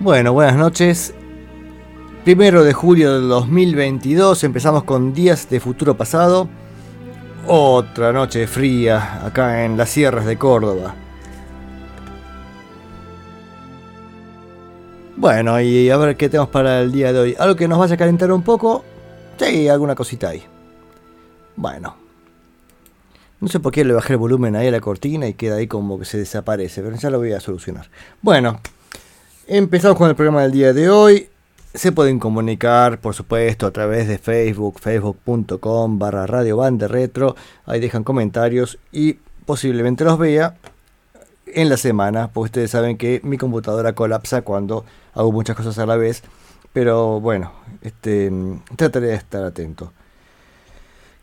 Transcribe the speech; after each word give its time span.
Bueno, 0.00 0.32
buenas 0.32 0.56
noches. 0.56 1.12
Primero 2.24 2.64
de 2.64 2.72
julio 2.72 3.12
del 3.20 3.28
2022 3.28 4.44
empezamos 4.44 4.84
con 4.84 5.12
Días 5.12 5.50
de 5.50 5.60
Futuro 5.60 5.94
Pasado. 5.94 6.48
Otra 7.46 8.10
noche 8.10 8.46
fría 8.46 9.26
acá 9.26 9.62
en 9.62 9.76
las 9.76 9.90
sierras 9.90 10.24
de 10.24 10.38
Córdoba. 10.38 10.94
Bueno, 15.18 15.60
y 15.60 15.90
a 15.90 15.98
ver 15.98 16.16
qué 16.16 16.30
tenemos 16.30 16.48
para 16.48 16.80
el 16.80 16.92
día 16.92 17.12
de 17.12 17.18
hoy. 17.18 17.36
Algo 17.38 17.54
que 17.54 17.68
nos 17.68 17.78
vaya 17.78 17.94
a 17.94 17.98
calentar 17.98 18.32
un 18.32 18.42
poco. 18.42 18.82
Sí, 19.38 19.68
alguna 19.68 19.94
cosita 19.94 20.30
ahí. 20.30 20.42
Bueno. 21.56 21.94
No 23.38 23.48
sé 23.48 23.60
por 23.60 23.70
qué 23.70 23.84
le 23.84 23.92
bajé 23.92 24.14
el 24.14 24.18
volumen 24.18 24.56
ahí 24.56 24.68
a 24.68 24.70
la 24.70 24.80
cortina 24.80 25.28
y 25.28 25.34
queda 25.34 25.56
ahí 25.56 25.66
como 25.66 25.98
que 25.98 26.06
se 26.06 26.16
desaparece, 26.16 26.80
pero 26.80 26.96
ya 26.96 27.10
lo 27.10 27.18
voy 27.18 27.32
a 27.32 27.40
solucionar. 27.40 27.90
Bueno, 28.22 28.60
Empezamos 29.52 29.98
con 29.98 30.08
el 30.08 30.14
programa 30.14 30.42
del 30.42 30.52
día 30.52 30.72
de 30.72 30.88
hoy. 30.90 31.28
Se 31.74 31.90
pueden 31.90 32.20
comunicar, 32.20 33.00
por 33.00 33.16
supuesto, 33.16 33.66
a 33.66 33.72
través 33.72 34.06
de 34.06 34.16
Facebook, 34.16 34.78
facebook.com 34.78 35.98
barra 35.98 36.24
Radio 36.24 36.58
Bande 36.58 36.86
Retro. 36.86 37.34
Ahí 37.66 37.80
dejan 37.80 38.04
comentarios 38.04 38.78
y 38.92 39.14
posiblemente 39.46 40.04
los 40.04 40.20
vea 40.20 40.54
en 41.46 41.68
la 41.68 41.76
semana, 41.76 42.30
porque 42.32 42.44
ustedes 42.44 42.70
saben 42.70 42.96
que 42.96 43.20
mi 43.24 43.38
computadora 43.38 43.92
colapsa 43.92 44.42
cuando 44.42 44.84
hago 45.14 45.32
muchas 45.32 45.56
cosas 45.56 45.76
a 45.80 45.86
la 45.86 45.96
vez. 45.96 46.22
Pero 46.72 47.18
bueno, 47.18 47.52
este, 47.82 48.30
trataré 48.76 49.08
de 49.08 49.14
estar 49.16 49.42
atento. 49.42 49.92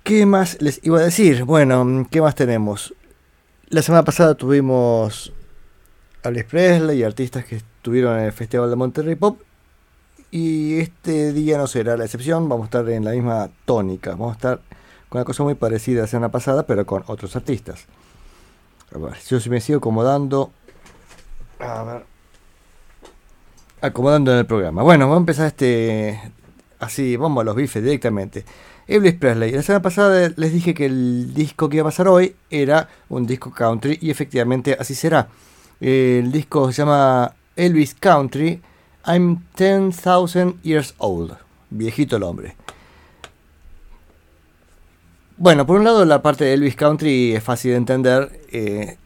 ¿Qué 0.04 0.26
más 0.26 0.62
les 0.62 0.82
iba 0.84 1.00
a 1.00 1.04
decir? 1.04 1.46
Bueno, 1.46 2.06
¿qué 2.12 2.20
más 2.20 2.36
tenemos? 2.36 2.94
La 3.70 3.82
semana 3.82 4.04
pasada 4.04 4.36
tuvimos 4.36 5.32
a 6.24 6.30
Les 6.30 6.44
Presley 6.44 7.00
y 7.00 7.04
artistas 7.04 7.46
que 7.46 7.62
estuvieron 7.88 8.20
en 8.20 8.26
el 8.26 8.34
Festival 8.34 8.70
de 8.70 8.76
Monterrey 8.76 9.16
Pop. 9.16 9.40
Y 10.30 10.80
este 10.80 11.32
día 11.32 11.58
no 11.58 11.68
será 11.68 11.96
la 11.96 12.04
excepción, 12.04 12.50
vamos 12.50 12.66
a 12.66 12.68
estar 12.68 12.90
en 12.90 13.06
la 13.06 13.12
misma 13.12 13.50
tónica, 13.64 14.12
vamos 14.12 14.32
a 14.32 14.34
estar 14.34 14.60
con 15.08 15.20
una 15.20 15.24
cosa 15.24 15.44
muy 15.44 15.56
parecida 15.56 16.00
a 16.00 16.02
la 16.02 16.08
semana 16.08 16.30
pasada, 16.30 16.64
pero 16.68 16.86
con 16.86 17.06
otros 17.08 17.34
artistas. 17.38 17.86
A 18.94 18.98
ver, 18.98 19.14
yo 19.26 19.38
me 19.50 19.62
sigo 19.62 19.78
acomodando. 19.78 20.52
A 21.60 21.84
ver. 21.84 22.06
Acomodando 23.80 24.34
en 24.34 24.40
el 24.40 24.46
programa. 24.46 24.84
Bueno, 24.84 25.06
vamos 25.06 25.20
a 25.20 25.22
empezar 25.22 25.48
este. 25.48 26.20
Así, 26.80 27.16
vamos 27.16 27.42
a 27.42 27.46
los 27.46 27.56
bifes 27.56 27.82
directamente. 27.82 28.44
Elvis 28.86 29.14
Presley. 29.14 29.54
La 29.54 29.62
semana 29.62 29.82
pasada 29.82 30.30
les 30.36 30.52
dije 30.52 30.74
que 30.74 30.88
el 30.88 31.34
disco 31.34 31.70
que 31.70 31.78
iba 31.78 31.84
a 31.84 31.90
pasar 31.90 32.10
hoy 32.10 32.36
era 32.50 32.90
un 33.08 33.26
disco 33.26 33.54
country 33.54 33.98
y 34.02 34.10
efectivamente 34.12 34.76
así 34.78 34.94
será. 34.94 35.30
El 35.80 36.34
disco 36.34 36.70
se 36.74 36.82
llama 36.82 37.34
Elvis 37.58 37.96
Country, 37.96 38.62
I'm 39.06 39.44
10,000 39.56 40.62
Years 40.64 40.94
Old. 40.98 41.38
Viejito 41.70 42.16
el 42.18 42.24
hombre. 42.24 42.56
Bueno, 45.38 45.68
por 45.68 45.78
un 45.78 45.84
lado 45.84 46.04
la 46.06 46.22
parte 46.22 46.46
de 46.46 46.54
Elvis 46.54 46.76
Country 46.76 47.36
es 47.36 47.44
fácil 47.44 47.72
de 47.72 47.78
entender. 47.78 48.42
Eh, 48.52 48.98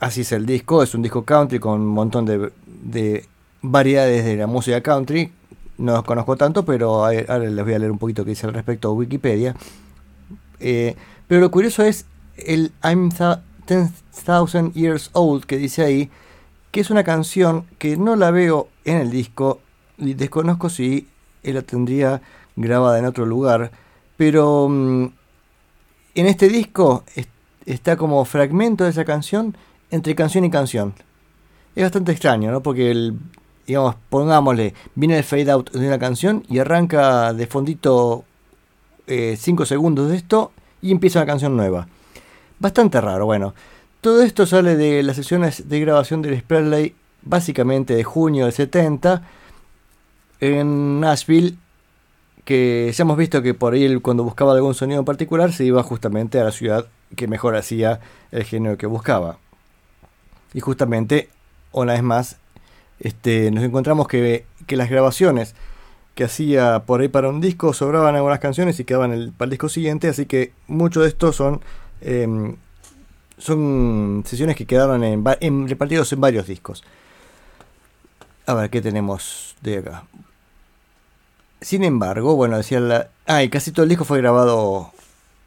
así 0.00 0.22
es 0.22 0.32
el 0.32 0.44
disco. 0.44 0.82
Es 0.82 0.94
un 0.94 1.02
disco 1.02 1.24
country 1.24 1.58
con 1.58 1.80
un 1.80 1.88
montón 1.88 2.26
de, 2.26 3.24
variedades 3.62 4.24
de 4.24 4.36
la 4.36 4.46
música 4.46 4.80
country. 4.82 5.32
No 5.78 5.92
los 5.92 6.04
conozco 6.04 6.36
tanto, 6.36 6.64
pero 6.64 7.04
ahora 7.04 7.38
les 7.38 7.64
voy 7.64 7.74
a 7.74 7.78
leer 7.78 7.90
un 7.90 7.98
poquito 7.98 8.24
que 8.24 8.30
dice 8.30 8.46
al 8.46 8.54
respecto 8.54 8.88
a 8.88 8.92
Wikipedia. 8.92 9.54
Eh, 10.60 10.94
pero 11.26 11.40
lo 11.40 11.50
curioso 11.50 11.82
es 11.82 12.06
el 12.36 12.72
I'm 12.82 13.10
10,000 13.10 14.72
Years 14.72 15.10
Old 15.12 15.44
que 15.44 15.56
dice 15.56 15.84
ahí 15.84 16.10
que 16.70 16.80
es 16.80 16.90
una 16.90 17.04
canción 17.04 17.64
que 17.78 17.96
no 17.96 18.16
la 18.16 18.30
veo 18.30 18.68
en 18.84 18.98
el 18.98 19.10
disco 19.10 19.60
y 19.98 20.14
desconozco 20.14 20.68
si 20.68 21.08
él 21.42 21.54
la 21.54 21.62
tendría 21.62 22.20
grabada 22.56 22.98
en 22.98 23.06
otro 23.06 23.26
lugar, 23.26 23.70
pero 24.16 24.68
mm, 24.68 25.06
en 26.14 26.26
este 26.26 26.48
disco 26.48 27.04
está 27.66 27.96
como 27.96 28.24
fragmento 28.24 28.84
de 28.84 28.90
esa 28.90 29.04
canción 29.04 29.56
entre 29.90 30.14
canción 30.14 30.44
y 30.44 30.50
canción. 30.50 30.94
Es 31.74 31.82
bastante 31.82 32.12
extraño, 32.12 32.50
¿no? 32.50 32.62
Porque 32.62 32.90
el, 32.90 33.18
digamos, 33.66 33.96
pongámosle, 34.08 34.74
viene 34.94 35.18
el 35.18 35.24
fade 35.24 35.50
out 35.50 35.70
de 35.70 35.86
una 35.86 35.98
canción 35.98 36.44
y 36.48 36.58
arranca 36.58 37.32
de 37.32 37.46
fondito 37.46 38.24
5 39.06 39.62
eh, 39.62 39.66
segundos 39.66 40.10
de 40.10 40.16
esto 40.16 40.52
y 40.80 40.90
empieza 40.90 41.20
una 41.20 41.26
canción 41.26 41.56
nueva. 41.56 41.86
Bastante 42.58 43.00
raro, 43.00 43.26
bueno. 43.26 43.54
Todo 44.06 44.22
esto 44.22 44.46
sale 44.46 44.76
de 44.76 45.02
las 45.02 45.16
sesiones 45.16 45.68
de 45.68 45.80
grabación 45.80 46.22
del 46.22 46.40
Presley, 46.40 46.94
básicamente 47.22 47.96
de 47.96 48.04
junio 48.04 48.44
del 48.44 48.52
70, 48.52 49.20
en 50.38 51.00
Nashville, 51.00 51.56
que 52.44 52.92
ya 52.94 53.02
hemos 53.02 53.16
visto 53.16 53.42
que 53.42 53.52
por 53.52 53.74
ahí 53.74 53.98
cuando 53.98 54.22
buscaba 54.22 54.52
algún 54.52 54.74
sonido 54.74 55.00
en 55.00 55.04
particular 55.04 55.52
se 55.52 55.64
iba 55.64 55.82
justamente 55.82 56.38
a 56.38 56.44
la 56.44 56.52
ciudad 56.52 56.86
que 57.16 57.26
mejor 57.26 57.56
hacía 57.56 57.98
el 58.30 58.44
género 58.44 58.78
que 58.78 58.86
buscaba. 58.86 59.38
Y 60.54 60.60
justamente, 60.60 61.28
una 61.72 61.94
vez 61.94 62.04
más, 62.04 62.36
este, 63.00 63.50
nos 63.50 63.64
encontramos 63.64 64.06
que, 64.06 64.46
las 64.68 64.88
grabaciones 64.88 65.56
que 66.14 66.22
hacía 66.22 66.84
por 66.86 67.00
ahí 67.00 67.08
para 67.08 67.28
un 67.28 67.40
disco 67.40 67.72
sobraban 67.72 68.14
algunas 68.14 68.38
canciones 68.38 68.78
y 68.78 68.84
quedaban 68.84 69.34
para 69.36 69.46
el 69.46 69.50
disco 69.50 69.68
siguiente, 69.68 70.06
así 70.06 70.26
que 70.26 70.52
mucho 70.68 71.00
de 71.00 71.08
esto 71.08 71.32
son 71.32 71.60
em, 72.02 72.54
son 73.38 74.22
sesiones 74.26 74.56
que 74.56 74.66
quedaron 74.66 75.04
en, 75.04 75.68
repartidos 75.68 76.12
en 76.12 76.20
varios 76.20 76.46
discos. 76.46 76.82
A 78.46 78.54
ver, 78.54 78.70
¿qué 78.70 78.80
tenemos 78.80 79.56
de 79.60 79.78
acá? 79.78 80.04
Sin 81.60 81.84
embargo, 81.84 82.36
bueno, 82.36 82.56
decía 82.56 82.80
la... 82.80 83.08
Ah, 83.26 83.42
casi 83.50 83.72
todo 83.72 83.82
el 83.82 83.88
disco 83.88 84.04
fue 84.04 84.18
grabado 84.18 84.92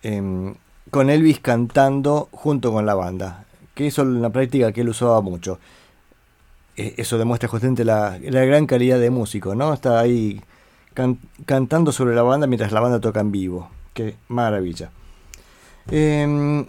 em, 0.03 0.55
con 0.91 1.09
Elvis 1.09 1.39
cantando 1.39 2.29
junto 2.31 2.72
con 2.72 2.85
la 2.85 2.95
banda. 2.95 3.45
Que 3.73 3.88
eso 3.88 4.01
es 4.01 4.07
una 4.09 4.29
práctica 4.29 4.72
que 4.72 4.81
él 4.81 4.89
usaba 4.89 5.22
mucho. 5.22 5.59
E, 6.75 6.95
eso 6.97 7.17
demuestra 7.17 7.47
justamente 7.47 7.85
la, 7.85 8.17
gran 8.19 8.66
calidad 8.66 8.99
de 8.99 9.09
músico, 9.09 9.55
¿no? 9.55 9.73
Está 9.73 9.99
ahí 9.99 10.41
cantando 11.46 11.93
sobre 11.93 12.14
la 12.14 12.23
banda 12.23 12.46
mientras 12.47 12.73
la 12.73 12.81
banda 12.81 12.99
toca 12.99 13.22
en 13.22 13.31
vivo. 13.31 13.69
Qué 13.93 14.16
maravilla. 14.28 14.91
Eh, 15.90 16.66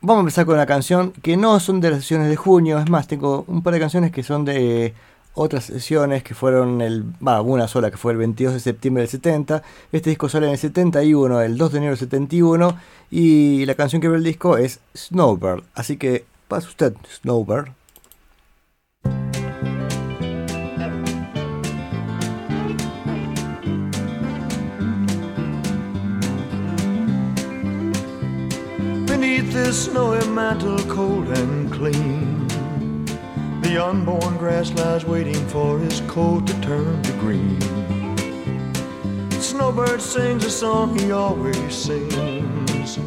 Vamos 0.00 0.18
a 0.18 0.20
empezar 0.20 0.46
con 0.46 0.54
una 0.54 0.66
canción 0.66 1.10
que 1.10 1.36
no 1.36 1.58
son 1.58 1.80
de 1.80 1.90
las 1.90 2.02
sesiones 2.02 2.28
de 2.28 2.36
junio, 2.36 2.78
es 2.78 2.88
más, 2.88 3.08
tengo 3.08 3.44
un 3.48 3.64
par 3.64 3.74
de 3.74 3.80
canciones 3.80 4.12
que 4.12 4.22
son 4.22 4.44
de 4.44 4.94
otras 5.34 5.64
sesiones 5.64 6.22
que 6.22 6.36
fueron 6.36 6.80
el, 6.80 7.02
va, 7.26 7.42
una 7.42 7.66
sola 7.66 7.90
que 7.90 7.96
fue 7.96 8.12
el 8.12 8.18
22 8.18 8.54
de 8.54 8.60
septiembre 8.60 9.02
del 9.02 9.10
70, 9.10 9.60
este 9.90 10.10
disco 10.10 10.28
sale 10.28 10.46
en 10.46 10.52
el 10.52 10.58
71, 10.58 11.42
el 11.42 11.58
2 11.58 11.72
de 11.72 11.78
enero 11.78 11.90
del 11.90 11.98
71 11.98 12.78
y 13.10 13.66
la 13.66 13.74
canción 13.74 14.00
que 14.00 14.06
ve 14.06 14.18
el 14.18 14.22
disco 14.22 14.56
es 14.56 14.78
Snowbird, 14.96 15.64
así 15.74 15.96
que 15.96 16.24
pasa 16.46 16.68
usted 16.68 16.94
Snowbird. 17.20 17.72
This 29.64 29.84
snowy 29.84 30.24
mantle 30.28 30.78
cold 30.86 31.28
and 31.28 31.70
clean. 31.72 32.46
The 33.60 33.76
unborn 33.84 34.36
grass 34.36 34.72
lies 34.72 35.04
waiting 35.04 35.42
for 35.48 35.78
his 35.78 36.00
coat 36.02 36.46
to 36.46 36.60
turn 36.60 37.02
to 37.02 37.12
green. 37.24 37.60
Snowbird 39.32 40.00
sings 40.00 40.44
a 40.44 40.50
song 40.50 40.98
he 40.98 41.10
always 41.10 41.74
sings 41.74 42.98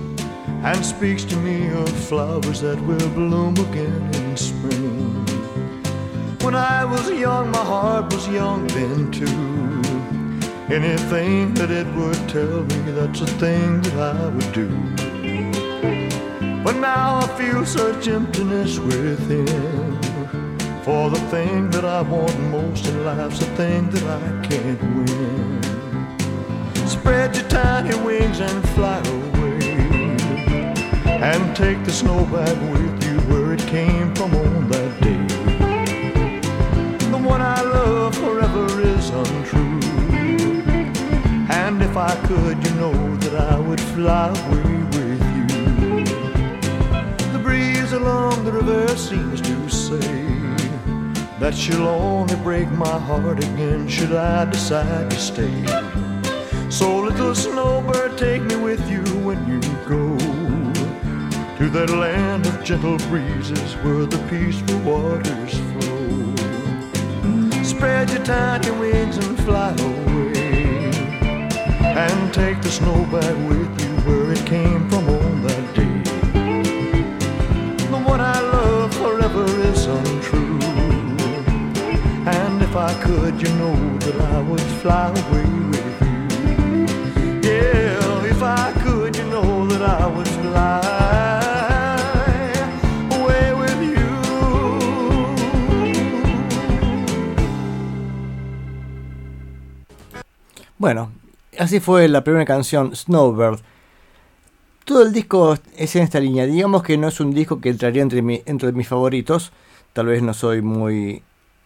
and 0.70 0.86
speaks 0.86 1.24
to 1.26 1.38
me 1.38 1.70
of 1.70 1.90
flowers 2.10 2.60
that 2.62 2.80
will 2.82 3.10
bloom 3.10 3.56
again 3.68 4.04
in 4.14 4.36
spring. 4.36 5.26
When 6.44 6.56
I 6.56 6.84
was 6.86 7.10
young, 7.10 7.50
my 7.52 7.66
heart 7.74 8.14
was 8.14 8.28
young 8.28 8.68
then 8.68 9.12
too. 9.12 9.42
Anything 10.74 11.54
that 11.56 11.72
it 11.72 11.88
would 11.96 12.22
tell 12.30 12.64
me, 12.72 12.92
that's 12.92 13.22
a 13.22 13.28
thing 13.44 13.82
that 13.82 13.98
I 14.16 14.28
would 14.28 14.52
do. 14.54 14.70
But 16.64 16.76
now 16.76 17.22
I 17.22 17.28
feel 17.40 17.66
such 17.66 18.08
emptiness 18.08 18.78
within. 18.78 20.00
For 20.84 21.10
the 21.10 21.20
thing 21.32 21.72
that 21.72 21.84
I 21.84 22.02
want 22.02 22.40
most 22.52 22.86
in 22.86 23.04
life's 23.04 23.40
the 23.40 23.46
thing 23.58 23.90
that 23.90 24.04
I 24.04 24.48
can't 24.48 24.82
win. 24.96 25.62
Spread 26.88 27.36
your 27.36 27.48
tiny 27.50 27.96
wings 28.06 28.40
and 28.42 28.70
fly 28.70 29.00
away. 29.00 29.76
And 31.06 31.56
take 31.56 31.84
the 31.84 31.92
snow 31.92 32.26
back 32.26 32.56
with 32.74 33.04
you 33.06 33.20
where 33.22 33.54
it 33.54 33.62
came 33.62 34.14
from 34.14 34.36
on 34.36 34.70
that 34.70 35.02
day. 35.02 35.26
The 37.10 37.18
one 37.18 37.42
I 37.42 37.60
love 37.62 38.16
forever 38.16 38.68
is 38.82 39.10
untrue. 39.10 39.80
And 41.50 41.82
if 41.82 41.98
I 41.98 42.16
could, 42.28 42.64
you 42.64 42.74
know 42.76 43.16
that 43.18 43.52
I 43.52 43.60
would 43.60 43.82
fly 43.82 44.30
away 44.30 44.81
along 47.94 48.46
the 48.46 48.52
river 48.52 48.88
seems 48.96 49.42
to 49.42 49.70
say 49.70 50.00
that 51.40 51.54
she'll 51.54 51.88
only 51.88 52.36
break 52.38 52.70
my 52.72 53.00
heart 53.00 53.40
again 53.40 53.88
should 53.88 54.14
I 54.14 54.46
decide 54.46 55.12
to 55.12 55.20
stay. 55.20 55.66
So, 56.70 57.02
little 57.02 57.36
snowbird, 57.36 58.18
take 58.18 58.44
me 58.44 58.56
with 58.56 58.90
you 58.90 59.04
when 59.26 59.40
you 59.48 59.60
go 59.90 60.18
to 61.58 61.70
that 61.70 61.90
land 61.90 62.46
of 62.46 62.64
gentle 62.64 62.98
breezes 63.10 63.74
where 63.84 64.06
the 64.06 64.22
peaceful 64.30 64.80
waters 64.80 65.54
flow. 65.72 66.34
Spread 67.64 68.10
your 68.12 68.24
tiny 68.24 68.72
wings 68.72 69.18
and 69.18 69.38
fly 69.44 69.72
away, 69.72 70.92
and 71.82 72.34
take 72.34 72.62
the 72.62 72.72
snow 72.72 73.06
back 73.12 73.36
with 73.50 73.72
you 73.82 73.92
where 74.06 74.32
it 74.32 74.46
came 74.46 74.90
from 74.90 75.11
Bueno, 100.82 101.12
así 101.60 101.80
fue 101.80 102.08
la 102.08 102.24
primera 102.24 102.44
canción, 102.44 102.96
Snowbird. 102.96 103.60
Todo 104.84 105.04
el 105.04 105.14
disco 105.14 105.56
es 105.78 105.96
en 105.96 106.02
esta 106.02 106.20
línea. 106.20 106.48
Digamos 106.48 106.82
que 106.82 106.98
no 106.98 107.08
es 107.08 107.20
un 107.20 107.36
disco 107.36 107.62
que 107.62 107.70
entraría 107.70 108.02
entre, 108.02 108.42
entre 108.48 108.72
mis 108.72 108.88
favoritos. 108.88 109.52
Tal 109.94 110.08
vez 110.08 110.24
no 110.24 110.34
soy 110.34 110.64
muy 110.64 111.22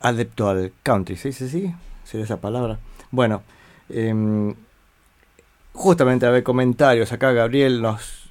adepto 0.08 0.50
al 0.50 0.74
country. 0.84 1.16
¿Sí? 1.16 1.32
¿Sí? 1.32 1.50
¿Sí? 1.50 1.74
¿Sería 2.04 2.26
esa 2.26 2.38
palabra? 2.38 2.80
Bueno, 3.12 3.44
eh, 3.90 4.54
justamente 5.74 6.26
a 6.26 6.30
ver 6.30 6.44
comentarios. 6.44 7.12
Acá 7.12 7.32
Gabriel 7.32 7.82
nos, 7.82 8.30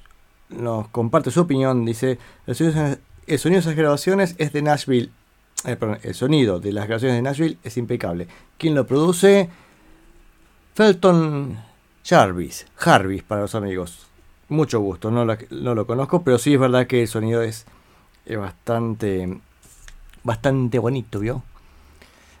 comparte 0.91 1.31
su 1.31 1.41
opinión. 1.41 1.85
Dice, 1.85 2.17
el 2.47 2.55
sonido, 2.55 2.97
de 3.25 3.57
esas 3.57 3.75
grabaciones 3.75 4.35
es 4.37 4.53
de 4.53 4.61
Nashville. 4.61 5.11
Eh, 5.65 5.75
perdón, 5.75 5.99
el 6.03 6.13
sonido 6.13 6.59
de 6.59 6.71
las 6.71 6.87
grabaciones 6.87 7.17
de 7.17 7.21
Nashville 7.21 7.57
es 7.63 7.77
impecable. 7.77 8.27
¿Quién 8.57 8.75
lo 8.75 8.85
produce? 8.85 9.49
Felton 10.73 11.57
Jarvis, 12.03 12.67
Jarvis 12.75 13.23
para 13.23 13.41
los 13.41 13.55
amigos. 13.55 14.07
Mucho 14.47 14.79
gusto, 14.79 15.09
no, 15.09 15.25
lo 15.25 15.87
conozco, 15.87 16.21
pero 16.21 16.37
sí 16.37 16.53
es 16.53 16.59
verdad 16.59 16.85
que 16.85 17.01
el 17.01 17.07
sonido 17.07 17.41
es, 17.41 17.65
es 18.25 18.37
bastante, 18.37 19.39
bastante 20.23 20.77
bonito, 20.77 21.19
¿vio? 21.19 21.41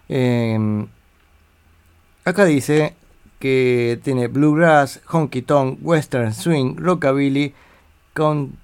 Eh, 0.09 0.85
acá 2.25 2.45
dice 2.45 2.95
que 3.39 3.99
tiene 4.03 4.27
bluegrass, 4.27 5.01
honky 5.11 5.41
tonk, 5.41 5.79
western 5.81 6.33
swing, 6.33 6.75
rockabilly, 6.77 7.53
con, 8.13 8.57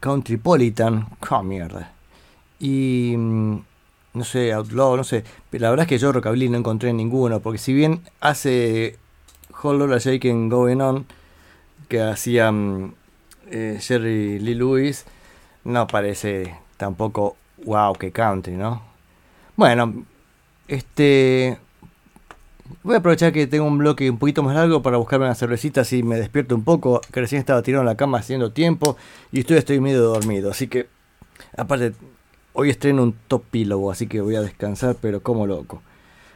countrypolitan, 0.00 1.06
oh 1.30 1.42
mierda. 1.42 1.92
Y 2.58 3.14
no 3.16 4.24
sé, 4.24 4.52
outlaw, 4.52 4.96
no 4.96 5.04
sé. 5.04 5.24
Pero 5.50 5.62
la 5.62 5.70
verdad 5.70 5.84
es 5.84 5.88
que 5.88 5.98
yo 5.98 6.12
rockabilly 6.12 6.48
no 6.48 6.58
encontré 6.58 6.92
ninguno, 6.92 7.40
porque 7.40 7.58
si 7.58 7.72
bien 7.72 8.00
hace 8.20 8.98
Hold 9.62 9.82
On 9.82 9.92
a 9.92 9.98
Shaking 9.98 10.48
Going 10.48 10.80
On, 10.80 11.06
que 11.88 12.00
hacía 12.00 12.50
um, 12.50 12.92
eh, 13.50 13.78
Jerry 13.80 14.38
Lee 14.38 14.54
Lewis, 14.54 15.04
no 15.64 15.86
parece 15.86 16.54
tampoco 16.76 17.36
wow 17.64 17.94
que 17.94 18.12
country, 18.12 18.54
¿no? 18.54 18.82
Bueno, 19.56 20.04
este. 20.68 21.58
Voy 22.82 22.94
a 22.94 22.98
aprovechar 22.98 23.32
que 23.32 23.46
tengo 23.46 23.64
un 23.64 23.78
bloque 23.78 24.10
un 24.10 24.18
poquito 24.18 24.42
más 24.42 24.54
largo 24.54 24.82
para 24.82 24.96
buscarme 24.96 25.26
una 25.26 25.34
cervecita 25.34 25.84
si 25.84 26.02
me 26.02 26.16
despierto 26.16 26.54
un 26.54 26.64
poco, 26.64 27.00
que 27.12 27.20
recién 27.20 27.40
estaba 27.40 27.62
tirado 27.62 27.82
en 27.82 27.86
la 27.86 27.96
cama 27.96 28.18
haciendo 28.18 28.52
tiempo 28.52 28.96
y 29.30 29.40
estoy, 29.40 29.58
estoy 29.58 29.80
medio 29.80 30.02
dormido, 30.02 30.50
así 30.50 30.66
que 30.66 30.88
aparte 31.56 31.92
hoy 32.54 32.70
estreno 32.70 33.02
un 33.02 33.14
topílogo, 33.28 33.90
así 33.90 34.06
que 34.08 34.20
voy 34.20 34.34
a 34.34 34.40
descansar, 34.40 34.96
pero 35.00 35.22
como 35.22 35.46
loco. 35.46 35.82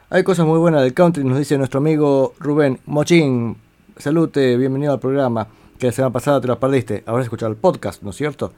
Hay 0.08 0.22
cosas 0.22 0.46
muy 0.46 0.58
buenas 0.58 0.82
del 0.82 0.92
country, 0.92 1.24
nos 1.24 1.38
dice 1.38 1.56
nuestro 1.56 1.78
amigo 1.78 2.34
Rubén 2.38 2.80
Mochín. 2.86 3.56
Salute, 3.96 4.56
bienvenido 4.56 4.92
al 4.92 5.00
programa. 5.00 5.46
Que 5.78 5.86
la 5.86 5.92
semana 5.92 6.12
pasada 6.12 6.40
te 6.40 6.46
lo 6.46 6.58
perdiste. 6.60 7.04
Habrás 7.06 7.24
escuchado 7.24 7.50
el 7.50 7.56
podcast, 7.56 8.02
¿no 8.02 8.10
es 8.10 8.16
cierto? 8.16 8.52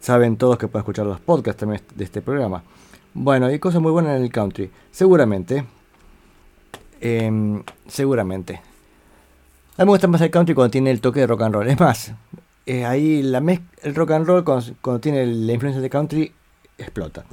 Saben 0.00 0.36
todos 0.36 0.58
que 0.58 0.68
pueden 0.68 0.82
escuchar 0.82 1.06
los 1.06 1.20
podcasts 1.20 1.60
también 1.60 1.82
de 1.94 2.04
este 2.04 2.20
programa. 2.20 2.62
Bueno, 3.20 3.46
hay 3.46 3.58
cosas 3.58 3.82
muy 3.82 3.90
buenas 3.90 4.16
en 4.16 4.22
el 4.22 4.30
country. 4.30 4.70
Seguramente. 4.92 5.64
Eh, 7.00 7.62
seguramente. 7.88 8.60
A 9.76 9.82
mí 9.82 9.86
me 9.86 9.90
gusta 9.90 10.06
más 10.06 10.20
el 10.20 10.30
country 10.30 10.54
cuando 10.54 10.70
tiene 10.70 10.92
el 10.92 11.00
toque 11.00 11.20
de 11.20 11.26
rock 11.26 11.42
and 11.42 11.54
roll. 11.56 11.68
Es 11.68 11.80
más, 11.80 12.12
eh, 12.64 12.84
ahí 12.84 13.22
la 13.22 13.42
el 13.82 13.94
rock 13.96 14.12
and 14.12 14.24
roll 14.24 14.44
cuando, 14.44 15.00
tiene 15.00 15.26
la 15.26 15.52
influencia 15.52 15.82
de 15.82 15.90
country 15.90 16.32
explota. 16.78 17.24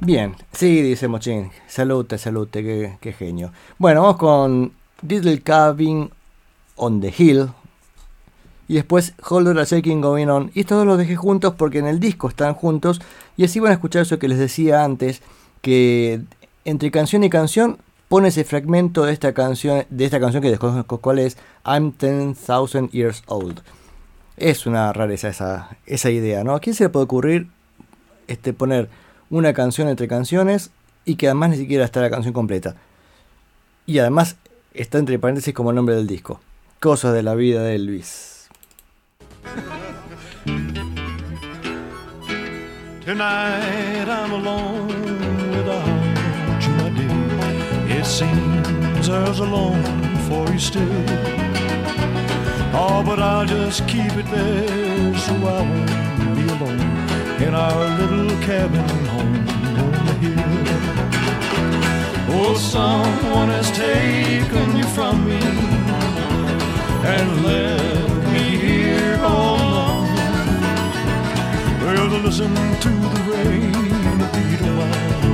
Bien, 0.00 0.34
sí, 0.52 0.80
dice 0.80 1.06
Mochín. 1.06 1.50
Salute, 1.66 2.16
salute, 2.16 2.62
qué, 2.62 2.96
qué, 2.98 3.12
genio. 3.12 3.52
Bueno, 3.76 4.02
vamos 4.02 4.16
con 4.16 4.72
Little 5.06 5.42
Cabin 5.42 6.10
on 6.76 7.00
the 7.02 7.12
Hill. 7.14 7.50
Y 8.68 8.74
después 8.74 9.14
Hold 9.28 9.58
a 9.58 9.64
Shaking 9.64 10.00
Going 10.00 10.28
On. 10.28 10.50
Y 10.54 10.60
estos 10.60 10.78
dos 10.78 10.86
los 10.86 10.98
dejé 10.98 11.16
juntos 11.16 11.54
porque 11.56 11.78
en 11.78 11.86
el 11.86 12.00
disco 12.00 12.28
están 12.28 12.54
juntos. 12.54 13.00
Y 13.36 13.44
así 13.44 13.60
van 13.60 13.70
a 13.70 13.74
escuchar 13.74 14.02
eso 14.02 14.18
que 14.18 14.28
les 14.28 14.38
decía 14.38 14.84
antes. 14.84 15.22
Que 15.62 16.20
entre 16.64 16.90
canción 16.90 17.24
y 17.24 17.30
canción 17.30 17.78
pone 18.08 18.28
ese 18.28 18.44
fragmento 18.44 19.04
de 19.04 19.12
esta 19.12 19.32
canción, 19.32 19.84
de 19.88 20.04
esta 20.04 20.20
canción 20.20 20.42
que 20.42 20.50
desconozco 20.50 20.98
cuál 20.98 21.18
es. 21.18 21.36
I'm 21.64 21.92
10,000 21.98 22.90
Years 22.90 23.22
Old. 23.26 23.62
Es 24.36 24.66
una 24.66 24.92
rareza 24.92 25.28
esa, 25.28 25.76
esa 25.86 26.10
idea, 26.10 26.44
¿no? 26.44 26.54
¿A 26.54 26.60
quién 26.60 26.74
se 26.74 26.84
le 26.84 26.90
puede 26.90 27.04
ocurrir 27.04 27.48
este, 28.26 28.52
poner 28.52 28.88
una 29.30 29.52
canción 29.52 29.88
entre 29.88 30.08
canciones 30.08 30.70
y 31.04 31.16
que 31.16 31.26
además 31.28 31.50
ni 31.50 31.56
siquiera 31.56 31.84
está 31.84 32.00
la 32.00 32.10
canción 32.10 32.34
completa. 32.34 32.76
Y 33.86 33.98
además 33.98 34.36
está 34.74 34.98
entre 34.98 35.18
paréntesis 35.18 35.54
como 35.54 35.72
nombre 35.72 35.94
del 35.94 36.06
disco. 36.06 36.40
Cosas 36.80 37.14
de 37.14 37.22
la 37.22 37.34
vida 37.34 37.62
de 37.62 37.76
Elvis. 37.76 38.35
Tonight 43.06 44.08
I'm 44.08 44.32
alone 44.32 44.88
without 45.50 46.62
you, 46.62 46.72
my 46.80 46.88
dear. 46.90 47.98
It 47.98 48.04
seems 48.04 49.06
there's 49.06 49.38
a 49.38 49.44
longing 49.44 50.16
for 50.28 50.50
you 50.52 50.58
still. 50.58 51.04
Oh, 52.74 53.02
but 53.06 53.20
I'll 53.20 53.46
just 53.46 53.86
keep 53.86 54.12
it 54.12 54.26
there 54.26 55.14
so 55.16 55.32
I 55.34 55.62
won't 55.62 56.36
be 56.36 56.46
alone 56.54 56.80
in 57.40 57.54
our 57.54 57.88
little 57.98 58.36
cabin 58.42 58.88
home 59.14 59.48
on 59.84 59.92
the 60.06 60.14
hill. 60.22 60.56
Oh, 62.38 62.54
someone 62.56 63.50
has 63.50 63.70
taken 63.70 64.76
you 64.76 64.86
from 64.96 65.24
me 65.24 65.40
and 67.06 67.44
left 67.44 68.15
all 69.26 69.56
alone. 69.66 70.08
Well, 71.82 72.08
listen 72.26 72.54
to 72.84 72.90
the 73.14 73.20
rain, 73.30 73.72
the 74.20 74.28
beat 74.34 74.62
of 74.68 74.74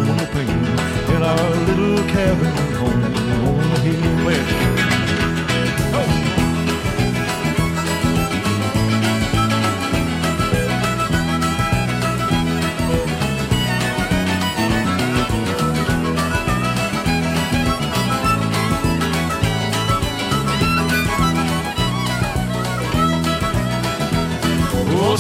my 0.09 0.25
pane 0.35 0.67
in 1.15 1.23
our 1.23 1.51
little 1.69 2.03
cabin 2.15 2.55
home 2.81 3.03
on 3.49 3.69
the 3.71 3.79
hill. 3.81 4.17
Let's 4.27 4.92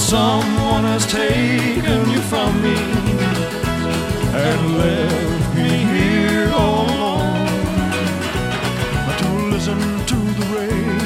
someone 0.03 0.85
has 0.85 1.07
taken 1.07 2.11
you 2.11 2.21
from 2.23 2.51
me 2.63 2.77
and 4.35 4.79
left 4.79 5.55
me 5.57 5.71
here 5.95 6.51
all 6.53 6.85
alone. 6.85 7.47
But 9.07 9.17
to 9.23 9.29
listen 9.53 9.81
to 10.11 10.19
the 10.39 10.47
rain 10.55 10.99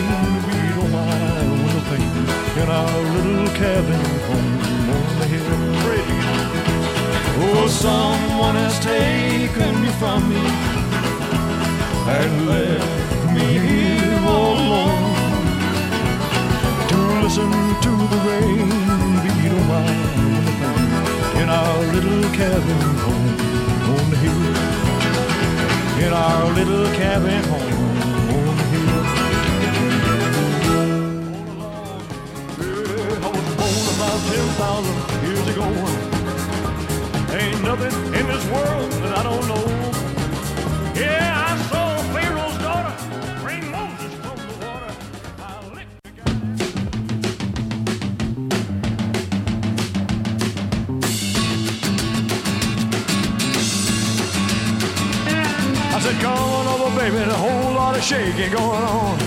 beat 0.46 0.76
on 0.82 0.90
my 0.90 1.42
window 1.62 1.82
pane 1.90 2.26
in 2.62 2.68
our 2.68 3.00
little 3.14 3.50
cabin 3.60 4.04
home 4.28 4.54
on 4.96 5.06
the 5.20 5.26
hill 5.32 5.52
pretty. 5.82 6.20
Oh, 7.38 7.68
someone 7.68 8.56
has 8.56 8.76
taken 8.80 9.72
you 9.84 9.92
from 10.02 10.20
me 10.28 10.44
and 12.16 12.48
left 12.48 13.34
me 13.34 13.46
here 13.66 14.20
all 14.26 14.54
alone 14.54 15.05
listen 17.26 17.50
to 17.82 17.90
the 17.90 18.18
rain 18.28 18.68
beat 19.22 19.50
on 19.50 19.64
my 19.66 19.82
window 20.14 20.74
in 21.40 21.48
our 21.48 21.78
little 21.92 22.22
cabin 22.38 22.80
home 23.02 23.34
on 23.94 24.04
the 24.12 24.16
hill. 24.24 24.42
In 26.04 26.12
our 26.12 26.44
little 26.58 26.86
cabin 26.94 27.42
home 27.50 27.78
on 28.36 28.56
the 28.60 28.66
hill. 28.72 28.94
Yeah, 32.62 33.26
I 33.26 33.28
was 33.34 33.48
born 33.58 33.84
about 33.96 34.20
10,000 34.30 35.26
years 35.26 35.46
ago. 35.52 35.66
Ain't 37.40 37.60
nothing 37.70 37.96
in 38.14 38.24
this 38.32 38.44
world 38.54 38.90
that 39.02 39.12
I 39.18 39.22
don't 39.28 39.46
know. 39.50 39.66
Yeah, 40.94 41.35
lot 57.96 58.02
of 58.02 58.08
shaking 58.08 58.52
going 58.52 58.82
on. 58.84 59.18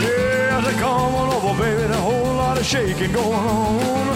Yeah, 0.00 0.64
said, 0.64 0.74
come 0.80 1.14
on 1.14 1.34
over, 1.34 1.62
baby, 1.62 1.82
a 1.82 1.96
whole 1.96 2.34
lot 2.34 2.56
of 2.56 2.64
shaking 2.64 3.12
going 3.12 3.34
on. 3.34 4.06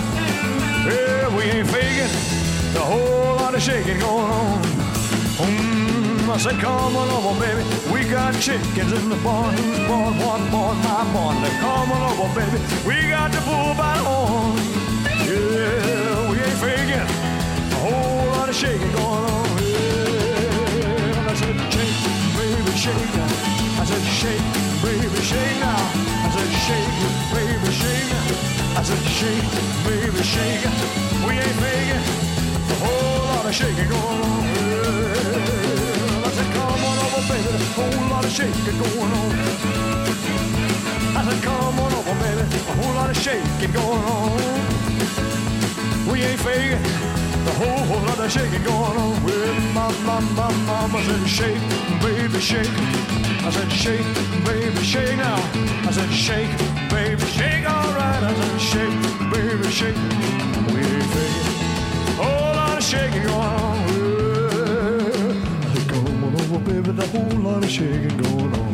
Yeah, 0.89 1.37
we 1.37 1.43
ain't 1.45 1.69
faking, 1.69 2.13
a 2.75 2.81
whole 2.81 3.37
lot 3.37 3.55
of 3.55 3.61
shaking 3.61 3.99
going 3.99 4.31
on. 4.31 4.63
Mm, 5.37 6.29
I 6.31 6.37
said, 6.39 6.59
come 6.61 6.97
on 6.97 7.09
over, 7.11 7.39
baby, 7.39 7.63
we 7.93 8.09
got 8.09 8.33
chickens 8.41 8.93
in 8.93 9.11
the 9.11 9.17
barn. 9.17 9.55
Who's 9.55 9.87
born, 9.87 10.17
what 10.17 10.51
born, 10.51 10.79
my 10.79 11.05
barn. 11.13 11.37
Now, 11.43 11.61
come 11.61 11.93
on 11.93 12.03
over, 12.09 12.41
baby, 12.41 12.59
we 12.89 13.11
got 13.11 13.33
the 13.33 13.41
bull 13.41 13.75
by 13.75 13.99
the 13.99 14.05
horn. 14.09 14.57
Yeah, 15.29 16.31
we 16.31 16.39
ain't 16.41 16.59
faking, 16.65 17.09
a 17.73 17.81
whole 17.85 18.27
lot 18.33 18.49
of 18.49 18.55
shaking 18.55 18.93
going 18.93 19.05
on. 19.05 19.46
Shake. 22.87 23.19
I 23.81 23.85
said, 23.85 24.05
shake, 24.21 24.47
baby, 24.83 25.21
shake 25.31 25.59
now. 25.59 25.83
I 26.23 26.29
said, 26.35 26.51
shake, 26.67 26.95
baby, 27.35 27.71
shake 27.81 28.09
now. 28.15 28.79
I 28.79 28.83
said, 28.89 29.03
shake, 29.19 29.51
baby, 29.87 30.23
shake. 30.23 30.65
We 31.27 31.33
ain't 31.35 31.59
making 31.67 32.05
a 32.71 32.77
whole 32.83 33.23
lot 33.31 33.45
of 33.47 33.55
shaking 33.55 33.89
going 33.89 34.23
on. 34.31 34.43
I 36.27 36.31
said, 36.37 36.49
come 36.55 36.83
on 36.89 36.97
over, 37.05 37.23
baby, 37.31 37.51
a 37.59 37.71
whole 37.75 38.07
lot 38.13 38.25
of 38.25 38.31
shaking 38.31 38.79
going 38.83 39.13
on. 39.21 39.31
I 41.19 41.21
said, 41.27 41.41
come 41.43 41.81
on 41.85 41.93
over, 41.99 42.15
baby, 42.23 42.45
a 42.71 42.75
whole 42.79 42.95
lot 42.95 43.11
of 43.11 43.17
shaking 43.17 43.73
going 43.73 44.05
on. 44.15 44.31
We 46.11 46.23
ain't 46.23 46.41
faking 46.41 46.83
the 47.47 47.53
whole, 47.53 48.03
lot 48.07 48.19
of 48.19 48.31
shaking 48.31 48.65
going 48.65 48.99
on. 48.99 49.23
Well, 49.23 49.55
my, 49.73 49.89
my 50.35 50.51
mama 50.67 50.99
said, 51.05 51.29
shake, 51.29 51.63
baby, 52.03 52.41
shake. 52.41 52.75
I 53.47 53.51
said, 53.51 53.71
shake, 53.71 54.07
baby, 54.45 54.83
shake 54.83 55.17
now. 55.17 55.39
I 55.87 55.91
said, 55.93 56.11
shake, 56.11 56.51
baby, 56.91 57.25
shake, 57.39 57.65
all 57.71 57.93
right. 57.95 58.23
I 58.31 58.35
said, 58.35 58.61
shake, 58.71 58.97
baby, 59.31 59.71
shake. 59.71 59.99
We 60.75 60.83
faking 61.13 61.47
a 62.09 62.15
whole 62.19 62.55
lot 62.59 62.79
of 62.79 62.85
shaking 62.85 63.23
going 63.23 63.33
on. 63.33 63.77
I 65.63 65.75
said, 65.75 65.89
come 65.89 66.25
on 66.25 66.35
over, 66.35 66.59
baby, 66.69 66.91
the 66.91 67.07
whole 67.07 67.39
lot 67.47 67.63
of 67.63 67.71
shaking 67.71 68.17
going 68.23 68.55
on. 68.61 68.73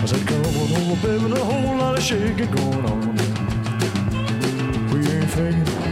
I 0.00 0.06
said, 0.06 0.26
come 0.26 0.56
on 0.60 0.72
over, 0.78 0.96
baby, 1.06 1.26
the 1.34 1.44
whole 1.44 1.76
lot 1.76 1.98
of 1.98 2.02
shaking 2.02 2.50
going 2.50 2.84
on. 2.86 3.00
We 4.90 4.98
ain't 5.06 5.30
faking 5.30 5.87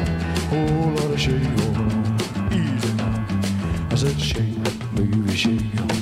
whole 0.57 0.91
lot 0.93 1.11
of 1.11 1.21
shake 1.21 1.43
going 1.43 1.77
on. 1.77 2.53
Easy 2.53 2.93
now. 2.95 3.89
I 3.91 3.95
said 3.95 4.21
shake, 4.21 4.95
baby 4.95 5.37
shake. 5.37 5.96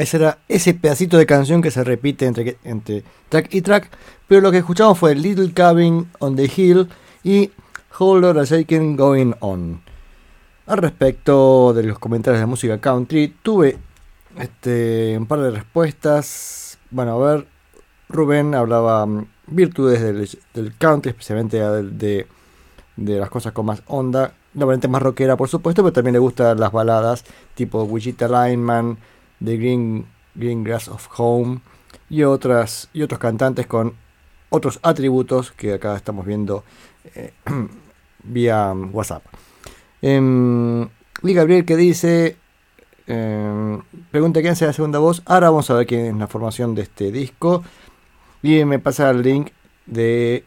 Ese 0.00 0.16
era 0.18 0.38
ese 0.48 0.74
pedacito 0.74 1.16
de 1.16 1.26
canción 1.26 1.62
que 1.62 1.70
se 1.70 1.84
repite 1.84 2.26
entre, 2.26 2.58
entre 2.64 3.04
track 3.28 3.54
y 3.54 3.62
track, 3.62 3.90
pero 4.26 4.40
lo 4.40 4.50
que 4.50 4.58
escuchamos 4.58 4.98
fue 4.98 5.14
Little 5.14 5.52
Cabin 5.52 6.08
on 6.20 6.36
the 6.36 6.50
Hill 6.54 6.88
y 7.24 7.50
Hold 7.98 8.24
on 8.24 8.38
a 8.38 8.44
Shaking 8.44 8.96
Going 8.96 9.32
On. 9.40 9.80
Al 10.66 10.78
respecto 10.78 11.72
de 11.72 11.82
los 11.82 11.98
comentarios 11.98 12.40
de 12.40 12.46
música 12.46 12.78
country, 12.78 13.34
tuve 13.42 13.78
este, 14.38 15.16
un 15.18 15.26
par 15.26 15.40
de 15.40 15.50
respuestas. 15.50 16.78
Bueno, 16.90 17.12
a 17.14 17.34
ver, 17.34 17.46
Rubén 18.08 18.54
hablaba 18.54 19.04
mm, 19.04 19.26
virtudes 19.48 20.00
del, 20.00 20.74
country, 20.76 21.10
especialmente 21.10 21.58
de, 21.58 22.26
de, 22.96 23.18
las 23.18 23.30
cosas 23.30 23.52
con 23.52 23.66
más 23.66 23.82
onda. 23.86 24.34
Normalmente 24.54 24.88
más 24.88 25.02
rockera, 25.02 25.36
por 25.36 25.48
supuesto, 25.48 25.82
pero 25.82 25.92
también 25.92 26.12
le 26.12 26.18
gustan 26.18 26.58
las 26.60 26.70
baladas 26.70 27.24
tipo 27.54 27.82
Wichita 27.82 28.28
Lineman, 28.28 28.98
The 29.44 29.56
Green, 29.56 30.06
Green 30.34 30.64
Grass 30.64 30.88
of 30.88 31.08
Home 31.16 31.60
y, 32.10 32.22
otras, 32.22 32.88
y 32.92 33.02
otros 33.02 33.20
cantantes 33.20 33.66
con 33.66 33.94
otros 34.50 34.80
atributos 34.82 35.52
que 35.52 35.74
acá 35.74 35.96
estamos 35.96 36.26
viendo 36.26 36.64
eh, 37.14 37.32
vía 38.24 38.72
WhatsApp. 38.72 39.24
Eh, 40.02 40.88
Gabriel 41.22 41.64
que 41.64 41.76
dice, 41.76 42.36
eh, 43.06 43.78
pregunta 44.10 44.40
quién 44.40 44.52
hace 44.52 44.66
la 44.66 44.72
segunda 44.72 44.98
voz. 44.98 45.22
Ahora 45.26 45.50
vamos 45.50 45.70
a 45.70 45.74
ver 45.74 45.86
quién 45.86 46.06
es 46.06 46.16
la 46.16 46.26
formación 46.26 46.74
de 46.74 46.82
este 46.82 47.10
disco. 47.10 47.62
Y 48.42 48.64
me 48.64 48.78
pasa 48.78 49.10
el 49.10 49.22
link 49.22 49.50
de 49.86 50.44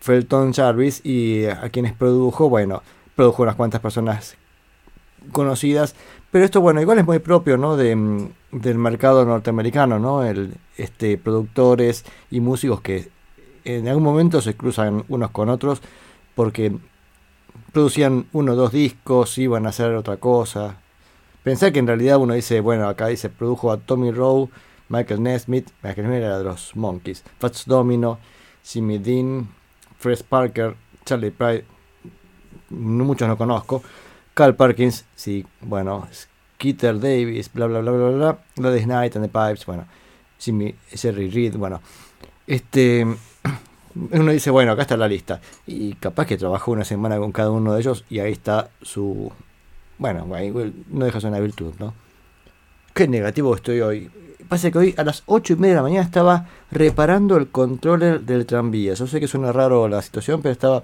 Felton 0.00 0.52
Jarvis 0.52 1.04
y 1.04 1.44
a 1.46 1.68
quienes 1.68 1.92
produjo. 1.92 2.48
Bueno, 2.48 2.82
produjo 3.14 3.42
unas 3.42 3.56
cuantas 3.56 3.80
personas 3.80 4.36
conocidas. 5.30 5.94
Pero 6.32 6.46
esto, 6.46 6.62
bueno, 6.62 6.80
igual 6.80 6.98
es 6.98 7.04
muy 7.04 7.18
propio, 7.18 7.58
¿no? 7.58 7.76
De, 7.76 7.94
mm, 7.94 8.30
del 8.52 8.78
mercado 8.78 9.26
norteamericano, 9.26 9.98
¿no? 9.98 10.24
El, 10.24 10.54
este, 10.78 11.18
productores 11.18 12.06
y 12.30 12.40
músicos 12.40 12.80
que 12.80 13.10
en 13.64 13.86
algún 13.86 14.02
momento 14.02 14.40
se 14.40 14.54
cruzan 14.54 15.04
unos 15.08 15.30
con 15.30 15.50
otros 15.50 15.82
porque 16.34 16.72
producían 17.72 18.26
uno 18.32 18.52
o 18.52 18.56
dos 18.56 18.72
discos, 18.72 19.36
iban 19.36 19.66
a 19.66 19.68
hacer 19.68 19.94
otra 19.94 20.16
cosa. 20.16 20.78
Pensar 21.42 21.70
que 21.70 21.80
en 21.80 21.86
realidad 21.86 22.16
uno 22.16 22.32
dice, 22.32 22.60
bueno, 22.60 22.88
acá 22.88 23.08
dice, 23.08 23.28
produjo 23.28 23.70
a 23.70 23.76
Tommy 23.76 24.10
Rowe, 24.10 24.48
Michael 24.88 25.22
Nesmith, 25.22 25.68
Michael 25.82 26.08
Nesmith 26.08 26.24
era 26.24 26.38
de 26.38 26.44
los 26.44 26.74
Monkeys, 26.74 27.24
Fats 27.38 27.66
Domino, 27.66 28.18
Jimmy 28.64 28.96
Dean, 28.96 29.48
Fred 29.98 30.20
Parker, 30.26 30.76
Charlie 31.04 31.30
Pride, 31.30 31.66
muchos 32.70 33.28
no 33.28 33.36
conozco, 33.36 33.82
Carl 34.34 34.54
Perkins, 34.54 35.04
sí, 35.14 35.44
bueno, 35.60 36.08
Skeeter 36.12 36.98
Davis, 36.98 37.52
bla 37.52 37.66
bla 37.66 37.80
bla 37.80 37.92
bla 37.92 38.10
bla, 38.10 38.38
Gladys 38.56 38.84
Knight 38.84 39.16
and 39.16 39.26
the 39.26 39.28
Pipes, 39.28 39.66
bueno, 39.66 39.86
Jimmy, 40.38 40.74
Jerry 40.90 41.30
Reed, 41.30 41.56
bueno, 41.56 41.80
este, 42.46 43.06
uno 43.94 44.32
dice, 44.32 44.50
bueno, 44.50 44.72
acá 44.72 44.82
está 44.82 44.96
la 44.96 45.08
lista, 45.08 45.40
y 45.66 45.94
capaz 45.94 46.26
que 46.26 46.36
trabajó 46.36 46.72
una 46.72 46.84
semana 46.84 47.18
con 47.18 47.32
cada 47.32 47.50
uno 47.50 47.74
de 47.74 47.80
ellos 47.80 48.04
y 48.08 48.20
ahí 48.20 48.32
está 48.32 48.70
su, 48.80 49.30
bueno, 49.98 50.26
no 50.88 51.04
deja 51.04 51.20
ser 51.20 51.30
una 51.30 51.40
virtud, 51.40 51.74
¿no? 51.78 51.94
Qué 52.94 53.08
negativo 53.08 53.54
estoy 53.54 53.80
hoy. 53.80 54.10
Pasa 54.48 54.70
que 54.70 54.78
hoy 54.78 54.94
a 54.98 55.04
las 55.04 55.22
8 55.26 55.54
y 55.54 55.56
media 55.56 55.74
de 55.74 55.76
la 55.76 55.82
mañana 55.82 56.04
estaba 56.04 56.48
reparando 56.70 57.36
el 57.36 57.48
controller 57.48 58.20
del 58.20 58.44
tranvía. 58.44 58.92
Yo 58.94 59.06
sé 59.06 59.18
que 59.18 59.28
suena 59.28 59.52
raro 59.52 59.88
la 59.88 60.02
situación, 60.02 60.42
pero 60.42 60.52
estaba 60.52 60.82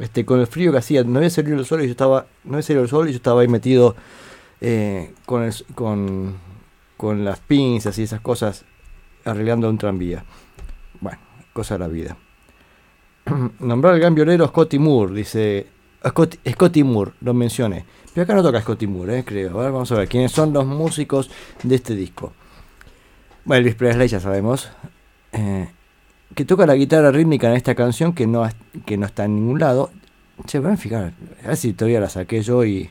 este, 0.00 0.24
con 0.24 0.40
el 0.40 0.46
frío 0.46 0.72
que 0.72 0.78
hacía. 0.78 1.04
No 1.04 1.18
había 1.18 1.30
salido 1.30 1.58
el 1.58 1.66
sol 1.66 1.82
y 1.82 1.86
yo 1.86 1.92
estaba, 1.92 2.26
no 2.44 2.54
había 2.54 2.62
salido 2.62 2.82
el 2.82 2.88
sol 2.88 3.08
y 3.08 3.12
yo 3.12 3.16
estaba 3.16 3.42
ahí 3.42 3.48
metido 3.48 3.94
eh, 4.60 5.12
con, 5.26 5.48
con, 5.74 6.36
con 6.96 7.24
las 7.24 7.38
pinzas 7.40 7.98
y 7.98 8.02
esas 8.02 8.20
cosas 8.20 8.64
arreglando 9.24 9.68
un 9.68 9.78
tranvía. 9.78 10.24
Bueno, 11.00 11.18
cosa 11.52 11.74
de 11.74 11.78
la 11.78 11.88
vida. 11.88 12.16
Nombrar 13.60 13.94
al 13.94 14.00
gran 14.00 14.14
violero 14.14 14.46
Scotty 14.48 14.78
Moore, 14.78 15.14
dice. 15.14 15.66
Scotty, 16.02 16.82
Moore, 16.82 17.12
lo 17.20 17.34
mencioné. 17.34 17.84
Pero 18.14 18.24
acá 18.24 18.34
no 18.34 18.42
toca 18.42 18.62
Scotty 18.62 18.86
Moore, 18.86 19.18
eh, 19.18 19.24
creo. 19.24 19.52
vamos 19.52 19.92
a 19.92 19.96
ver 19.96 20.08
quiénes 20.08 20.32
son 20.32 20.52
los 20.52 20.64
músicos 20.64 21.30
de 21.62 21.74
este 21.74 21.94
disco. 21.94 22.32
Bueno, 23.44 23.60
Elvis 23.60 23.74
Presley 23.74 24.08
ya 24.08 24.18
sabemos. 24.18 24.70
Eh, 25.32 25.68
que 26.34 26.44
toca 26.44 26.66
la 26.66 26.74
guitarra 26.74 27.10
rítmica 27.10 27.48
en 27.48 27.56
esta 27.56 27.74
canción 27.74 28.12
que 28.12 28.26
no, 28.26 28.48
que 28.86 28.96
no 28.96 29.06
está 29.06 29.24
en 29.24 29.36
ningún 29.36 29.58
lado. 29.58 29.90
Che, 30.46 30.58
van 30.58 30.74
a 30.74 30.76
fijar. 30.76 31.12
A 31.44 31.48
ver 31.48 31.56
si 31.56 31.72
todavía 31.72 32.00
la 32.00 32.08
saqué 32.08 32.42
yo 32.42 32.64
y. 32.64 32.90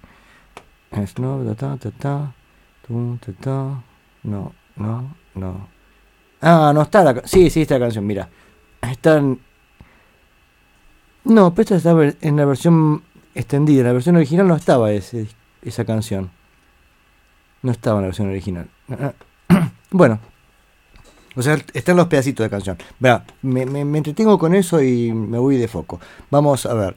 No, 4.23 4.53
no, 4.75 5.15
no. 5.35 5.67
Ah, 6.41 6.71
no 6.73 6.81
está 6.81 7.03
la 7.03 7.21
Sí, 7.25 7.49
sí, 7.49 7.61
está 7.61 7.75
la 7.75 7.85
canción, 7.85 8.05
mira. 8.05 8.29
Están. 8.81 9.39
No, 11.25 11.53
pero 11.53 11.75
esta 11.75 11.75
está 11.77 12.25
en 12.25 12.37
la 12.37 12.45
versión 12.45 13.03
extendida. 13.35 13.81
En 13.81 13.87
la 13.87 13.93
versión 13.93 14.15
original 14.15 14.47
no 14.47 14.55
estaba 14.55 14.91
ese, 14.91 15.27
esa 15.61 15.85
canción. 15.85 16.31
No 17.61 17.71
estaba 17.71 17.97
en 17.97 18.03
la 18.03 18.07
versión 18.07 18.29
original. 18.29 18.67
bueno. 19.91 20.19
O 21.39 21.41
sea, 21.41 21.57
están 21.73 21.95
los 21.95 22.07
pedacitos 22.07 22.43
de 22.43 22.49
canción. 22.49 22.77
Vea, 22.99 23.23
me, 23.43 23.65
me, 23.65 23.97
entretengo 23.97 24.37
con 24.37 24.53
eso 24.53 24.83
y 24.83 25.13
me 25.13 25.37
voy 25.37 25.55
de 25.55 25.69
foco. 25.69 25.97
Vamos 26.29 26.65
a 26.65 26.73
ver. 26.73 26.95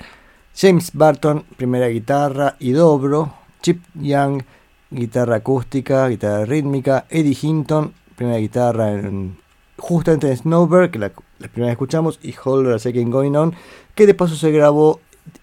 James 0.52 0.90
Barton, 0.92 1.44
primera 1.56 1.86
guitarra 1.86 2.56
y 2.58 2.72
dobro. 2.72 3.32
Chip 3.62 3.84
Young, 3.94 4.42
guitarra 4.90 5.36
acústica, 5.36 6.08
guitarra 6.08 6.44
rítmica. 6.44 7.06
Eddie 7.08 7.38
Hinton, 7.40 7.94
primera 8.16 8.38
guitarra 8.38 8.90
en, 8.90 9.38
justamente 9.78 10.28
en 10.28 10.36
Snowbird, 10.36 10.90
que 10.90 10.98
la, 10.98 11.12
la 11.38 11.46
primera 11.46 11.70
escuchamos, 11.70 12.18
y 12.20 12.34
Holder 12.42 12.80
Second 12.80 13.12
Going 13.12 13.36
On, 13.36 13.54
que 13.94 14.08
de 14.08 14.14
paso 14.14 14.34
se 14.34 14.50
grabó 14.50 14.98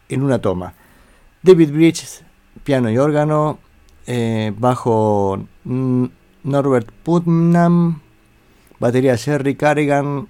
en 0.09 0.23
una 0.23 0.41
toma. 0.41 0.73
David 1.41 1.71
Bridges, 1.71 2.25
piano 2.65 2.89
y 2.89 2.97
órgano, 2.97 3.59
eh, 4.07 4.53
bajo 4.57 5.39
Norbert 6.43 6.91
Putnam, 7.03 8.01
batería 8.79 9.17
Jerry 9.17 9.55
Carrigan, 9.55 10.27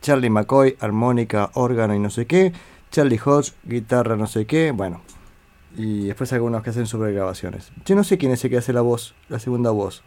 Charlie 0.00 0.30
McCoy, 0.30 0.76
armónica, 0.80 1.50
órgano 1.54 1.94
y 1.94 1.98
no 1.98 2.10
sé 2.10 2.26
qué, 2.26 2.52
Charlie 2.90 3.20
Hodge, 3.24 3.52
guitarra 3.64 4.16
no 4.16 4.26
sé 4.26 4.46
qué, 4.46 4.72
bueno. 4.72 5.02
Y 5.76 6.06
después 6.06 6.32
algunos 6.32 6.62
que 6.62 6.70
hacen 6.70 6.86
sobre 6.86 7.12
grabaciones. 7.12 7.70
Yo 7.84 7.94
no 7.94 8.02
sé 8.02 8.18
quién 8.18 8.32
es 8.32 8.44
el 8.44 8.50
que 8.50 8.58
hace 8.58 8.72
la 8.72 8.80
voz, 8.80 9.14
la 9.28 9.38
segunda 9.38 9.70
voz. 9.70 10.02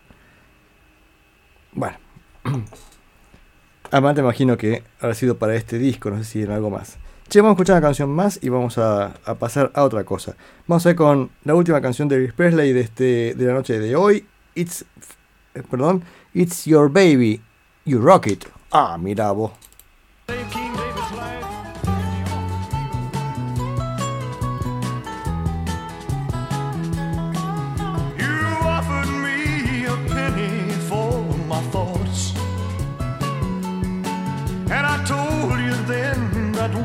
Bueno. 1.71 1.97
Además 3.91 4.15
te 4.15 4.21
imagino 4.21 4.58
que 4.58 4.84
habrá 4.99 5.13
sido 5.13 5.38
para 5.38 5.56
este 5.56 5.77
disco, 5.77 6.10
no 6.10 6.17
sé 6.17 6.23
si 6.23 6.41
en 6.41 6.51
algo 6.51 6.69
más. 6.69 6.97
Che, 7.29 7.41
vamos 7.41 7.51
a 7.51 7.56
escuchar 7.56 7.77
una 7.77 7.88
canción 7.88 8.10
más 8.10 8.39
y 8.41 8.49
vamos 8.49 8.77
a, 8.77 9.13
pasar 9.39 9.71
a 9.75 9.84
otra 9.84 10.03
cosa. 10.03 10.36
Vamos 10.67 10.86
a 10.86 10.89
ver 10.89 10.95
con 10.95 11.29
la 11.43 11.56
última 11.56 11.79
canción 11.79 12.08
de 12.08 12.15
Elvis 12.15 12.34
Presley 12.34 12.73
de, 12.73 12.82
este, 12.82 13.34
de 13.36 13.45
la 13.45 13.53
noche 13.53 13.79
de 13.79 13.95
hoy. 13.95 14.25
It's, 14.56 14.84
eh, 15.53 15.63
perdón, 15.69 16.03
It's 16.34 16.65
Your 16.65 16.91
Baby, 16.91 17.41
You 17.85 17.99
Rock 17.99 18.27
It. 18.27 18.45
Ah, 18.71 18.97
mira 18.97 19.33
vos. 19.33 19.51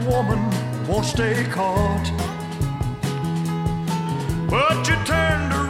woman 0.08 0.40
won't 0.88 1.04
stay 1.04 1.44
caught. 1.50 2.06
But 4.50 4.88
you 4.88 4.96
turned 5.04 5.52
around 5.52 5.67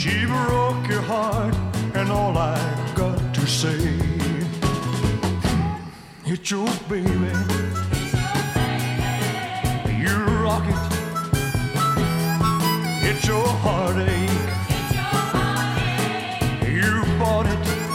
She 0.00 0.24
broke 0.24 0.88
your 0.88 1.02
heart, 1.02 1.54
and 1.94 2.10
all 2.10 2.38
I've 2.38 2.94
got 2.94 3.34
to 3.34 3.46
say, 3.46 3.76
it's 6.24 6.50
your 6.50 6.66
baby. 6.88 7.34
You 10.02 10.16
rock 10.42 10.64
it. 10.74 10.84
It's 13.10 13.26
your 13.26 13.46
heartache. 13.46 14.40
You 16.66 17.04
bought 17.18 17.44
it. 17.44 17.89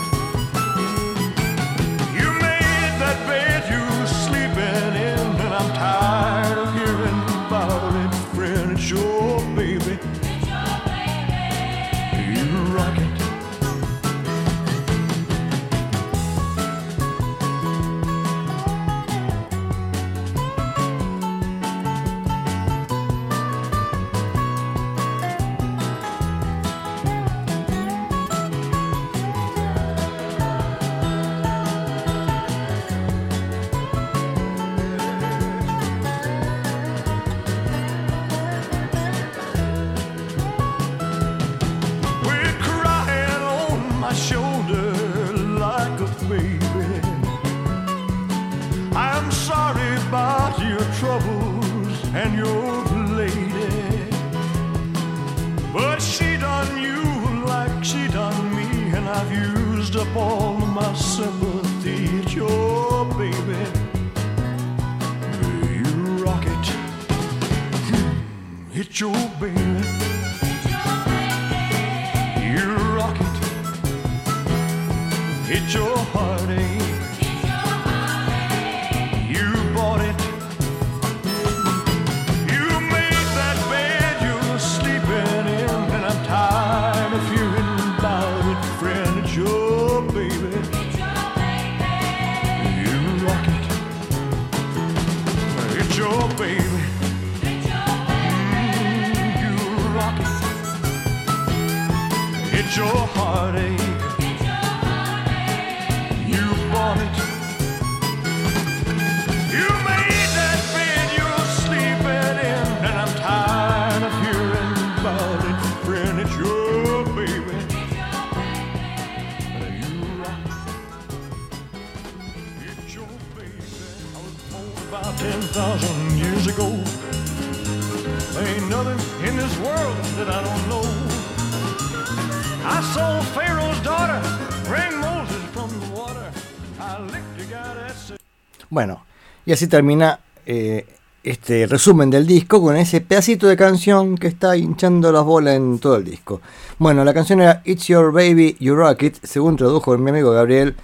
Así 139.55 139.67
termina 139.67 140.19
eh, 140.45 140.85
este 141.23 141.65
resumen 141.65 142.09
del 142.09 142.27
disco 142.27 142.61
con 142.61 142.75
ese 142.75 143.01
pedacito 143.01 143.47
de 143.47 143.57
canción 143.57 144.17
que 144.17 144.27
está 144.27 144.55
hinchando 144.55 145.11
las 145.11 145.23
bolas 145.23 145.55
en 145.55 145.79
todo 145.79 145.95
el 145.95 146.03
disco. 146.03 146.41
Bueno, 146.77 147.03
la 147.03 147.13
canción 147.13 147.41
era 147.41 147.61
It's 147.65 147.87
Your 147.87 148.11
Baby, 148.11 148.57
You 148.59 148.75
Rock 148.75 149.03
It, 149.03 149.15
según 149.23 149.55
tradujo 149.55 149.97
mi 149.97 150.11
amigo 150.11 150.31
Gabriel, 150.31 150.75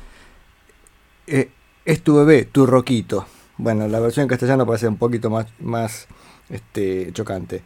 eh, 1.27 1.51
es 1.85 2.01
tu 2.01 2.15
bebé, 2.15 2.45
tu 2.45 2.65
roquito. 2.65 3.25
Bueno, 3.57 3.87
la 3.87 3.99
versión 3.99 4.23
en 4.23 4.29
castellano 4.29 4.65
parece 4.65 4.87
un 4.87 4.97
poquito 4.97 5.29
más, 5.29 5.47
más 5.59 6.07
este, 6.49 7.11
chocante. 7.13 7.61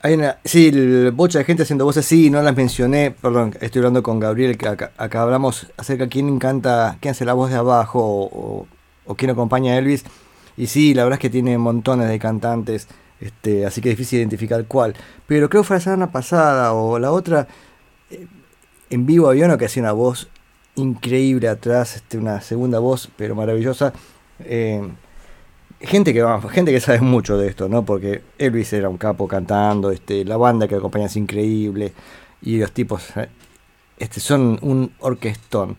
Hay 0.00 0.14
una, 0.14 0.38
sí, 0.44 0.70
bocha 1.12 1.38
de 1.38 1.44
gente 1.44 1.64
haciendo 1.64 1.84
voces, 1.84 2.06
sí, 2.06 2.30
no 2.30 2.42
las 2.42 2.56
mencioné, 2.56 3.10
perdón, 3.10 3.54
estoy 3.60 3.80
hablando 3.80 4.02
con 4.02 4.20
Gabriel, 4.20 4.56
que 4.56 4.68
acá, 4.68 4.92
hablamos 4.96 5.66
acerca 5.76 6.04
de 6.04 6.10
quién 6.10 6.38
canta, 6.38 6.96
quién 7.00 7.12
hace 7.12 7.24
la 7.24 7.34
voz 7.34 7.50
de 7.50 7.56
abajo 7.56 8.00
o, 8.02 8.66
o- 9.06 9.14
quién 9.14 9.30
acompaña 9.30 9.72
a 9.74 9.78
Elvis. 9.78 10.04
Y 10.56 10.66
sí, 10.68 10.94
la 10.94 11.04
verdad 11.04 11.18
es 11.18 11.20
que 11.22 11.30
tiene 11.30 11.58
montones 11.58 12.08
de 12.08 12.18
cantantes, 12.18 12.88
este, 13.20 13.66
así 13.66 13.80
que 13.80 13.90
es 13.90 13.96
difícil 13.96 14.18
identificar 14.20 14.64
cuál. 14.66 14.94
Pero 15.26 15.48
creo 15.48 15.62
que 15.62 15.68
fue 15.68 15.76
la 15.76 15.80
semana 15.80 16.10
pasada 16.12 16.72
o 16.72 16.98
la 16.98 17.12
otra, 17.12 17.46
eh, 18.10 18.26
en 18.90 19.06
vivo 19.06 19.28
había 19.28 19.46
uno 19.46 19.58
que 19.58 19.66
hacía 19.66 19.82
una 19.82 19.92
voz 19.92 20.28
increíble 20.76 21.48
atrás, 21.48 21.96
este, 21.96 22.18
una 22.18 22.40
segunda 22.40 22.78
voz, 22.78 23.10
pero 23.16 23.34
maravillosa. 23.34 23.92
Eh, 24.40 24.82
gente 25.80 26.12
que 26.14 26.22
vamos, 26.22 26.50
gente 26.52 26.72
que 26.72 26.80
sabe 26.80 27.00
mucho 27.00 27.36
de 27.38 27.48
esto, 27.48 27.68
¿no? 27.68 27.84
Porque 27.84 28.22
Elvis 28.38 28.72
era 28.72 28.88
un 28.88 28.96
capo 28.98 29.28
cantando, 29.28 29.90
este, 29.90 30.24
la 30.24 30.36
banda 30.36 30.68
que 30.68 30.74
acompaña 30.76 31.06
es 31.06 31.16
increíble 31.16 31.92
y 32.42 32.58
los 32.58 32.72
tipos 32.72 33.14
eh, 33.16 33.28
este, 33.98 34.20
son 34.20 34.58
un 34.62 34.92
orquestón. 35.00 35.76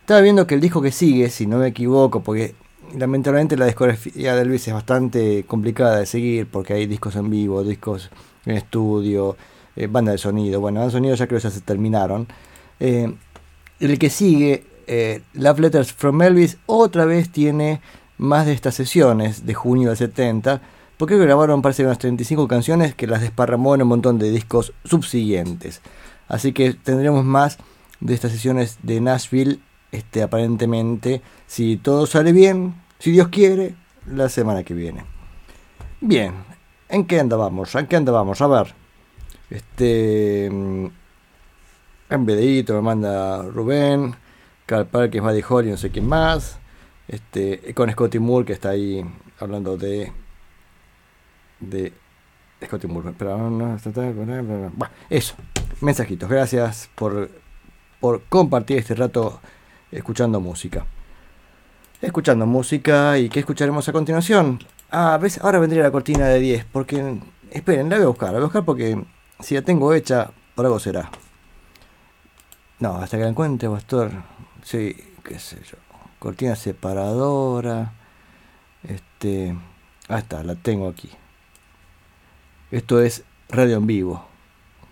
Estaba 0.00 0.20
viendo 0.22 0.46
que 0.46 0.54
el 0.56 0.60
disco 0.60 0.82
que 0.82 0.92
sigue, 0.92 1.30
si 1.30 1.46
no 1.46 1.58
me 1.58 1.68
equivoco, 1.68 2.22
porque 2.22 2.54
lamentablemente 2.96 3.56
la 3.56 3.66
discografía 3.66 4.34
de 4.34 4.42
Elvis 4.42 4.68
es 4.68 4.74
bastante 4.74 5.44
complicada 5.46 5.98
de 5.98 6.06
seguir, 6.06 6.46
porque 6.46 6.74
hay 6.74 6.86
discos 6.86 7.16
en 7.16 7.30
vivo, 7.30 7.62
discos 7.62 8.10
en 8.44 8.56
estudio, 8.56 9.36
eh, 9.76 9.86
banda 9.86 10.12
de 10.12 10.18
sonido. 10.18 10.60
Bueno, 10.60 10.80
banda 10.80 10.92
de 10.92 10.98
sonido 10.98 11.14
ya 11.14 11.26
creo 11.26 11.38
que 11.38 11.44
ya 11.44 11.50
se 11.50 11.60
terminaron. 11.60 12.26
Eh, 12.78 13.12
el 13.80 13.98
que 13.98 14.10
sigue, 14.10 14.64
eh, 14.86 15.22
Love 15.34 15.60
Letters 15.60 15.92
from 15.92 16.20
Elvis, 16.22 16.58
otra 16.66 17.04
vez 17.04 17.30
tiene 17.30 17.80
más 18.18 18.46
de 18.46 18.52
estas 18.52 18.74
sesiones 18.74 19.46
de 19.46 19.54
junio 19.54 19.88
del 19.88 19.96
70, 19.96 20.60
porque 20.98 21.16
grabaron 21.16 21.62
parece 21.62 21.84
unas 21.84 21.98
35 21.98 22.46
canciones 22.46 22.94
que 22.94 23.06
las 23.06 23.22
desparramó 23.22 23.74
en 23.74 23.82
un 23.82 23.88
montón 23.88 24.18
de 24.18 24.30
discos 24.30 24.74
subsiguientes. 24.84 25.80
Así 26.28 26.52
que 26.52 26.74
tendremos 26.74 27.24
más 27.24 27.58
de 28.00 28.14
estas 28.14 28.32
sesiones 28.32 28.78
de 28.82 29.00
Nashville, 29.00 29.60
este, 29.92 30.22
aparentemente, 30.22 31.22
si 31.46 31.76
todo 31.76 32.06
sale 32.06 32.32
bien, 32.32 32.74
si 32.98 33.10
Dios 33.10 33.28
quiere, 33.28 33.74
la 34.06 34.28
semana 34.28 34.62
que 34.62 34.74
viene. 34.74 35.04
Bien, 36.00 36.34
¿en 36.88 37.06
qué 37.06 37.20
andábamos? 37.20 37.74
¿En 37.74 37.86
qué 37.86 37.96
andábamos? 37.96 38.40
A 38.40 38.46
ver. 38.46 38.74
Este. 39.50 40.48
mm, 40.50 40.86
En 42.10 42.26
videíto 42.26 42.74
me 42.74 42.82
manda 42.82 43.42
Rubén. 43.42 44.14
Carl 44.66 44.86
Parker, 44.86 45.20
Buddy 45.20 45.42
Holly, 45.48 45.70
no 45.70 45.76
sé 45.76 45.90
quién 45.90 46.06
más. 46.06 46.58
Este, 47.08 47.74
con 47.74 47.90
Scotty 47.90 48.18
Moore 48.20 48.46
que 48.46 48.52
está 48.52 48.70
ahí 48.70 49.04
hablando 49.40 49.76
de. 49.76 50.12
de 51.58 51.92
Scotty 52.64 52.86
Moore. 52.86 53.12
Pero 53.18 53.36
no, 53.50 53.78
bueno, 53.78 54.72
eso. 55.08 55.34
Mensajitos. 55.80 56.28
Gracias 56.28 56.88
por, 56.94 57.30
por 58.00 58.22
compartir 58.24 58.78
este 58.78 58.94
rato 58.94 59.40
escuchando 59.90 60.40
música. 60.40 60.86
Escuchando 62.00 62.46
música 62.46 63.18
y 63.18 63.28
¿qué 63.28 63.40
escucharemos 63.40 63.88
a 63.88 63.92
continuación? 63.92 64.58
Ah, 64.90 65.18
ves, 65.20 65.38
ahora 65.42 65.58
vendría 65.58 65.82
la 65.82 65.90
cortina 65.90 66.26
de 66.26 66.40
10 66.40 66.64
porque 66.72 67.18
esperen, 67.50 67.90
la 67.90 67.96
voy 67.96 68.04
a 68.04 68.08
buscar, 68.08 68.28
la 68.28 68.34
voy 68.34 68.42
a 68.42 68.46
buscar 68.46 68.64
porque 68.64 69.02
si 69.40 69.54
la 69.54 69.62
tengo 69.62 69.92
hecha, 69.92 70.30
por 70.54 70.66
algo 70.66 70.78
será. 70.78 71.10
No, 72.78 72.96
hasta 72.96 73.18
que 73.18 73.24
la 73.24 73.30
encuentre, 73.30 73.68
pastor. 73.68 74.10
Sí, 74.62 74.96
qué 75.22 75.38
sé 75.38 75.58
yo. 75.62 75.76
Cortina 76.18 76.56
separadora. 76.56 77.92
Este. 78.82 79.54
Ah, 80.08 80.18
está, 80.18 80.42
la 80.42 80.54
tengo 80.54 80.88
aquí. 80.88 81.10
Esto 82.70 83.02
es 83.02 83.24
radio 83.50 83.76
en 83.76 83.86
vivo. 83.86 84.26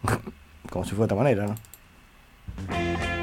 Como 0.70 0.84
si 0.84 0.90
fuera 0.90 1.06
de 1.08 1.14
otra 1.14 1.16
manera, 1.16 1.46
¿no? 1.46 3.17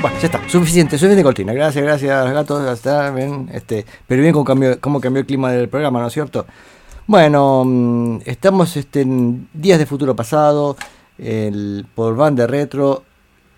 Bueno, 0.00 0.18
ya 0.18 0.26
está, 0.26 0.48
suficiente, 0.48 0.96
suficiente 0.96 1.22
cortina. 1.22 1.52
Gracias, 1.52 1.84
gracias, 1.84 2.32
gatos. 2.32 2.64
Ya 2.64 2.72
está, 2.72 3.10
bien. 3.10 3.50
Este, 3.52 3.84
pero 4.06 4.22
bien 4.22 4.32
cómo 4.32 4.44
cambió, 4.44 4.80
cómo 4.80 4.98
cambió 5.00 5.20
el 5.20 5.26
clima 5.26 5.52
del 5.52 5.68
programa, 5.68 6.00
¿no 6.00 6.06
es 6.06 6.14
cierto? 6.14 6.46
Bueno, 7.06 7.64
mm, 7.66 8.20
estamos 8.24 8.74
este, 8.78 9.02
en 9.02 9.46
días 9.52 9.78
de 9.78 9.84
futuro 9.84 10.16
pasado, 10.16 10.76
por 11.94 12.16
Banda 12.16 12.46
Retro. 12.46 13.02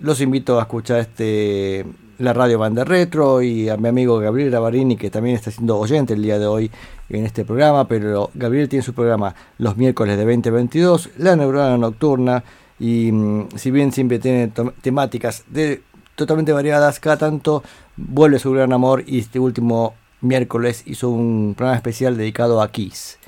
Los 0.00 0.20
invito 0.20 0.58
a 0.58 0.62
escuchar 0.62 0.98
este 0.98 1.86
la 2.18 2.32
radio 2.32 2.58
Banda 2.58 2.84
Retro 2.84 3.42
y 3.42 3.68
a 3.68 3.76
mi 3.76 3.88
amigo 3.88 4.18
Gabriel 4.18 4.50
Lavarini, 4.50 4.96
que 4.96 5.10
también 5.10 5.36
está 5.36 5.50
siendo 5.50 5.78
oyente 5.78 6.14
el 6.14 6.22
día 6.22 6.38
de 6.38 6.46
hoy 6.46 6.70
en 7.08 7.24
este 7.24 7.44
programa, 7.44 7.86
pero 7.86 8.30
Gabriel 8.34 8.68
tiene 8.68 8.82
su 8.82 8.94
programa 8.94 9.34
los 9.58 9.76
miércoles 9.76 10.16
de 10.16 10.24
2022, 10.24 11.10
La 11.18 11.36
Neurona 11.36 11.76
Nocturna, 11.76 12.44
y 12.78 13.12
mm, 13.12 13.48
si 13.56 13.70
bien 13.70 13.92
siempre 13.92 14.18
tiene 14.18 14.52
temáticas 14.82 15.44
de, 15.48 15.82
totalmente 16.14 16.52
variadas, 16.52 17.00
cada 17.00 17.16
tanto 17.16 17.62
vuelve 17.96 18.38
su 18.38 18.50
gran 18.52 18.72
amor 18.72 19.04
y 19.06 19.20
este 19.20 19.38
último 19.38 19.94
miércoles 20.20 20.82
hizo 20.86 21.10
un 21.10 21.54
programa 21.56 21.76
especial 21.76 22.16
dedicado 22.16 22.62
a 22.62 22.70
Kiss. 22.70 23.18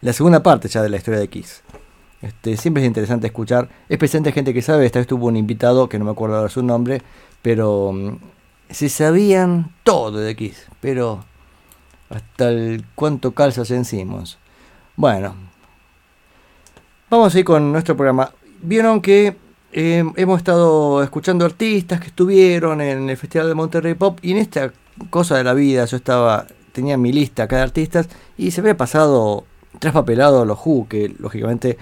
La 0.00 0.12
segunda 0.12 0.42
parte 0.42 0.68
ya 0.68 0.82
de 0.82 0.88
la 0.88 0.96
historia 0.96 1.20
de 1.20 1.28
Kiss. 1.28 1.62
Este, 2.22 2.56
siempre 2.56 2.82
es 2.82 2.86
interesante 2.86 3.26
escuchar, 3.26 3.68
especialmente 3.88 4.32
gente 4.32 4.54
que 4.54 4.62
sabe, 4.62 4.86
esta 4.86 4.98
vez 4.98 5.06
tuvo 5.06 5.26
un 5.26 5.36
invitado, 5.36 5.88
que 5.88 5.98
no 5.98 6.04
me 6.04 6.10
acuerdo 6.10 6.36
ahora 6.36 6.48
su 6.48 6.62
nombre, 6.62 7.02
pero 7.42 7.92
mm, 7.92 8.16
se 8.70 8.88
sabían 8.88 9.74
todo 9.84 10.18
de 10.18 10.34
Kiss, 10.36 10.66
pero 10.80 11.24
hasta 12.08 12.50
el 12.50 12.84
cuánto 12.94 13.32
calza 13.32 13.62
encimos. 13.74 14.38
Bueno, 14.96 15.34
vamos 17.10 17.34
a 17.34 17.38
ir 17.38 17.44
con 17.44 17.72
nuestro 17.72 17.96
programa. 17.96 18.30
Vieron 18.62 19.00
que 19.00 19.36
eh, 19.72 20.04
hemos 20.16 20.38
estado 20.38 21.02
escuchando 21.02 21.44
artistas 21.44 22.00
que 22.00 22.06
estuvieron 22.06 22.80
en 22.80 23.10
el 23.10 23.16
Festival 23.16 23.48
de 23.48 23.54
Monterrey 23.54 23.94
Pop 23.94 24.18
y 24.22 24.32
en 24.32 24.38
esta 24.38 24.72
cosa 25.10 25.36
de 25.36 25.44
la 25.44 25.52
vida 25.52 25.84
yo 25.84 25.96
estaba 25.96 26.46
tenía 26.72 26.96
mi 26.96 27.12
lista 27.12 27.44
acá 27.44 27.56
de 27.56 27.62
artistas 27.62 28.08
y 28.36 28.50
se 28.50 28.60
había 28.60 28.76
pasado 28.76 29.44
traspapelado 29.78 30.44
los 30.44 30.58
Who 30.64 30.86
que 30.88 31.14
lógicamente 31.18 31.78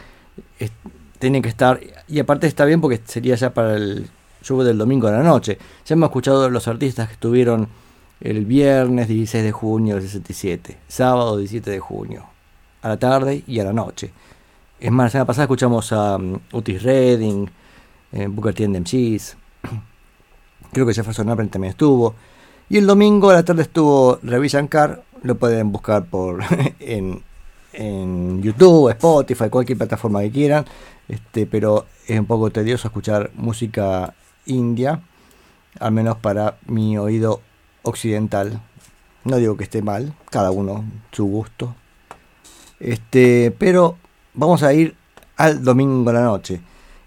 tienen 1.19 1.43
que 1.43 1.49
estar 1.49 1.81
y 2.09 2.19
aparte 2.19 2.47
está 2.47 2.65
bien 2.65 2.81
porque 2.81 3.01
sería 3.05 3.35
ya 3.35 3.53
para 3.55 3.75
el 3.75 4.09
show 4.45 4.63
del 4.63 4.79
domingo 4.79 5.09
de 5.09 5.17
la 5.17 5.23
noche. 5.23 5.59
Ya 5.85 5.95
hemos 5.95 6.09
escuchado 6.09 6.49
los 6.51 6.69
artistas 6.69 7.09
que 7.09 7.15
estuvieron 7.15 7.69
el 8.21 8.45
viernes 8.45 9.09
16 9.09 9.43
de 9.43 9.53
junio 9.53 9.95
del 9.97 10.05
67, 10.05 10.79
sábado 10.87 11.37
17 11.39 11.71
de 11.71 11.81
junio, 11.81 12.25
a 12.83 12.89
la 12.89 12.97
tarde 12.97 13.43
y 13.47 13.59
a 13.61 13.65
la 13.65 13.73
noche. 13.73 14.13
Es 14.79 14.91
más, 14.91 15.07
la 15.07 15.11
semana 15.11 15.27
pasada 15.27 15.45
escuchamos 15.45 15.93
a 15.93 16.17
um, 16.17 16.39
Otis 16.53 16.83
Redding, 16.83 17.51
eh, 18.13 18.27
Booker 18.29 18.55
T 18.55 18.69
MCs. 18.69 19.37
Creo 20.73 20.87
que 20.87 20.95
Jefferson 20.95 21.29
Airplane 21.29 21.51
también 21.51 21.71
estuvo. 21.71 22.15
Y 22.69 22.79
el 22.79 22.87
domingo 22.87 23.31
a 23.31 23.35
la 23.35 23.45
tarde 23.45 23.63
estuvo 23.63 24.19
Ravi 24.23 24.49
Shankar. 24.49 25.03
Lo 25.23 25.37
pueden 25.37 25.73
buscar 25.73 26.05
por 26.05 26.43
en, 26.81 27.23
en 27.73 28.43
YouTube, 28.43 28.91
Spotify, 28.91 29.49
cualquier 29.49 29.79
plataforma 29.79 30.21
que 30.21 30.31
quieran. 30.31 30.65
Este, 31.09 31.47
pero 31.47 31.87
es 32.07 32.19
un 32.19 32.27
poco 32.27 32.51
tedioso 32.51 32.89
escuchar 32.89 33.31
música 33.35 34.15
india, 34.47 35.01
al 35.81 35.93
menos 35.93 36.17
para 36.19 36.59
mi 36.67 36.99
oído 36.99 37.41
occidental. 37.83 38.61
No 39.25 39.37
digo 39.37 39.57
que 39.57 39.65
esté 39.65 39.83
mal, 39.83 40.15
cada 40.31 40.51
uno 40.51 40.85
su 41.13 41.25
gusto. 41.25 41.75
Este, 42.81 43.55
pero 43.59 43.97
vamos 44.35 44.63
a 44.63 44.73
ir 44.73 44.97
al 45.37 45.65
domingo 45.65 46.11
a 46.11 46.15
la 46.15 46.23
noche. 46.23 46.61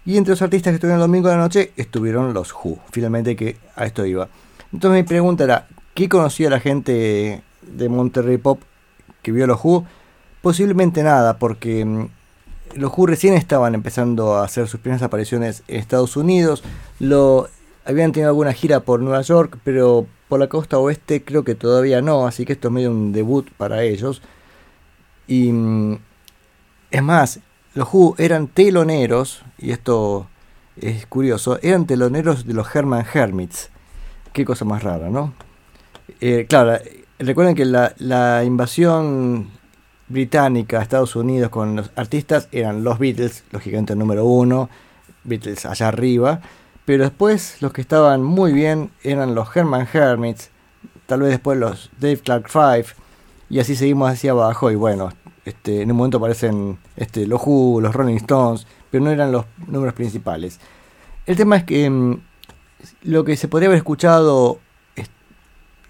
Y 0.04 0.16
entre 0.16 0.32
los 0.32 0.42
artistas 0.42 0.70
que 0.70 0.76
estuvieron 0.76 1.00
el 1.00 1.06
domingo 1.06 1.28
a 1.28 1.32
la 1.32 1.38
noche 1.38 1.72
estuvieron 1.76 2.32
los 2.32 2.52
Who. 2.52 2.78
Finalmente 2.90 3.36
que 3.36 3.56
a 3.76 3.84
esto 3.84 4.06
iba. 4.06 4.28
Entonces 4.72 5.02
mi 5.02 5.06
pregunta 5.06 5.44
era, 5.44 5.68
¿qué 5.94 6.08
conocía 6.08 6.50
la 6.50 6.60
gente 6.60 7.42
de 7.62 7.88
Monterrey 7.88 8.38
Pop 8.38 8.62
que 9.22 9.32
vio 9.32 9.46
los 9.46 9.60
Who? 9.62 9.86
Posiblemente 10.40 11.02
nada, 11.02 11.38
porque 11.38 11.84
mm, 11.84 12.08
los 12.74 12.92
Who 12.96 13.06
recién 13.06 13.34
estaban 13.34 13.74
empezando 13.74 14.36
a 14.36 14.44
hacer 14.44 14.68
sus 14.68 14.80
primeras 14.80 15.02
apariciones 15.02 15.62
en 15.68 15.76
Estados 15.78 16.16
Unidos. 16.16 16.62
Lo, 16.98 17.48
habían 17.84 18.12
tenido 18.12 18.28
alguna 18.28 18.52
gira 18.52 18.80
por 18.80 19.00
Nueva 19.00 19.22
York, 19.22 19.58
pero 19.64 20.06
por 20.28 20.38
la 20.38 20.48
costa 20.48 20.78
oeste 20.78 21.24
creo 21.24 21.42
que 21.44 21.54
todavía 21.54 22.02
no, 22.02 22.26
así 22.26 22.44
que 22.44 22.52
esto 22.52 22.68
es 22.68 22.74
medio 22.74 22.90
un 22.90 23.12
debut 23.12 23.50
para 23.56 23.82
ellos. 23.82 24.22
Y 25.26 25.52
mm, 25.52 25.98
es 26.90 27.02
más, 27.02 27.40
los 27.74 27.88
Who 27.92 28.14
eran 28.18 28.48
teloneros, 28.48 29.42
y 29.58 29.70
esto 29.70 30.28
es 30.76 31.06
curioso, 31.06 31.58
eran 31.62 31.86
teloneros 31.86 32.46
de 32.46 32.54
los 32.54 32.74
Herman 32.74 33.06
Hermits. 33.12 33.70
Qué 34.32 34.44
cosa 34.44 34.64
más 34.64 34.82
rara, 34.82 35.08
¿no? 35.08 35.32
Eh, 36.20 36.46
claro, 36.48 36.78
recuerden 37.18 37.54
que 37.54 37.64
la, 37.64 37.94
la 37.98 38.44
invasión 38.44 39.50
británica 40.08 40.82
Estados 40.82 41.16
Unidos 41.16 41.50
con 41.50 41.76
los 41.76 41.90
artistas 41.96 42.48
eran 42.52 42.84
los 42.84 42.98
Beatles, 42.98 43.44
lógicamente 43.50 43.92
el 43.92 43.98
número 43.98 44.24
uno, 44.24 44.68
Beatles 45.24 45.66
allá 45.66 45.88
arriba, 45.88 46.40
pero 46.84 47.04
después 47.04 47.60
los 47.60 47.72
que 47.72 47.80
estaban 47.80 48.22
muy 48.22 48.52
bien 48.52 48.90
eran 49.02 49.34
los 49.34 49.54
Herman 49.54 49.86
Hermits, 49.92 50.50
tal 51.06 51.20
vez 51.20 51.30
después 51.30 51.58
los 51.58 51.90
Dave 52.00 52.18
Clark 52.18 52.48
Five, 52.48 52.86
y 53.50 53.58
así 53.58 53.76
seguimos 53.76 54.10
hacia 54.10 54.32
abajo, 54.32 54.70
y 54.70 54.74
bueno, 54.74 55.10
este, 55.44 55.82
en 55.82 55.90
un 55.90 55.96
momento 55.96 56.18
aparecen 56.18 56.78
este, 56.96 57.26
los 57.26 57.40
Who, 57.44 57.80
los 57.80 57.94
Rolling 57.94 58.16
Stones, 58.16 58.66
pero 58.90 59.04
no 59.04 59.10
eran 59.10 59.32
los 59.32 59.46
números 59.66 59.94
principales. 59.94 60.60
El 61.26 61.36
tema 61.36 61.56
es 61.56 61.64
que 61.64 61.88
mm, 61.88 62.20
lo 63.02 63.24
que 63.24 63.36
se 63.36 63.48
podría 63.48 63.68
haber 63.68 63.78
escuchado 63.78 64.60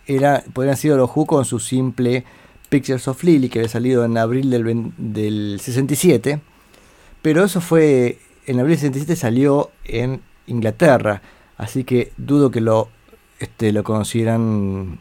era, 0.07 0.43
podrían 0.53 0.77
sido 0.77 0.97
los 0.97 1.11
Who 1.15 1.27
con 1.27 1.45
su 1.45 1.59
simple 1.59 2.25
Pictures 2.69 3.09
of 3.09 3.23
Lily, 3.25 3.49
que 3.49 3.61
había 3.61 3.69
salido 3.69 4.05
en 4.05 4.17
abril 4.19 4.51
del, 4.51 4.93
del 4.97 5.61
67, 5.61 6.41
pero 7.23 7.45
eso 7.45 7.61
fue, 7.61 8.19
en 8.47 8.61
abril 8.61 8.77
del 8.77 8.81
67 8.81 9.17
salió 9.17 9.71
en 9.85 10.21
Inglaterra, 10.47 11.23
así 11.57 11.85
que 11.85 12.13
dudo 12.17 12.51
que 12.51 12.61
lo, 12.61 12.89
este, 13.39 13.73
lo 13.73 13.85
conocieran 13.85 14.99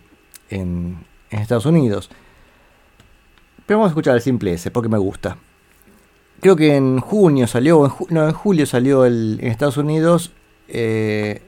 en, 0.50 1.06
Estados 1.30 1.66
Unidos. 1.66 2.10
Pero 3.66 3.80
vamos 3.80 3.90
a 3.90 3.92
escuchar 3.92 4.16
el 4.16 4.22
simple 4.22 4.54
ese, 4.54 4.72
porque 4.72 4.90
me 4.90 4.98
gusta. 4.98 5.38
Creo 6.40 6.56
que 6.56 6.76
en 6.76 7.00
junio 7.00 7.48
salió, 7.48 7.86
en 7.86 7.92
no, 8.10 8.28
en 8.28 8.34
julio 8.34 8.66
salió 8.66 9.06
el, 9.06 9.40
en 9.42 9.48
Estados 9.52 9.78
Unidos 9.78 10.32
eh, 10.68 11.42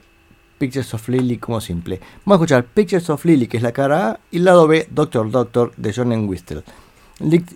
Pictures 0.60 0.93
of 0.93 1.08
Lily 1.10 1.38
como 1.38 1.60
simple. 1.62 2.00
Vamos 2.26 2.34
a 2.34 2.43
escuchar 2.43 2.65
Pictures 2.65 3.10
of 3.10 3.26
Lily, 3.26 3.48
que 3.48 3.58
es 3.58 3.63
la 3.63 3.72
cara 3.72 4.10
A, 4.10 4.19
y 4.30 4.38
el 4.38 4.45
lado 4.45 4.67
B, 4.67 4.88
Doctor 4.91 5.32
Doctor, 5.32 5.72
de 5.78 5.93
John 5.93 6.12
Whistle. 6.28 6.63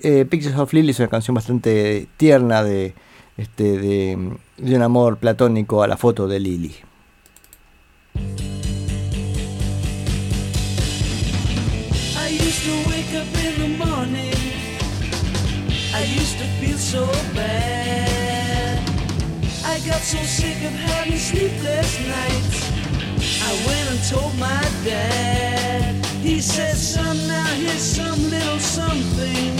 Eh, 0.02 0.26
Pictures 0.26 0.58
of 0.58 0.74
Lily 0.74 0.92
es 0.92 1.00
una 1.00 1.10
canción 1.10 1.36
bastante 1.36 2.08
tierna 2.18 2.64
de, 2.64 2.96
este, 3.38 3.78
de, 3.78 4.38
un 4.58 4.82
amor 4.82 5.18
platónico 5.18 5.84
a 5.84 5.88
la 5.88 5.98
foto 5.98 6.28
de 6.28 6.40
Lily. 6.40 6.76
So 16.94 17.08
bad. 17.34 18.88
I 19.66 19.80
got 19.80 20.02
so 20.02 20.22
sick 20.22 20.58
of 20.58 20.74
having 20.74 21.18
sleepless 21.18 22.00
nights. 22.06 22.83
I 23.46 23.52
went 23.68 23.86
and 23.92 24.02
told 24.10 24.34
my 24.40 24.64
dad. 24.84 26.06
He 26.22 26.40
said, 26.40 26.76
son, 26.76 27.18
now 27.28 27.46
here's 27.62 27.82
some 27.82 28.20
little 28.30 28.60
something. 28.60 29.54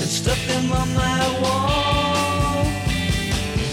And 0.00 0.10
stuck 0.18 0.38
them 0.46 0.70
on 0.72 0.88
my 0.94 1.20
wall. 1.42 2.64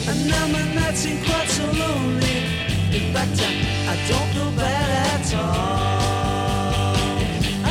And 0.09 0.27
now 0.27 0.45
my 0.47 0.63
nights 0.73 1.05
ain't 1.05 1.23
quite 1.25 1.49
so 1.49 1.65
lonely. 1.65 2.37
In 2.97 3.13
fact, 3.13 3.37
I, 3.47 3.51
I 3.93 3.95
don't 4.09 4.29
feel 4.33 4.51
bad 4.63 4.87
at 5.11 5.27
all. 5.35 6.03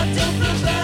I 0.01 0.03
don't 0.17 0.37
feel 0.41 0.59
bad 0.67 0.82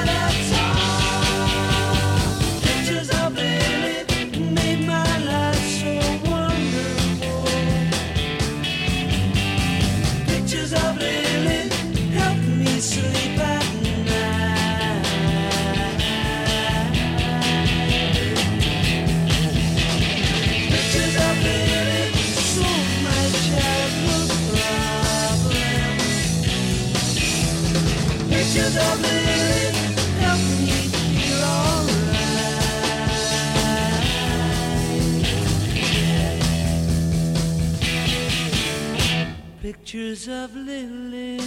Pictures 39.69 40.29
of 40.29 40.57
Lily, 40.57 41.41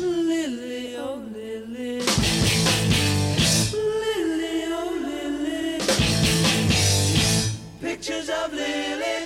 Lily, 0.00 0.96
oh 0.96 1.22
Lily, 1.32 2.02
Lily, 3.72 4.64
oh 4.66 4.98
Lily. 5.06 5.78
Pictures 7.80 8.28
of 8.30 8.52
Lily. 8.52 9.19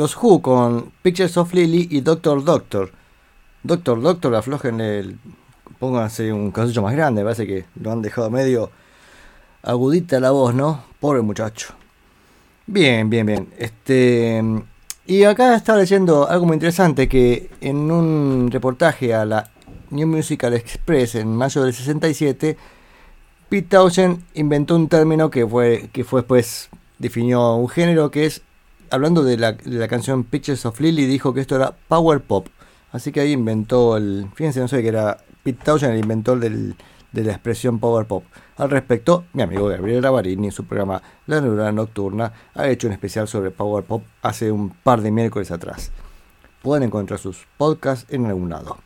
Los 0.00 0.16
Who 0.16 0.40
con 0.40 0.92
Pictures 1.02 1.36
of 1.36 1.52
Lily 1.52 1.88
y 1.90 2.00
Doctor 2.00 2.42
Doctor. 2.42 2.90
Doctor 3.62 4.00
Doctor, 4.00 4.34
aflojen 4.34 4.80
el. 4.80 5.18
Pónganse 5.78 6.32
un 6.32 6.50
casillo 6.52 6.80
más 6.80 6.94
grande, 6.94 7.22
parece 7.22 7.46
que 7.46 7.66
lo 7.78 7.92
han 7.92 8.00
dejado 8.00 8.30
medio 8.30 8.70
agudita 9.62 10.18
la 10.18 10.30
voz, 10.30 10.54
¿no? 10.54 10.84
Pobre 11.00 11.20
muchacho. 11.20 11.74
Bien, 12.66 13.10
bien, 13.10 13.26
bien. 13.26 13.48
Este. 13.58 14.42
Y 15.04 15.24
acá 15.24 15.54
estaba 15.54 15.78
leyendo 15.78 16.26
algo 16.26 16.46
muy 16.46 16.54
interesante 16.54 17.06
que 17.06 17.50
en 17.60 17.90
un 17.90 18.48
reportaje 18.50 19.12
a 19.12 19.26
la 19.26 19.50
New 19.90 20.06
Musical 20.06 20.54
Express 20.54 21.16
en 21.16 21.36
mayo 21.36 21.62
del 21.62 21.74
67, 21.74 22.56
Pete 23.50 23.68
Townshend 23.68 24.22
inventó 24.32 24.76
un 24.76 24.88
término 24.88 25.28
que 25.30 25.46
fue, 25.46 25.90
que 25.92 26.04
fue 26.04 26.22
después 26.22 26.70
definió 26.98 27.56
un 27.56 27.68
género 27.68 28.10
que 28.10 28.24
es, 28.24 28.40
hablando 28.90 29.22
de 29.22 29.36
la, 29.36 29.52
de 29.52 29.78
la 29.78 29.88
canción 29.88 30.24
Pictures 30.24 30.66
of 30.66 30.80
Lily, 30.80 31.06
dijo 31.06 31.32
que 31.32 31.40
esto 31.40 31.56
era 31.56 31.74
power 31.88 32.20
pop. 32.20 32.48
Así 32.92 33.12
que 33.12 33.20
ahí 33.20 33.32
inventó 33.32 33.96
el, 33.96 34.26
fíjense, 34.34 34.60
no 34.60 34.68
sé 34.68 34.82
que 34.82 34.88
era 34.88 35.18
Pete 35.42 35.64
Townshend 35.64 35.94
el 35.94 36.00
inventor 36.00 36.40
del, 36.40 36.74
de 37.12 37.24
la 37.24 37.32
expresión 37.32 37.78
power 37.78 38.06
pop. 38.06 38.24
Al 38.56 38.70
respecto, 38.70 39.24
mi 39.32 39.42
amigo 39.42 39.68
Gabriel 39.68 40.02
Ravarini 40.02 40.48
en 40.48 40.52
su 40.52 40.64
programa 40.64 41.02
La 41.26 41.40
Neurona 41.40 41.72
Nocturna 41.72 42.32
ha 42.54 42.68
hecho 42.68 42.86
un 42.88 42.92
especial 42.92 43.26
sobre 43.26 43.50
power 43.50 43.84
pop 43.84 44.02
hace 44.22 44.50
un 44.52 44.70
par 44.70 45.00
de 45.00 45.10
miércoles 45.10 45.50
atrás. 45.50 45.90
Pueden 46.62 46.84
encontrar 46.84 47.18
sus 47.18 47.46
podcasts 47.56 48.06
en 48.12 48.26
algún 48.26 48.50
lado. 48.50 48.76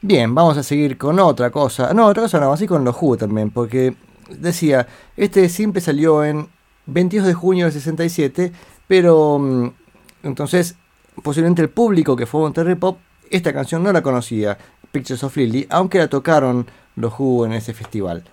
Bien, 0.00 0.32
vamos 0.32 0.56
a 0.56 0.62
seguir 0.62 0.96
con 0.96 1.18
otra 1.18 1.50
cosa. 1.50 1.92
No, 1.92 2.06
otra 2.06 2.22
cosa 2.22 2.38
no, 2.38 2.52
así 2.52 2.68
con 2.68 2.84
los 2.84 2.96
Who 3.00 3.16
también, 3.16 3.50
porque 3.50 3.96
decía, 4.30 4.86
este 5.16 5.48
siempre 5.48 5.80
salió 5.80 6.24
en 6.24 6.48
22 6.86 7.26
de 7.26 7.34
junio 7.34 7.64
del 7.64 7.72
67, 7.72 8.52
pero 8.88 9.38
mm, 9.38 9.70
entonces 10.24 10.76
posiblemente 11.22 11.62
el 11.62 11.70
público 11.70 12.16
que 12.16 12.26
fue 12.26 12.40
a 12.40 12.44
Monterrey 12.44 12.74
Pop, 12.74 12.98
esta 13.30 13.52
canción 13.52 13.82
no 13.82 13.92
la 13.92 14.02
conocía, 14.02 14.58
Pictures 14.90 15.22
of 15.24 15.36
Lily, 15.36 15.66
aunque 15.70 15.98
la 15.98 16.08
tocaron 16.08 16.66
los 16.96 17.12
Who 17.18 17.46
en 17.46 17.52
ese 17.52 17.74
festival. 17.74 18.24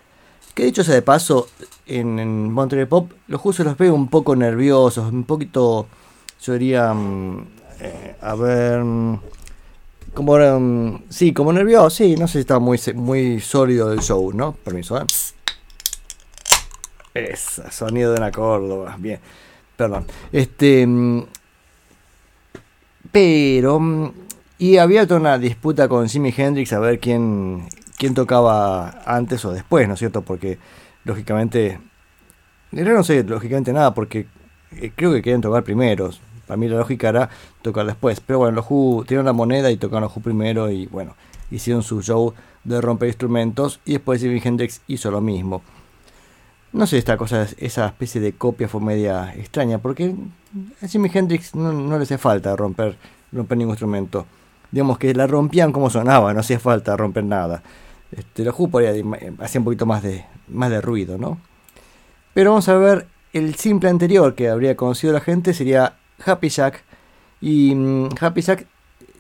Que 0.54 0.64
dicho 0.64 0.84
sea 0.84 0.96
de 0.96 1.02
paso, 1.02 1.50
en, 1.86 2.18
en 2.18 2.52
Monterrey 2.52 2.86
Pop, 2.86 3.12
los 3.28 3.44
Who 3.44 3.54
se 3.54 3.64
los 3.64 3.78
ve 3.78 3.92
un 3.92 4.08
poco 4.08 4.36
nerviosos, 4.36 5.12
un 5.12 5.26
poquito, 5.26 5.88
yo 6.42 6.54
diría, 6.54 6.94
mm, 6.94 7.48
eh, 7.82 8.16
a 8.22 8.36
ver, 8.36 8.84
mm, 8.84 9.20
como, 10.14 10.38
mm, 10.38 11.04
sí, 11.10 11.34
como 11.34 11.52
nervioso, 11.52 11.90
sí, 11.90 12.16
no 12.16 12.28
sé 12.28 12.34
si 12.34 12.40
está 12.40 12.60
muy, 12.60 12.80
muy 12.96 13.42
sólido 13.42 13.92
el 13.92 14.00
show, 14.00 14.32
¿no? 14.34 14.54
Permiso, 14.54 14.98
¿eh? 14.98 15.06
Ese 17.14 17.72
sonido 17.72 18.12
de 18.12 18.18
una 18.18 18.32
Córdoba, 18.32 18.96
bien, 18.98 19.20
perdón. 19.76 20.06
Este, 20.32 20.86
mm, 20.86 21.26
pero, 23.12 23.80
mm, 23.80 24.12
y 24.58 24.78
había 24.78 25.08
toda 25.08 25.20
una 25.20 25.38
disputa 25.38 25.88
con 25.88 26.08
Jimi 26.08 26.34
Hendrix 26.36 26.74
a 26.74 26.80
ver 26.80 27.00
quién, 27.00 27.68
quién 27.98 28.14
tocaba 28.14 29.02
antes 29.06 29.44
o 29.46 29.54
después, 29.54 29.88
¿no 29.88 29.94
es 29.94 30.00
cierto? 30.00 30.22
Porque, 30.22 30.58
lógicamente, 31.04 31.80
no 32.72 33.04
sé, 33.04 33.24
lógicamente 33.24 33.74
nada, 33.74 33.94
porque 33.94 34.28
eh, 34.72 34.92
creo 34.96 35.14
que 35.14 35.22
querían 35.22 35.42
tocar 35.42 35.64
primero. 35.64 36.10
Para 36.48 36.58
mí 36.58 36.68
la 36.68 36.78
lógica 36.78 37.10
era 37.10 37.30
tocar 37.62 37.86
después. 37.86 38.20
Pero 38.20 38.40
bueno, 38.40 38.56
los 38.56 38.66
Who 38.70 39.04
tiraron 39.08 39.26
la 39.26 39.34
moneda 39.34 39.72
y 39.72 39.78
tocaron 39.78 40.04
los 40.04 40.16
Who 40.16 40.22
primero 40.22 40.70
y 40.72 40.86
bueno, 40.88 41.16
hicieron 41.52 41.84
su 41.84 42.02
show 42.02 42.34
de 42.64 42.82
romper 42.82 43.08
instrumentos 43.08 43.80
y 43.86 43.94
después 43.94 44.22
Jimi 44.22 44.42
Hendrix 44.44 44.82
hizo 44.88 45.12
lo 45.12 45.22
mismo. 45.22 45.62
No 46.76 46.86
sé, 46.86 46.98
esta 46.98 47.16
cosa, 47.16 47.48
esa 47.58 47.86
especie 47.86 48.20
de 48.20 48.34
copia 48.34 48.68
fue 48.68 48.82
media 48.82 49.34
extraña, 49.34 49.78
porque 49.78 50.14
a 50.82 50.88
Jimi 50.88 51.10
Hendrix 51.14 51.56
no, 51.56 51.72
no 51.72 51.98
le 51.98 52.04
hace 52.04 52.18
falta 52.18 52.54
romper, 52.54 52.98
romper 53.32 53.58
ningún 53.58 53.72
instrumento. 53.72 54.26
Digamos 54.72 54.98
que 54.98 55.14
la 55.14 55.26
rompían 55.26 55.72
como 55.72 55.90
sonaba, 55.90 56.34
no 56.34 56.42
hacía 56.42 56.60
falta 56.60 56.98
romper 56.98 57.24
nada. 57.24 57.64
Este, 58.12 58.44
los 58.44 58.54
Who 58.60 58.70
hacía 59.40 59.62
un 59.62 59.64
poquito 59.64 59.86
más 59.86 60.04
de, 60.04 60.26
más 60.50 60.70
de 60.70 60.82
ruido, 60.82 61.18
¿no? 61.18 61.40
Pero 62.34 62.50
vamos 62.50 62.68
a 62.68 62.76
ver 62.76 63.08
el 63.32 63.56
simple 63.56 63.88
anterior 63.88 64.36
que 64.36 64.50
habría 64.50 64.76
conocido 64.76 65.14
la 65.14 65.22
gente 65.22 65.54
sería 65.54 65.94
Happy 66.26 66.50
Jack. 66.50 66.84
Y 67.40 67.74
mm, 67.74 68.10
Happy 68.20 68.42
Jack 68.42 68.68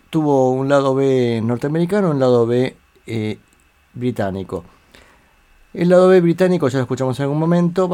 tuvo 0.10 0.51
un 0.51 0.68
lado 0.68 0.93
B 0.93 1.39
norteamericano, 1.41 2.12
un 2.12 2.20
lado 2.20 2.45
B 2.45 2.76
eh, 3.08 3.38
británico. 3.93 4.66
El 5.76 5.89
lado 5.89 6.07
B 6.07 6.21
británico 6.21 6.69
ya 6.69 6.78
lo 6.78 6.84
escuchamos 6.84 7.19
en 7.19 7.23
algún 7.23 7.38
momento, 7.38 7.89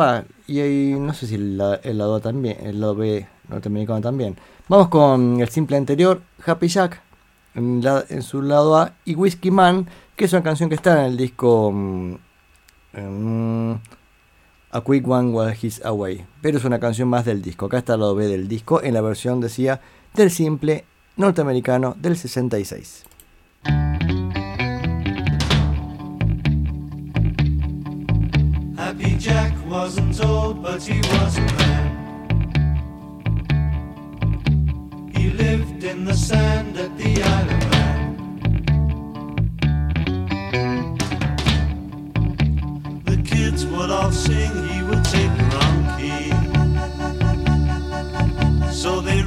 y 0.45 0.59
ahí 0.59 0.95
no 0.99 1.15
sé 1.15 1.25
si 1.25 1.33
el, 1.33 1.59
el 1.81 1.97
lado 1.97 2.19
también, 2.19 2.57
el 2.61 2.79
lado 2.79 2.93
B 2.93 3.25
norteamericano 3.49 4.01
también. 4.01 4.37
Vamos 4.69 4.89
con 4.89 5.41
el 5.41 5.49
simple 5.49 5.77
anterior, 5.77 6.21
Happy 6.45 6.67
Jack, 6.67 7.01
en, 7.55 8.21
su 8.21 8.43
lado 8.43 8.77
A, 8.77 8.93
y 9.03 9.15
Whiskey 9.15 9.49
Man, 9.49 9.87
que 10.15 10.25
es 10.25 10.33
una 10.33 10.43
canción 10.43 10.69
que 10.69 10.75
está 10.75 10.99
en 10.99 11.11
el 11.11 11.17
disco 11.17 11.71
mm, 11.71 12.13
mm, 12.93 13.71
A 14.73 14.81
Quick 14.81 15.07
One 15.07 15.31
While 15.31 15.57
He's 15.59 15.83
Away, 15.83 16.23
pero 16.39 16.59
es 16.59 16.65
una 16.65 16.79
canción 16.79 17.09
más 17.09 17.25
del 17.25 17.41
disco. 17.41 17.65
Acá 17.65 17.79
está 17.79 17.95
el 17.95 18.01
lado 18.01 18.13
B 18.13 18.27
del 18.27 18.47
disco, 18.47 18.83
en 18.83 18.93
la 18.93 19.01
versión 19.01 19.41
decía 19.41 19.81
del 20.13 20.29
simple 20.29 20.85
norteamericano 21.17 21.95
del 21.99 22.15
66. 22.15 23.05
Jack 29.21 29.53
wasn't 29.67 30.19
old, 30.25 30.63
but 30.63 30.81
he 30.81 30.97
was 30.97 31.37
a 31.37 31.41
man. 31.41 31.89
He 35.15 35.29
lived 35.29 35.83
in 35.83 36.05
the 36.05 36.15
sand 36.15 36.75
at 36.75 36.97
the 36.97 37.21
island. 37.21 37.61
The 43.05 43.17
kids 43.21 43.63
would 43.67 43.91
all 43.91 44.11
sing, 44.11 44.67
he 44.69 44.81
would 44.81 45.05
take 45.05 45.31
the 45.37 45.43
wrong 45.53 45.85
key. 45.99 46.31
So 48.73 49.01
they 49.01 49.20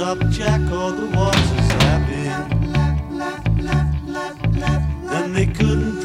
couldn't 0.00 0.30
Jack 0.30 0.62
or 0.72 0.92
the 0.92 1.06
waters 1.14 1.68
lapping. 1.82 2.26
And 5.10 5.36
they 5.36 5.46
couldn't 5.46 5.99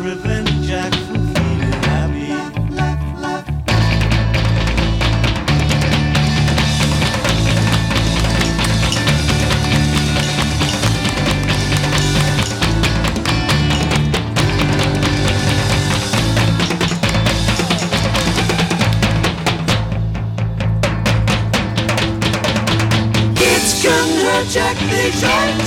Jack, 24.44 24.78
they 24.78 25.12
dropped 25.12 25.64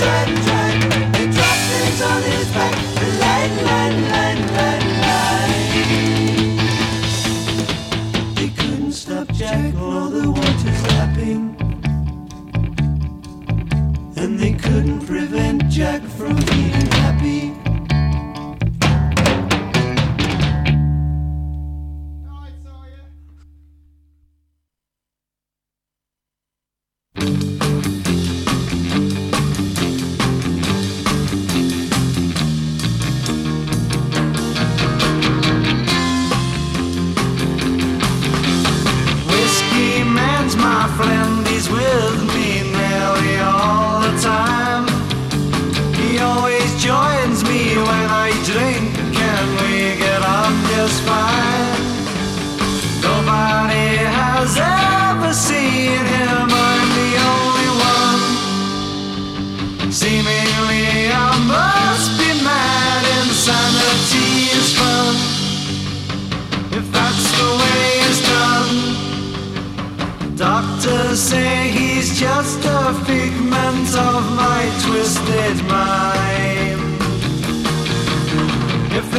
things 1.68 2.00
on 2.02 2.22
his 2.22 2.48
back. 2.52 2.74
Lie, 3.18 3.48
lie, 3.64 3.90
lie, 4.12 4.34
lie, 4.56 4.80
lie. 5.02 5.56
They 8.34 8.48
couldn't 8.50 8.92
stop 8.92 9.28
Jack 9.32 9.74
or 9.74 10.10
the 10.10 10.30
waters 10.30 10.82
lapping. 10.92 11.56
And 14.16 14.38
they 14.38 14.52
couldn't 14.52 15.06
prevent 15.06 15.68
Jack 15.68 16.02
from 16.02 16.36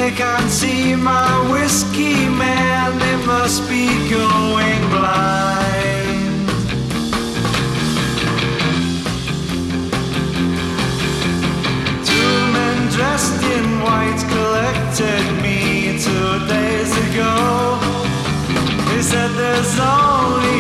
they 0.10 0.16
can't 0.16 0.50
see 0.50 0.96
my 0.96 1.52
whiskey 1.52 2.28
man, 2.30 2.98
they 2.98 3.26
must 3.28 3.62
be 3.70 3.88
going 4.10 4.82
blind. 4.90 6.48
Two 12.06 12.34
men 12.56 12.78
dressed 12.92 13.44
in 13.44 13.82
white 13.86 14.22
collected 14.34 15.24
me 15.44 16.00
two 16.06 16.48
days 16.48 16.92
ago. 17.08 17.78
They 18.88 19.02
said 19.02 19.30
there's 19.38 19.80
only 19.80 20.59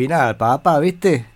final, 0.00 0.34
papá, 0.38 0.78
¿viste? 0.78 1.26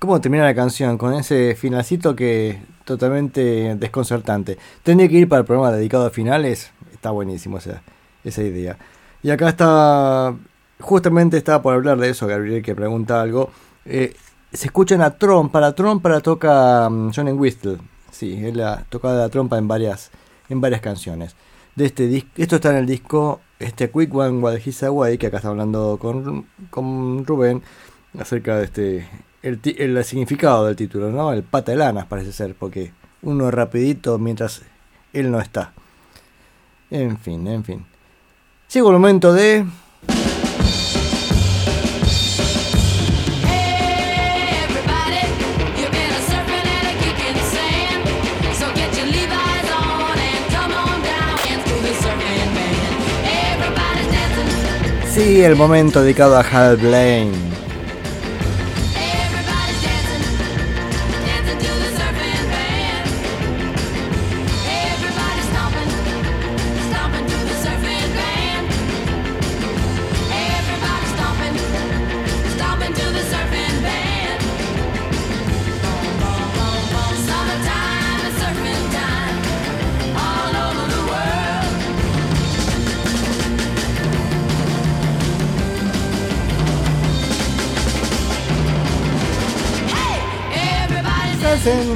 ¿Cómo 0.00 0.20
termina 0.20 0.42
la 0.42 0.56
canción? 0.56 0.98
Con 0.98 1.14
ese 1.14 1.54
finalcito 1.54 2.16
que 2.16 2.58
totalmente 2.84 3.76
desconcertante. 3.76 4.58
Tendría 4.82 5.08
que 5.08 5.18
ir 5.18 5.28
para 5.28 5.42
el 5.42 5.46
programa 5.46 5.70
dedicado 5.70 6.06
a 6.06 6.10
finales. 6.10 6.72
Está 6.92 7.12
buenísimo 7.12 7.58
esa, 7.58 7.80
esa 8.24 8.42
idea. 8.42 8.76
Y 9.22 9.30
acá 9.30 9.50
está, 9.50 10.34
justamente 10.80 11.36
estaba 11.36 11.62
por 11.62 11.74
hablar 11.74 11.96
de 11.98 12.10
eso, 12.10 12.26
Gabriel, 12.26 12.60
que 12.60 12.74
pregunta 12.74 13.22
algo. 13.22 13.52
Eh, 13.84 14.16
se 14.52 14.66
escucha 14.66 14.96
una 14.96 15.16
trompa, 15.16 15.60
la 15.60 15.72
trompa 15.72 16.08
la 16.08 16.20
toca 16.20 16.88
um, 16.88 17.12
John 17.14 17.28
Whistle. 17.38 17.78
Sí, 18.10 18.44
él 18.44 18.56
la 18.56 18.84
toca 18.88 19.12
la 19.12 19.28
trompa 19.28 19.58
en 19.58 19.68
varias, 19.68 20.10
en 20.48 20.60
varias 20.60 20.80
canciones. 20.80 21.36
De 21.76 21.84
este 21.84 22.08
disco, 22.08 22.30
esto 22.34 22.56
está 22.56 22.70
en 22.70 22.78
el 22.78 22.86
disco 22.86 23.40
este 23.60 23.88
Quick 23.92 24.12
One 24.12 24.40
While 24.40 24.60
He's 24.60 24.82
Away, 24.82 25.18
que 25.18 25.28
acá 25.28 25.36
está 25.36 25.50
hablando 25.50 25.98
con, 26.00 26.46
con 26.68 27.24
Rubén 27.24 27.62
acerca 28.18 28.56
de 28.58 28.64
este 28.64 29.08
el, 29.42 29.60
el, 29.64 30.04
significado 30.04 30.66
del 30.66 30.76
título, 30.76 31.10
¿no? 31.10 31.32
El 31.32 31.42
pata 31.42 31.72
de 31.72 31.78
lanas 31.78 32.06
parece 32.06 32.32
ser, 32.32 32.54
porque 32.54 32.92
uno 33.22 33.50
rapidito 33.50 34.18
mientras 34.18 34.62
él 35.12 35.30
no 35.30 35.40
está. 35.40 35.72
En 36.90 37.18
fin, 37.18 37.46
en 37.48 37.64
fin. 37.64 37.84
Llegó 38.72 38.90
el 38.90 38.94
momento 38.94 39.32
de 39.32 39.64
Sí, 55.14 55.44
el 55.44 55.56
momento 55.56 56.02
dedicado 56.02 56.38
a 56.38 56.40
Hal 56.40 56.78
Blaine. 56.78 57.51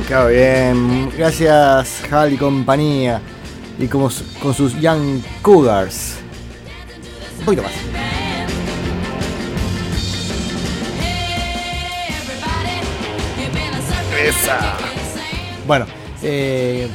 Claro, 0.06 0.28
bien. 0.28 1.10
Gracias, 1.18 2.04
Hal 2.12 2.32
y 2.32 2.36
compañía. 2.36 3.20
Y 3.80 3.88
como, 3.88 4.08
con 4.40 4.54
sus 4.54 4.80
Young 4.80 5.20
Cougars. 5.42 6.18
Un 7.40 7.44
poquito 7.46 7.64
más. 7.64 7.72
Esa. 14.24 14.76
Bueno, 15.66 15.86
eh, 16.22 16.88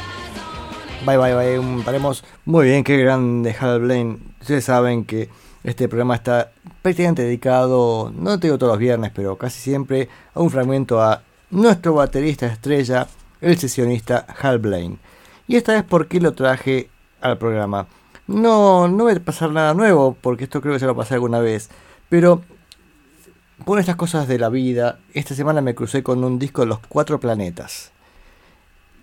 bye 1.05 1.17
bye 1.17 1.35
bye, 1.35 1.83
paremos. 1.83 2.23
Muy 2.45 2.67
bien, 2.67 2.85
qué 2.85 2.95
grande 2.95 3.53
Hal 3.59 3.81
Blaine. 3.81 4.17
Ustedes 4.39 4.63
saben 4.63 5.03
que 5.03 5.27
este 5.65 5.89
programa 5.89 6.15
está 6.15 6.51
prácticamente 6.81 7.23
dedicado, 7.23 8.13
no 8.15 8.39
te 8.39 8.47
digo 8.47 8.57
todos 8.57 8.71
los 8.71 8.79
viernes, 8.79 9.11
pero 9.13 9.37
casi 9.37 9.59
siempre 9.59 10.07
a 10.33 10.39
un 10.39 10.49
fragmento 10.49 11.01
a 11.01 11.21
nuestro 11.51 11.93
baterista 11.93 12.47
estrella, 12.47 13.07
el 13.41 13.57
sesionista 13.57 14.25
Hal 14.41 14.59
Blaine. 14.59 14.97
Y 15.47 15.57
esta 15.57 15.73
vez, 15.73 15.83
¿por 15.83 16.07
qué 16.07 16.19
lo 16.19 16.33
traje 16.33 16.89
al 17.19 17.37
programa? 17.37 17.87
No, 18.27 18.87
no 18.87 19.05
va 19.05 19.11
a 19.11 19.19
pasar 19.19 19.51
nada 19.51 19.73
nuevo, 19.73 20.17
porque 20.19 20.45
esto 20.45 20.61
creo 20.61 20.73
que 20.73 20.79
ya 20.79 20.87
lo 20.87 20.95
pasé 20.95 21.15
alguna 21.15 21.39
vez. 21.39 21.69
Pero, 22.09 22.41
por 23.65 23.79
estas 23.79 23.97
cosas 23.97 24.27
de 24.27 24.39
la 24.39 24.49
vida, 24.49 24.99
esta 25.13 25.35
semana 25.35 25.61
me 25.61 25.75
crucé 25.75 26.03
con 26.03 26.23
un 26.23 26.39
disco 26.39 26.61
de 26.61 26.67
los 26.67 26.79
cuatro 26.79 27.19
planetas. 27.19 27.91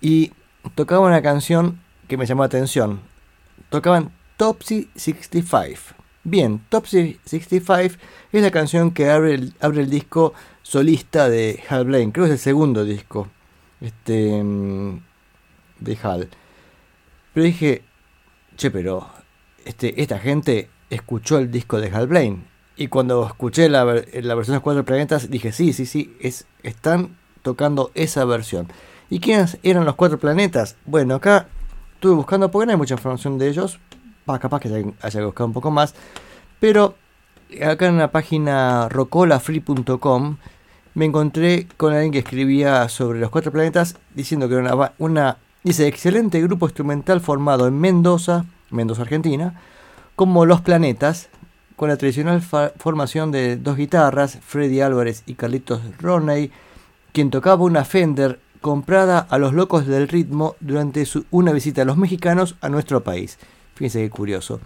Y 0.01 0.33
tocaba 0.75 1.07
una 1.07 1.23
canción 1.23 1.81
que 2.09 2.17
me 2.17 2.27
llamó 2.27 2.43
la 2.43 2.47
atención. 2.47 3.01
Tocaban 3.69 4.11
Topsy 4.37 4.89
65. 4.95 5.95
Bien, 6.25 6.61
Topsy 6.69 7.19
65 7.25 7.99
es 8.33 8.43
la 8.43 8.51
canción 8.51 8.91
que 8.93 9.11
abre 9.11 9.51
abre 9.61 9.83
el 9.83 9.91
disco 9.91 10.35
solista 10.69 11.31
de 11.31 11.63
Hal 11.69 11.87
Blaine. 11.87 12.13
Creo 12.13 12.27
que 12.27 12.33
es 12.33 12.39
el 12.41 12.45
segundo 12.45 12.85
disco 12.85 13.27
este, 13.81 14.43
de 15.81 15.99
Hal. 16.03 16.29
Pero 17.33 17.45
dije, 17.45 17.83
che, 18.57 18.71
pero 18.71 19.09
este, 19.65 20.03
esta 20.03 20.19
gente 20.19 20.69
escuchó 20.91 21.39
el 21.39 21.51
disco 21.51 21.81
de 21.81 21.89
Hal 21.89 22.07
Blaine. 22.07 22.45
Y 22.77 22.89
cuando 22.89 23.27
escuché 23.27 23.71
la, 23.71 23.85
la 23.85 24.35
versión 24.35 24.59
de 24.59 24.61
cuatro 24.61 24.85
planetas, 24.85 25.31
dije, 25.31 25.53
sí, 25.53 25.73
sí, 25.73 25.87
sí, 25.87 26.15
es, 26.21 26.47
están 26.63 27.17
tocando 27.41 27.91
esa 27.95 28.27
versión. 28.27 28.69
¿Y 29.09 29.21
quiénes 29.21 29.57
eran 29.63 29.87
los 29.87 29.95
cuatro 29.95 30.19
planetas? 30.19 30.77
Bueno, 30.85 31.15
acá 31.15 31.49
estuve 31.95 32.15
buscando 32.15 32.51
porque 32.51 32.67
no 32.67 32.73
hay 32.73 32.79
mucha 32.79 32.95
información 32.95 33.39
de 33.39 33.49
ellos. 33.49 33.81
capaz 34.27 34.61
que 34.61 34.93
haya 35.01 35.25
buscado 35.25 35.47
un 35.47 35.55
poco 35.55 35.71
más. 35.71 35.95
Pero 36.61 36.95
acá 37.67 37.87
en 37.87 37.97
la 37.97 38.11
página 38.11 38.91
rocolafree.com 38.91 40.37
me 40.99 41.05
encontré 41.05 41.69
con 41.77 41.93
alguien 41.93 42.11
que 42.11 42.19
escribía 42.19 42.89
sobre 42.89 43.21
los 43.21 43.31
cuatro 43.31 43.53
planetas 43.53 43.95
diciendo 44.17 44.49
que 44.49 44.57
era 44.57 44.95
una, 44.99 45.37
excelente 45.63 46.43
grupo 46.43 46.67
instrumental 46.67 47.21
formado 47.21 47.69
en 47.69 47.79
Mendoza, 47.79 48.47
Mendoza, 48.71 49.03
Argentina, 49.03 49.55
como 50.17 50.45
Los 50.45 50.61
Planetas, 50.61 51.29
con 51.77 51.89
la 51.89 51.97
tradicional 51.97 52.43
formación 52.43 53.31
de 53.31 53.57
dos 53.57 53.77
guitarras, 53.77 54.41
Freddy 54.45 54.81
Álvarez 54.81 55.23
y 55.27 55.35
Carlitos 55.35 55.83
Roney, 56.01 56.51
quien 57.13 57.31
tocaba 57.31 57.63
una 57.63 57.85
Fender 57.85 58.41
comprada 58.61 59.21
a 59.21 59.39
los 59.39 59.55
locos 59.55 59.87
del 59.87 60.09
ritmo 60.09 60.57
durante 60.59 61.07
su, 61.07 61.27
una 61.31 61.53
visita 61.53 61.83
a 61.83 61.85
los 61.85 61.97
mexicanos 61.97 62.57
a 62.61 62.69
nuestro 62.71 63.05
país. 63.05 63.39
Fíjense 63.77 64.01
qué 64.01 64.11
curioso. 64.11 64.59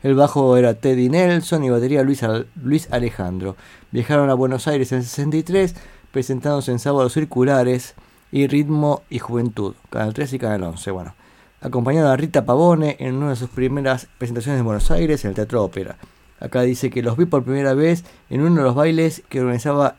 El 0.00 0.14
bajo 0.14 0.56
era 0.56 0.74
Teddy 0.74 1.08
Nelson 1.08 1.64
y 1.64 1.70
batería 1.70 2.04
Luis, 2.04 2.88
Alejandro. 2.92 3.56
Viajaron 3.90 4.30
a 4.30 4.34
Buenos 4.34 4.68
Aires 4.68 4.92
en 4.92 5.02
63, 5.02 5.74
presentándose 6.12 6.70
en 6.70 6.78
sábados 6.78 7.14
circulares 7.14 7.94
y 8.30 8.46
Ritmo 8.46 9.02
y 9.10 9.18
Juventud, 9.18 9.74
Canal 9.90 10.14
3 10.14 10.34
y 10.34 10.38
Canal 10.38 10.62
11. 10.62 10.90
Bueno, 10.92 11.14
acompañado 11.60 12.12
a 12.12 12.16
Rita 12.16 12.44
Pavone 12.44 12.96
en 13.00 13.16
una 13.16 13.30
de 13.30 13.36
sus 13.36 13.50
primeras 13.50 14.06
presentaciones 14.18 14.60
en 14.60 14.66
Buenos 14.66 14.88
Aires 14.92 15.24
en 15.24 15.30
el 15.30 15.34
Teatro 15.34 15.64
Ópera. 15.64 15.96
Acá 16.38 16.62
dice 16.62 16.90
que 16.90 17.02
los 17.02 17.16
vi 17.16 17.24
por 17.24 17.42
primera 17.42 17.74
vez 17.74 18.04
en 18.30 18.42
uno 18.42 18.56
de 18.56 18.62
los 18.62 18.76
bailes 18.76 19.24
que 19.28 19.40
organizaba 19.40 19.96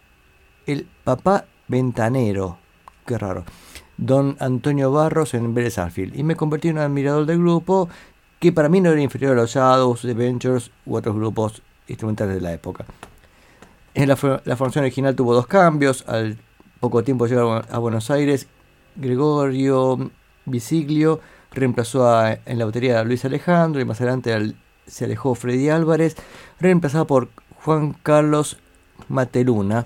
el 0.65 0.87
papá 1.03 1.43
ventanero. 1.67 2.57
Qué 3.05 3.17
raro. 3.17 3.43
Don 3.97 4.37
Antonio 4.39 4.93
Barros 4.93 5.33
en 5.33 5.53
Vélez 5.53 5.75
y 6.13 6.23
me 6.23 6.37
convertí 6.37 6.69
en 6.69 6.77
un 6.77 6.83
admirador 6.83 7.25
del 7.25 7.39
grupo 7.39 7.89
que 8.39 8.51
para 8.51 8.69
mí 8.69 8.81
no 8.81 8.91
era 8.91 9.01
inferior 9.01 9.33
a 9.33 9.41
los 9.41 9.51
Shadows, 9.51 10.01
The 10.01 10.13
Ventures 10.13 10.71
u 10.85 10.95
otros 10.95 11.15
grupos 11.15 11.61
instrumentales 11.87 12.35
de 12.35 12.41
la 12.41 12.53
época. 12.53 12.85
En 13.93 14.07
la, 14.07 14.15
formación 14.15 14.83
original 14.83 15.15
tuvo 15.15 15.33
dos 15.33 15.47
cambios. 15.47 16.05
Al 16.07 16.37
poco 16.79 17.03
tiempo 17.03 17.27
llegaron 17.27 17.63
a 17.69 17.77
Buenos 17.79 18.09
Aires. 18.11 18.47
Gregorio 18.95 20.11
Bisiglio 20.45 21.19
reemplazó 21.51 22.25
en 22.27 22.59
la 22.59 22.65
batería 22.65 22.99
a 22.99 23.03
Luis 23.03 23.25
Alejandro 23.25 23.81
y 23.81 23.85
más 23.85 23.99
adelante 23.99 24.55
se 24.87 25.05
alejó 25.05 25.35
Freddy 25.35 25.69
Álvarez, 25.69 26.15
reemplazado 26.59 27.07
por 27.07 27.29
Juan 27.63 27.93
Carlos 28.03 28.57
Mateluna, 29.07 29.85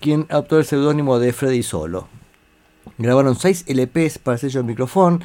quien 0.00 0.26
adoptó 0.28 0.58
el 0.58 0.64
seudónimo 0.64 1.18
de 1.18 1.32
Freddy 1.32 1.62
Solo. 1.62 2.08
Grabaron 2.98 3.36
seis 3.36 3.64
LPs 3.66 4.18
para 4.18 4.34
el 4.34 4.40
sello 4.40 4.62
de 4.62 4.68
micrófono 4.68 5.20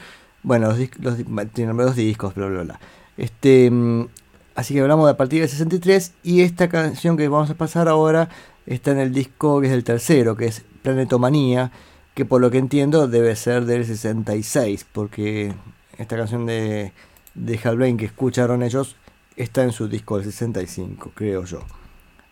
bueno, 0.46 0.68
los, 0.68 0.78
los, 1.00 1.50
tienen 1.54 1.76
dos 1.76 1.96
discos, 1.96 2.36
bla, 2.36 2.46
bla, 2.46 2.62
bla. 2.62 2.80
Este, 3.18 3.72
mm, 3.72 4.08
así 4.54 4.76
que 4.76 4.82
hablamos 4.82 5.08
de 5.08 5.12
a 5.12 5.18
partir 5.18 5.42
del 5.42 5.50
63 5.50 6.14
y 6.22 6.42
esta 6.42 6.70
canción 6.70 7.18
que 7.18 7.28
vamos 7.28 7.50
a 7.50 7.56
pasar 7.56 7.88
ahora 7.88 8.30
está 8.68 8.92
en 8.92 9.00
el 9.00 9.12
disco 9.12 9.60
que 9.60 9.68
es 9.68 9.74
el 9.74 9.84
tercero, 9.84 10.38
que 10.38 10.46
es 10.46 10.64
Planetomanía, 10.84 11.72
que 12.14 12.26
por 12.26 12.42
lo 12.42 12.52
que 12.52 12.60
entiendo 12.60 13.08
debe 13.08 13.36
ser 13.36 13.66
del 13.66 13.86
66, 13.86 14.86
porque 14.92 15.56
esta 15.98 16.16
canción 16.16 16.46
de, 16.46 16.94
de 17.34 17.60
Hal 17.64 17.98
que 17.98 18.06
escucharon 18.06 18.62
ellos 18.62 18.98
está 19.36 19.64
en 19.64 19.72
su 19.72 19.88
disco 19.88 20.18
del 20.18 20.26
65, 20.26 21.12
creo 21.16 21.44
yo. 21.46 21.62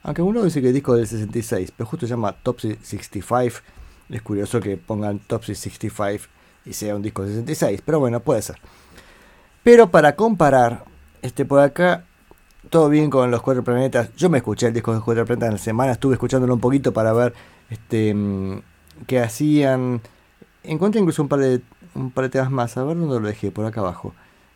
Aunque 0.03 0.21
uno 0.21 0.43
dice 0.43 0.61
que 0.61 0.67
el 0.67 0.73
disco 0.73 0.95
del 0.95 1.07
66, 1.07 1.73
pero 1.75 1.89
justo 1.89 2.05
se 2.05 2.11
llama 2.11 2.33
Top 2.33 2.59
65. 2.59 3.63
Es 4.09 4.21
curioso 4.21 4.59
que 4.59 4.77
pongan 4.77 5.17
Top 5.17 5.45
65 5.45 6.32
y 6.65 6.73
sea 6.73 6.95
un 6.95 7.01
disco 7.01 7.23
de 7.23 7.29
66, 7.29 7.81
pero 7.85 7.99
bueno, 7.99 8.19
puede 8.19 8.41
ser. 8.41 8.57
Pero 9.63 9.89
para 9.89 10.15
comparar, 10.15 10.85
este 11.21 11.45
por 11.45 11.59
acá 11.59 12.05
todo 12.69 12.89
bien 12.89 13.09
con 13.09 13.29
los 13.31 13.41
cuatro 13.41 13.63
planetas. 13.63 14.13
Yo 14.15 14.29
me 14.29 14.39
escuché 14.39 14.67
el 14.67 14.73
disco 14.73 14.91
de 14.91 14.97
los 14.97 15.05
cuatro 15.05 15.25
planetas 15.25 15.47
en 15.47 15.53
la 15.53 15.59
semana, 15.59 15.91
estuve 15.93 16.13
escuchándolo 16.13 16.53
un 16.53 16.59
poquito 16.59 16.93
para 16.93 17.13
ver 17.13 17.33
este 17.69 18.13
mm, 18.13 18.61
qué 19.07 19.19
hacían. 19.19 20.01
Encontré 20.63 21.01
incluso 21.01 21.21
un 21.21 21.29
par 21.29 21.39
de 21.39 21.61
un 21.95 22.11
par 22.11 22.25
de 22.25 22.29
temas 22.29 22.51
más. 22.51 22.77
A 22.77 22.83
ver 22.83 22.97
dónde 22.97 23.19
lo 23.19 23.27
dejé, 23.27 23.51
por 23.51 23.65
acá 23.65 23.81
abajo. 23.81 24.13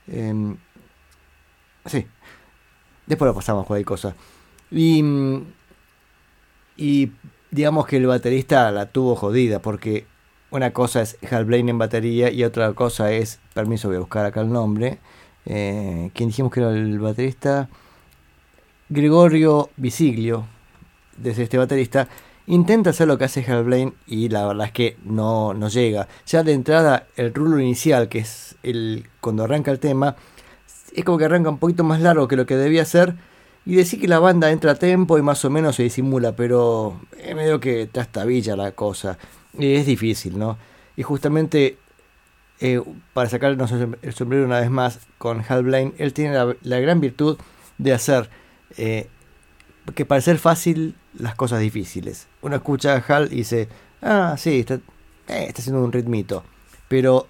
Em, 0.07 0.57
sí. 1.85 2.07
Después 3.05 3.27
lo 3.27 3.35
pasamos 3.35 3.65
cualquier 3.65 3.85
cosa. 3.85 4.15
Y, 4.71 5.01
mm, 5.03 5.45
y 6.77 7.11
digamos 7.51 7.87
que 7.87 7.97
el 7.97 8.07
baterista 8.07 8.71
la 8.71 8.87
tuvo 8.87 9.15
jodida 9.15 9.59
porque 9.61 10.05
una 10.51 10.71
cosa 10.71 11.01
es 11.01 11.17
Hal 11.31 11.45
Blaine 11.45 11.71
en 11.71 11.77
batería 11.77 12.31
y 12.31 12.43
otra 12.43 12.73
cosa 12.73 13.11
es, 13.11 13.39
permiso, 13.53 13.87
voy 13.87 13.97
a 13.97 14.01
buscar 14.01 14.25
acá 14.25 14.41
el 14.41 14.51
nombre. 14.51 14.99
Eh, 15.45 16.11
¿Quién 16.13 16.29
dijimos 16.29 16.51
que 16.51 16.61
era 16.61 16.71
el 16.71 16.99
baterista? 16.99 17.69
Gregorio 18.89 19.69
Visiglio, 19.75 20.45
desde 21.17 21.43
este 21.43 21.57
baterista, 21.57 22.07
intenta 22.47 22.91
hacer 22.91 23.07
lo 23.07 23.17
que 23.17 23.25
hace 23.25 23.43
Hal 23.45 23.65
Blaine 23.65 23.93
y 24.07 24.29
la 24.29 24.47
verdad 24.47 24.67
es 24.67 24.71
que 24.71 24.97
no, 25.03 25.53
no 25.53 25.67
llega. 25.67 26.07
Ya 26.25 26.43
de 26.43 26.53
entrada, 26.53 27.07
el 27.17 27.33
rulo 27.33 27.59
inicial, 27.59 28.07
que 28.07 28.19
es 28.19 28.55
el 28.63 29.07
cuando 29.19 29.43
arranca 29.43 29.71
el 29.71 29.79
tema, 29.79 30.15
es 30.93 31.03
como 31.03 31.17
que 31.17 31.25
arranca 31.25 31.49
un 31.49 31.59
poquito 31.59 31.83
más 31.83 32.01
largo 32.01 32.27
que 32.27 32.37
lo 32.37 32.45
que 32.45 32.55
debía 32.55 32.85
ser. 32.85 33.15
Y 33.65 33.75
decir 33.75 33.99
que 33.99 34.07
la 34.07 34.19
banda 34.19 34.49
entra 34.49 34.71
a 34.71 34.75
tempo 34.75 35.17
y 35.17 35.21
más 35.21 35.43
o 35.43 35.49
menos 35.49 35.75
se 35.75 35.83
disimula, 35.83 36.37
pero 36.37 37.01
es 37.21 37.35
medio 37.35 37.59
que 37.59 37.85
trastabilla 37.87 38.55
la 38.55 38.71
cosa. 38.71 39.17
Y 39.57 39.75
es 39.75 39.85
difícil, 39.85 40.37
¿no? 40.37 40.57
Y 40.95 41.03
justamente 41.03 41.77
eh, 42.59 42.81
para 43.13 43.29
sacarnos 43.29 43.71
el 43.71 44.13
sombrero 44.13 44.45
una 44.45 44.59
vez 44.59 44.69
más 44.69 44.99
con 45.17 45.43
Hal 45.47 45.63
Blaine, 45.63 45.93
él 45.97 46.13
tiene 46.13 46.33
la, 46.61 46.79
gran 46.79 46.99
virtud 46.99 47.37
de 47.77 47.93
hacer 47.93 48.29
eh, 48.77 49.07
que 49.93 50.05
parecer 50.05 50.39
fácil 50.39 50.95
las 51.17 51.35
cosas 51.35 51.59
difíciles. 51.59 52.27
Uno 52.41 52.55
escucha 52.55 52.95
a 52.95 53.03
Hal 53.07 53.29
y 53.31 53.37
dice, 53.37 53.69
ah, 54.01 54.35
sí, 54.37 54.59
está, 54.59 54.75
eh, 54.75 55.45
está 55.47 55.61
haciendo 55.61 55.83
un 55.83 55.91
ritmito. 55.91 56.43
Pero 56.87 57.27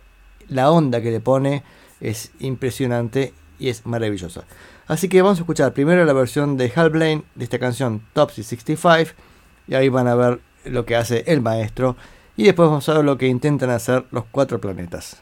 la 0.47 0.71
onda 0.71 1.01
que 1.01 1.11
le 1.11 1.19
pone 1.19 1.63
es 1.99 2.31
impresionante 2.39 3.33
y 3.59 3.69
es 3.69 3.85
maravillosa. 3.85 4.45
Así 4.87 5.09
que 5.09 5.21
vamos 5.21 5.39
a 5.39 5.41
escuchar 5.41 5.73
primero 5.73 6.05
la 6.05 6.13
versión 6.13 6.55
de 6.55 6.71
Hal 6.73 6.89
Blaine 6.89 7.23
de 7.35 7.43
esta 7.43 7.59
canción 7.59 8.01
Topsy 8.13 8.43
65 8.43 9.13
y 9.67 9.75
ahí 9.75 9.89
van 9.89 10.07
a 10.07 10.15
ver 10.15 10.39
lo 10.63 10.85
que 10.85 10.95
hace 10.95 11.23
el 11.27 11.41
maestro 11.41 11.97
y 12.37 12.43
después 12.43 12.69
vamos 12.69 12.87
a 12.87 12.93
ver 12.93 13.03
lo 13.03 13.17
que 13.17 13.27
intentan 13.27 13.71
hacer 13.71 14.05
los 14.11 14.23
cuatro 14.31 14.61
planetas. 14.61 15.17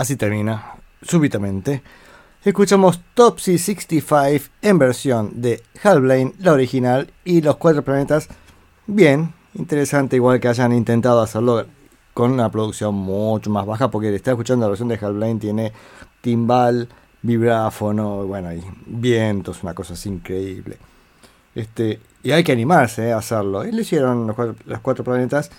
Así 0.00 0.16
termina, 0.16 0.76
súbitamente. 1.02 1.82
Escuchamos 2.42 3.02
Topsy 3.12 3.58
65 3.58 4.50
en 4.62 4.78
versión 4.78 5.42
de 5.42 5.62
Halblane, 5.82 6.32
la 6.38 6.52
original, 6.52 7.12
y 7.22 7.42
Los 7.42 7.56
Cuatro 7.56 7.84
Planetas. 7.84 8.28
Bien, 8.86 9.34
interesante, 9.52 10.16
igual 10.16 10.40
que 10.40 10.48
hayan 10.48 10.72
intentado 10.72 11.20
hacerlo 11.20 11.66
con 12.14 12.32
una 12.32 12.50
producción 12.50 12.94
mucho 12.94 13.50
más 13.50 13.66
baja, 13.66 13.90
porque 13.90 14.14
está 14.14 14.30
escuchando 14.30 14.64
la 14.64 14.70
versión 14.70 14.88
de 14.88 14.96
Halblane, 14.96 15.38
tiene 15.38 15.72
timbal, 16.22 16.88
vibráfono, 17.20 18.26
bueno, 18.26 18.54
y 18.54 18.64
vientos, 18.86 19.62
una 19.62 19.74
cosa 19.74 19.92
así 19.92 20.08
increíble. 20.08 20.78
Este, 21.54 22.00
y 22.22 22.30
hay 22.30 22.42
que 22.42 22.52
animarse 22.52 23.08
eh, 23.08 23.12
a 23.12 23.18
hacerlo. 23.18 23.66
Y 23.66 23.72
le 23.72 23.82
hicieron 23.82 24.26
los 24.26 24.34
cuatro, 24.34 24.54
los 24.64 24.80
cuatro 24.80 25.04
planetas 25.04 25.50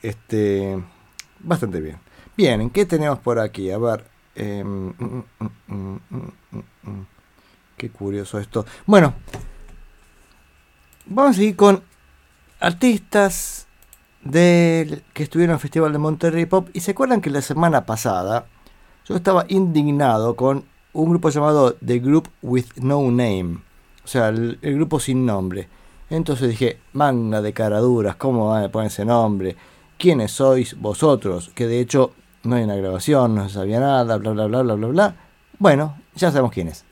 este, 0.00 0.82
bastante 1.40 1.78
bien. 1.82 1.98
Bien, 2.34 2.70
¿qué 2.70 2.86
tenemos 2.86 3.18
por 3.18 3.38
aquí? 3.38 3.70
A 3.70 3.78
ver. 3.78 4.04
mm, 4.36 4.90
mm, 4.98 5.24
mm, 5.68 5.98
mm. 6.82 7.06
Qué 7.76 7.90
curioso 7.90 8.38
esto. 8.38 8.64
Bueno, 8.86 9.14
vamos 11.06 11.32
a 11.32 11.34
seguir 11.34 11.56
con 11.56 11.82
artistas 12.60 13.66
del, 14.22 15.02
que 15.12 15.24
estuvieron 15.24 15.50
en 15.52 15.56
el 15.56 15.60
Festival 15.60 15.92
de 15.92 15.98
Monterrey 15.98 16.46
Pop. 16.46 16.68
Y 16.72 16.80
se 16.80 16.92
acuerdan 16.92 17.20
que 17.20 17.28
la 17.28 17.42
semana 17.42 17.84
pasada 17.84 18.46
yo 19.04 19.14
estaba 19.14 19.44
indignado 19.48 20.34
con 20.34 20.64
un 20.94 21.10
grupo 21.10 21.28
llamado 21.28 21.74
The 21.84 21.98
Group 21.98 22.30
with 22.40 22.66
No 22.76 23.02
Name. 23.10 23.58
O 24.04 24.08
sea, 24.08 24.28
el, 24.28 24.58
el 24.62 24.76
grupo 24.76 25.00
sin 25.00 25.26
nombre. 25.26 25.68
Entonces 26.08 26.48
dije, 26.48 26.78
manga 26.94 27.42
de 27.42 27.52
caraduras, 27.52 28.16
¿cómo 28.16 28.48
van 28.48 28.64
a 28.64 28.68
poner 28.70 28.86
ese 28.88 29.04
nombre? 29.04 29.54
¿Quiénes 29.98 30.32
sois 30.32 30.78
vosotros? 30.80 31.50
Que 31.54 31.66
de 31.66 31.80
hecho 31.80 32.12
no 32.44 32.56
hay 32.56 32.64
una 32.64 32.76
grabación, 32.76 33.34
no 33.34 33.48
se 33.48 33.54
sabía 33.54 33.80
nada, 33.80 34.16
bla 34.16 34.32
bla 34.32 34.46
bla 34.46 34.62
bla 34.62 34.74
bla 34.74 34.86
bla. 34.88 35.16
Bueno, 35.58 35.96
ya 36.14 36.30
sabemos 36.30 36.52
quién 36.52 36.68
es. 36.68 36.84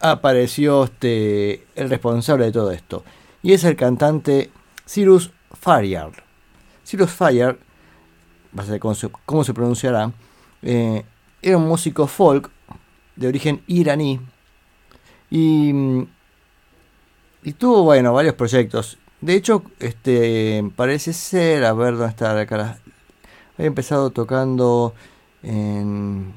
Apareció 0.00 0.84
este 0.84 1.66
el 1.74 1.90
responsable 1.90 2.46
de 2.46 2.52
todo 2.52 2.70
esto. 2.70 3.04
Y 3.42 3.52
es 3.52 3.64
el 3.64 3.76
cantante 3.76 4.50
Cyrus 4.86 5.30
Faryard. 5.52 6.14
Cyrus 6.84 7.10
Faryard, 7.10 7.56
va 8.58 8.62
a 8.62 8.66
ser 8.66 8.80
cómo 8.80 9.44
se, 9.44 9.54
pronunciará, 9.54 10.12
eh, 10.62 11.04
era 11.42 11.56
un 11.56 11.68
músico 11.68 12.06
folk 12.06 12.50
de 13.16 13.28
origen 13.28 13.62
iraní. 13.66 14.20
Y, 15.30 15.72
y 17.42 17.52
tuvo, 17.52 17.82
bueno, 17.82 18.12
varios 18.12 18.34
proyectos. 18.34 18.98
De 19.20 19.34
hecho, 19.34 19.62
este 19.80 20.62
parece 20.76 21.12
ser, 21.12 21.64
a 21.64 21.72
ver 21.72 21.96
dónde 21.96 22.10
está 22.10 22.34
la 22.34 22.46
cara. 22.46 22.78
Había 23.56 23.66
empezado 23.66 24.10
tocando 24.10 24.94
en, 25.42 26.32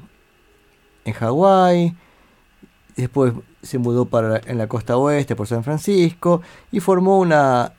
en 1.04 1.12
Hawái. 1.12 1.96
Después 2.96 3.32
se 3.62 3.78
mudó 3.78 4.06
para 4.06 4.40
en 4.46 4.58
la 4.58 4.66
costa 4.66 4.96
oeste 4.96 5.36
por 5.36 5.46
San 5.46 5.64
Francisco. 5.64 6.42
Y 6.72 6.80
formó 6.80 7.18
una. 7.18 7.72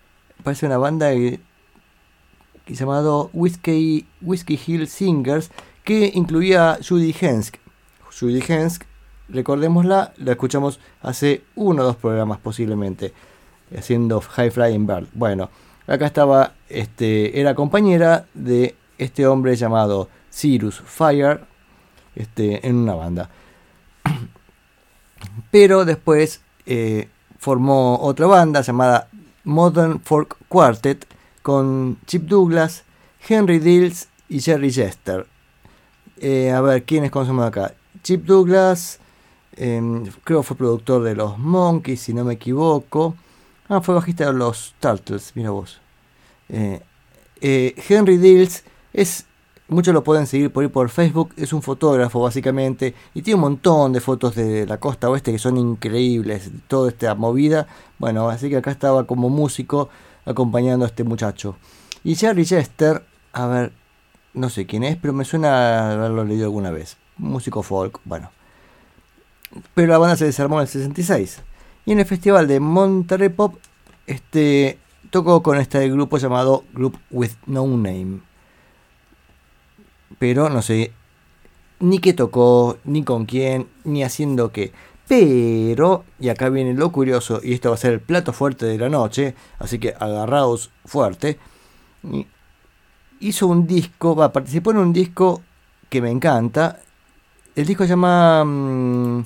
Parece 0.43 0.65
una 0.65 0.77
banda 0.77 1.11
que, 1.11 1.39
llamado 2.67 3.29
Whiskey, 3.33 4.07
Whiskey 4.21 4.59
Hill 4.65 4.87
Singers. 4.87 5.51
Que 5.83 6.11
incluía 6.13 6.77
Judy 6.87 7.15
Hensk. 7.19 7.57
Judy 8.19 8.43
Hensk, 8.47 8.83
recordémosla, 9.29 10.13
la 10.17 10.31
escuchamos 10.31 10.79
hace 11.01 11.43
uno 11.55 11.81
o 11.81 11.85
dos 11.85 11.95
programas 11.95 12.39
posiblemente 12.39 13.13
haciendo 13.75 14.21
High 14.21 14.51
Flying 14.51 14.85
Bird. 14.85 15.07
Bueno, 15.13 15.49
acá 15.87 16.05
estaba, 16.05 16.53
este, 16.69 17.39
era 17.39 17.55
compañera 17.55 18.25
de 18.33 18.75
este 19.01 19.25
hombre 19.25 19.55
llamado 19.55 20.09
Cyrus 20.31 20.79
Fire, 20.85 21.41
este, 22.15 22.67
en 22.67 22.75
una 22.75 22.93
banda. 22.93 23.29
Pero 25.51 25.85
después 25.85 26.41
eh, 26.67 27.09
formó 27.39 27.99
otra 27.99 28.27
banda 28.27 28.61
llamada 28.61 29.09
Modern 29.43 29.99
Folk 30.01 30.37
Quartet 30.47 31.07
con 31.41 31.97
Chip 32.05 32.23
Douglas, 32.27 32.83
Henry 33.27 33.57
Dills 33.57 34.07
y 34.29 34.39
Jerry 34.39 34.71
Jester. 34.71 35.25
Eh, 36.17 36.51
a 36.51 36.61
ver, 36.61 36.83
¿quiénes 36.83 37.09
conocemos 37.09 37.47
acá? 37.47 37.73
Chip 38.03 38.25
Douglas, 38.25 38.99
eh, 39.55 39.81
creo 40.23 40.43
fue 40.43 40.55
productor 40.55 41.01
de 41.01 41.15
los 41.15 41.39
Monkeys, 41.39 42.01
si 42.01 42.13
no 42.13 42.23
me 42.23 42.35
equivoco. 42.35 43.15
Ah, 43.67 43.81
fue 43.81 43.95
bajista 43.95 44.27
de 44.27 44.33
los 44.33 44.75
Turtles, 44.79 45.31
mira 45.33 45.49
vos. 45.49 45.81
Eh, 46.49 46.81
Henry 47.89 48.17
Dills 48.17 48.63
es. 48.93 49.25
Muchos 49.67 49.93
lo 49.93 50.03
pueden 50.03 50.27
seguir 50.27 50.51
por 50.51 50.63
ahí 50.63 50.69
por 50.69 50.89
Facebook. 50.89 51.33
Es 51.37 51.53
un 51.53 51.61
fotógrafo, 51.61 52.19
básicamente. 52.19 52.93
Y 53.13 53.21
tiene 53.21 53.35
un 53.35 53.41
montón 53.41 53.93
de 53.93 54.01
fotos 54.01 54.35
de 54.35 54.65
la 54.65 54.77
costa 54.77 55.09
oeste 55.09 55.31
que 55.31 55.39
son 55.39 55.57
increíbles. 55.57 56.51
Toda 56.67 56.89
esta 56.89 57.15
movida. 57.15 57.67
Bueno, 57.97 58.29
así 58.29 58.49
que 58.49 58.57
acá 58.57 58.71
estaba 58.71 59.07
como 59.07 59.29
músico 59.29 59.89
acompañando 60.25 60.83
a 60.83 60.89
este 60.89 61.05
muchacho. 61.05 61.55
Y 62.03 62.15
Jerry 62.15 62.45
Chester, 62.45 63.03
a 63.31 63.47
ver, 63.47 63.71
no 64.33 64.49
sé 64.49 64.65
quién 64.65 64.83
es, 64.83 64.97
pero 64.97 65.13
me 65.13 65.25
suena 65.25 65.91
haberlo 65.91 66.25
leído 66.25 66.45
alguna 66.45 66.71
vez. 66.71 66.97
Músico 67.17 67.63
folk, 67.63 67.99
bueno. 68.03 68.31
Pero 69.73 69.91
la 69.91 69.97
banda 69.97 70.15
se 70.15 70.25
desarmó 70.25 70.57
en 70.57 70.63
el 70.63 70.67
66. 70.67 71.41
Y 71.85 71.91
en 71.91 71.99
el 71.99 72.05
festival 72.05 72.47
de 72.47 72.59
Monterrey 72.59 73.29
Pop, 73.29 73.55
este, 74.07 74.79
tocó 75.09 75.43
con 75.43 75.57
este 75.57 75.87
grupo 75.89 76.17
llamado 76.17 76.63
Group 76.73 76.97
with 77.09 77.31
No 77.45 77.65
Name. 77.67 78.21
Pero 80.19 80.49
no 80.49 80.61
sé 80.61 80.91
ni 81.79 81.99
qué 81.99 82.13
tocó, 82.13 82.77
ni 82.83 83.03
con 83.03 83.25
quién, 83.25 83.67
ni 83.83 84.03
haciendo 84.03 84.51
qué. 84.51 84.71
Pero, 85.07 86.05
y 86.19 86.29
acá 86.29 86.49
viene 86.49 86.73
lo 86.73 86.91
curioso, 86.91 87.41
y 87.43 87.53
esto 87.53 87.69
va 87.69 87.75
a 87.75 87.77
ser 87.77 87.93
el 87.93 87.99
plato 87.99 88.33
fuerte 88.33 88.65
de 88.65 88.77
la 88.77 88.87
noche, 88.89 89.35
así 89.59 89.79
que 89.79 89.93
agarraos 89.99 90.71
fuerte. 90.85 91.37
Hizo 93.19 93.47
un 93.47 93.67
disco, 93.67 94.15
va, 94.15 94.31
participó 94.31 94.71
en 94.71 94.77
un 94.77 94.93
disco 94.93 95.41
que 95.89 96.01
me 96.01 96.09
encanta. 96.09 96.79
El 97.55 97.65
disco 97.65 97.83
se 97.83 97.89
llama. 97.89 98.43
mmm, 98.45 99.23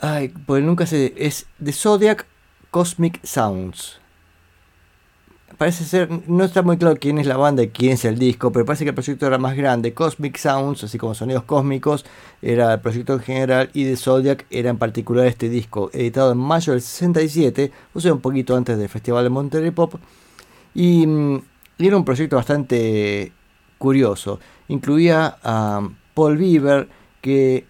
Ay, 0.00 0.28
pues 0.28 0.62
nunca 0.62 0.86
sé. 0.86 1.14
Es 1.16 1.46
The 1.62 1.72
Zodiac 1.72 2.26
Cosmic 2.70 3.24
Sounds. 3.24 4.00
Parece 5.58 5.84
ser. 5.84 6.08
No 6.26 6.44
está 6.44 6.62
muy 6.62 6.76
claro 6.78 6.96
quién 6.96 7.18
es 7.18 7.26
la 7.26 7.36
banda 7.36 7.62
y 7.62 7.68
quién 7.68 7.92
es 7.92 8.04
el 8.04 8.18
disco, 8.18 8.50
pero 8.50 8.64
parece 8.64 8.84
que 8.84 8.90
el 8.90 8.94
proyecto 8.94 9.26
era 9.26 9.38
más 9.38 9.56
grande. 9.56 9.94
Cosmic 9.94 10.36
Sounds, 10.36 10.82
así 10.82 10.98
como 10.98 11.14
sonidos 11.14 11.44
cósmicos, 11.44 12.04
era 12.42 12.74
el 12.74 12.80
proyecto 12.80 13.14
en 13.14 13.20
general. 13.20 13.70
Y 13.72 13.84
The 13.84 13.96
Zodiac 13.96 14.46
era 14.50 14.70
en 14.70 14.78
particular 14.78 15.26
este 15.26 15.48
disco, 15.48 15.90
editado 15.92 16.32
en 16.32 16.38
mayo 16.38 16.72
del 16.72 16.82
67, 16.82 17.70
o 17.92 18.00
sea, 18.00 18.12
un 18.12 18.20
poquito 18.20 18.56
antes 18.56 18.78
del 18.78 18.88
Festival 18.88 19.24
de 19.24 19.30
Monterrey 19.30 19.70
Pop. 19.70 19.94
Y, 20.74 21.06
mm, 21.06 21.42
era 21.78 21.96
un 21.96 22.04
proyecto 22.04 22.36
bastante 22.36 23.32
curioso. 23.78 24.40
Incluía 24.68 25.36
a 25.42 25.88
Paul 26.14 26.36
Bieber, 26.36 26.88
que 27.20 27.66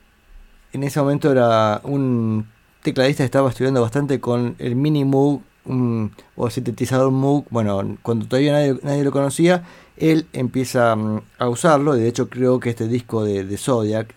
en 0.72 0.82
ese 0.82 1.00
momento 1.00 1.30
era 1.30 1.80
un 1.84 2.46
tecladista 2.82 3.22
que 3.22 3.26
estaba 3.26 3.50
estudiando 3.50 3.80
bastante 3.82 4.20
con 4.20 4.56
el 4.58 4.74
Mini 4.76 5.04
Moog 5.04 5.42
o 5.66 6.50
sintetizador 6.50 7.10
Moog. 7.10 7.46
Bueno, 7.50 7.96
cuando 8.02 8.26
todavía 8.26 8.52
nadie, 8.52 8.78
nadie 8.82 9.04
lo 9.04 9.10
conocía, 9.10 9.64
él 9.96 10.26
empieza 10.32 10.94
mm, 10.96 11.20
a 11.38 11.48
usarlo. 11.48 11.94
De 11.94 12.08
hecho, 12.08 12.28
creo 12.28 12.60
que 12.60 12.70
este 12.70 12.88
disco 12.88 13.24
de, 13.24 13.56
Zodiac 13.56 14.14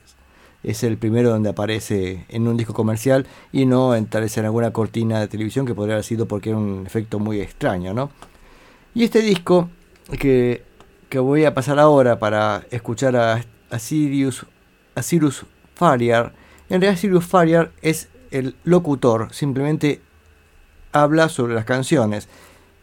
es 0.63 0.83
el 0.83 0.97
primero 0.97 1.29
donde 1.29 1.49
aparece 1.49 2.25
en 2.29 2.47
un 2.47 2.57
disco 2.57 2.73
comercial 2.73 3.25
y 3.51 3.65
no 3.65 3.95
en, 3.95 4.07
tal 4.07 4.23
vez 4.23 4.37
en 4.37 4.45
alguna 4.45 4.71
cortina 4.71 5.19
de 5.19 5.27
televisión 5.27 5.65
que 5.65 5.75
podría 5.75 5.95
haber 5.95 6.05
sido 6.05 6.27
porque 6.27 6.49
era 6.49 6.57
un 6.57 6.85
efecto 6.85 7.19
muy 7.19 7.39
extraño, 7.39 7.93
¿no? 7.93 8.09
Y 8.93 9.03
este 9.03 9.21
disco 9.21 9.69
que, 10.19 10.63
que 11.09 11.19
voy 11.19 11.45
a 11.45 11.53
pasar 11.53 11.79
ahora 11.79 12.19
para 12.19 12.65
escuchar 12.71 13.15
a, 13.15 13.45
a 13.69 13.79
Sirius, 13.79 14.45
a 14.95 15.03
Cyrus 15.03 15.45
Faryard, 15.75 16.33
en 16.69 16.81
realidad 16.81 16.99
Sirius 16.99 17.25
Faryard 17.25 17.69
es 17.81 18.09
el 18.31 18.55
locutor, 18.63 19.33
simplemente 19.33 20.01
habla 21.03 21.29
sobre 21.29 21.55
las 21.55 21.65
canciones. 21.65 22.27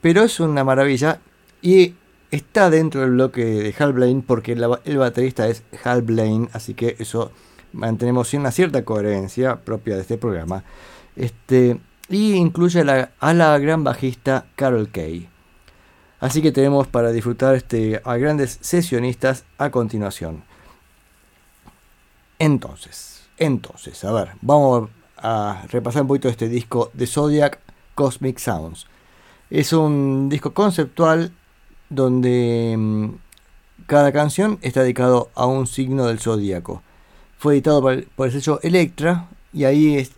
Pero 0.01 0.23
es 0.23 0.41
una 0.41 0.65
maravilla 0.65 1.21
y 1.63 1.95
está 2.31 2.71
dentro 2.71 3.01
del 3.01 3.13
bloque 3.13 3.45
de 3.45 3.75
Hal 3.79 3.93
Blaine 3.93 4.23
porque 4.27 4.53
el 4.53 4.99
baterista 4.99 5.49
es 5.49 5.63
Hal 5.85 6.03
Blaine, 6.03 6.49
así 6.53 6.75
que 6.75 6.97
eso 6.99 7.31
mantenemos 7.73 8.33
una 8.35 8.51
cierta 8.51 8.85
coherencia 8.85 9.57
propia 9.57 9.97
de 9.97 10.03
este 10.03 10.19
programa. 10.19 10.65
Este, 11.17 11.79
y 12.09 12.35
incluye 12.35 12.81
a 12.81 12.85
la, 12.85 13.11
a 13.21 13.35
la 13.35 13.59
gran 13.59 13.85
bajista 13.85 14.47
Carol 14.57 14.91
Kay. 14.91 15.29
Así 16.21 16.41
que 16.41 16.53
tenemos 16.53 16.87
para 16.87 17.13
disfrutar 17.13 17.55
este, 17.55 18.01
a 18.05 18.17
grandes 18.17 18.59
sesionistas 18.61 19.45
a 19.59 19.71
continuación. 19.71 20.43
Entonces, 22.39 23.23
entonces, 23.37 24.05
a 24.05 24.13
ver, 24.13 24.31
vamos 24.41 24.91
a 25.19 25.65
repasar 25.71 26.03
un 26.03 26.09
poquito 26.09 26.29
este 26.29 26.49
disco 26.49 26.91
de 26.95 27.07
Zodiac 27.07 27.61
Cosmic 27.95 28.39
Sounds. 28.39 28.87
Es 29.51 29.73
un 29.73 30.29
disco 30.29 30.53
conceptual 30.55 31.33
donde 31.91 32.75
mm, 32.77 33.09
Cada 33.87 34.13
canción 34.13 34.59
está 34.63 34.83
dedicado 34.83 35.31
a 35.35 35.47
un 35.47 35.67
signo 35.67 36.07
del 36.07 36.19
zodíaco. 36.19 36.83
Fue 37.39 37.55
editado 37.55 37.83
por 37.83 37.93
el, 37.93 38.33
sello 38.33 38.59
Electra 38.63 39.29
y 39.53 39.65
ahí 39.65 40.09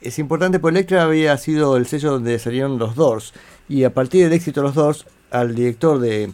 es, 0.00 0.18
importante 0.18 0.58
porque 0.58 0.78
Electra 0.78 1.02
había 1.02 1.36
sido 1.36 1.76
el 1.76 1.86
sello 1.86 2.12
donde 2.12 2.38
salieron 2.38 2.78
los 2.78 2.94
Doors 2.94 3.34
y 3.68 3.84
a 3.84 3.92
partir 3.92 4.24
del 4.24 4.32
éxito 4.32 4.60
de 4.60 4.66
los 4.66 4.74
Doors 4.74 5.06
al 5.30 5.54
director 5.54 5.98
de, 5.98 6.32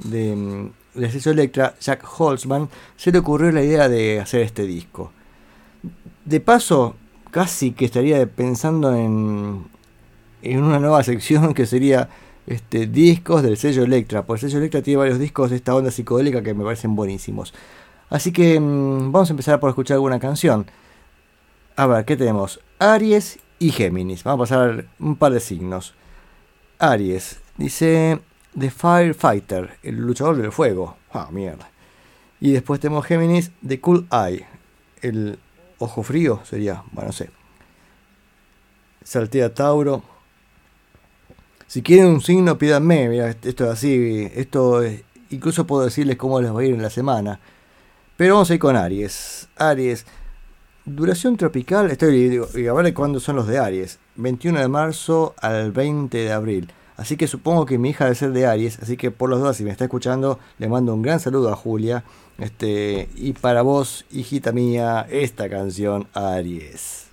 de, 0.00 0.36
mm, 0.36 1.00
del 1.00 1.10
sello 1.10 1.30
Electra, 1.30 1.74
Jack 1.80 2.04
Holzman, 2.18 2.68
se 2.96 3.12
le 3.12 3.18
ocurrió 3.18 3.50
la 3.50 3.62
idea 3.62 3.88
de 3.88 4.20
hacer 4.20 4.42
este 4.42 4.66
disco. 4.66 5.12
De 6.26 6.40
paso, 6.40 6.96
casi 7.30 7.72
que 7.72 7.86
estaría 7.86 8.26
pensando 8.26 8.94
en, 8.94 9.64
en 10.52 10.62
una 10.62 10.78
nueva 10.78 11.02
sección 11.02 11.54
que 11.54 11.66
sería 11.66 12.08
este, 12.46 12.86
discos 12.86 13.42
del 13.42 13.56
sello 13.56 13.84
Electra. 13.84 14.24
Porque 14.24 14.46
el 14.46 14.50
sello 14.50 14.60
Electra 14.60 14.82
tiene 14.82 14.98
varios 14.98 15.18
discos 15.18 15.50
de 15.50 15.56
esta 15.56 15.74
onda 15.74 15.90
psicodélica 15.90 16.42
que 16.42 16.54
me 16.54 16.64
parecen 16.64 16.94
buenísimos. 16.94 17.54
Así 18.08 18.32
que 18.32 18.58
mm, 18.60 19.12
vamos 19.12 19.30
a 19.30 19.32
empezar 19.32 19.60
por 19.60 19.70
escuchar 19.70 19.96
alguna 19.96 20.20
canción. 20.20 20.66
A 21.76 21.86
ver, 21.86 22.04
¿qué 22.04 22.16
tenemos? 22.16 22.60
Aries 22.78 23.38
y 23.58 23.70
Géminis. 23.70 24.24
Vamos 24.24 24.50
a 24.50 24.54
pasar 24.54 24.86
un 24.98 25.16
par 25.16 25.32
de 25.32 25.40
signos. 25.40 25.94
Aries 26.78 27.40
dice 27.56 28.20
The 28.58 28.70
Firefighter, 28.70 29.78
el 29.82 29.96
luchador 29.96 30.36
del 30.36 30.52
fuego. 30.52 30.96
Ah, 31.12 31.28
mierda. 31.30 31.68
Y 32.40 32.52
después 32.52 32.80
tenemos 32.80 33.06
Géminis, 33.06 33.50
The 33.66 33.80
Cool 33.80 34.06
Eye, 34.12 34.46
el 35.00 35.38
ojo 35.78 36.02
frío 36.02 36.40
sería, 36.44 36.82
bueno, 36.92 37.08
no 37.08 37.12
sé. 37.12 37.30
Saltea 39.02 39.54
Tauro. 39.54 40.15
Si 41.76 41.82
quieren 41.82 42.06
un 42.06 42.22
signo, 42.22 42.56
pídanme. 42.56 43.06
Mira, 43.06 43.28
esto 43.28 43.64
es 43.64 43.70
así. 43.70 44.30
Esto 44.34 44.80
es- 44.82 45.02
incluso 45.28 45.66
puedo 45.66 45.84
decirles 45.84 46.16
cómo 46.16 46.40
les 46.40 46.50
va 46.50 46.60
a 46.60 46.64
ir 46.64 46.72
en 46.72 46.80
la 46.80 46.88
semana. 46.88 47.38
Pero 48.16 48.32
vamos 48.32 48.48
a 48.50 48.54
ir 48.54 48.60
con 48.60 48.76
Aries. 48.76 49.46
Aries. 49.58 50.06
Duración 50.86 51.36
tropical. 51.36 51.90
Estoy 51.90 52.30
digo, 52.30 52.48
y 52.54 52.66
a 52.66 52.72
ver 52.72 52.94
cuándo 52.94 53.20
son 53.20 53.36
los 53.36 53.46
de 53.46 53.58
Aries. 53.58 53.98
21 54.14 54.58
de 54.58 54.68
marzo 54.68 55.34
al 55.42 55.70
20 55.70 56.16
de 56.16 56.32
abril. 56.32 56.72
Así 56.96 57.18
que 57.18 57.26
supongo 57.26 57.66
que 57.66 57.76
mi 57.76 57.90
hija 57.90 58.04
debe 58.04 58.16
ser 58.16 58.32
de 58.32 58.46
Aries. 58.46 58.78
Así 58.78 58.96
que 58.96 59.10
por 59.10 59.28
los 59.28 59.40
dos, 59.42 59.58
si 59.58 59.64
me 59.64 59.70
está 59.70 59.84
escuchando, 59.84 60.38
le 60.56 60.70
mando 60.70 60.94
un 60.94 61.02
gran 61.02 61.20
saludo 61.20 61.52
a 61.52 61.56
Julia. 61.56 62.04
Este, 62.38 63.10
y 63.16 63.34
para 63.34 63.60
vos, 63.60 64.06
hijita 64.10 64.50
mía, 64.50 65.06
esta 65.10 65.50
canción 65.50 66.08
Aries. 66.14 67.05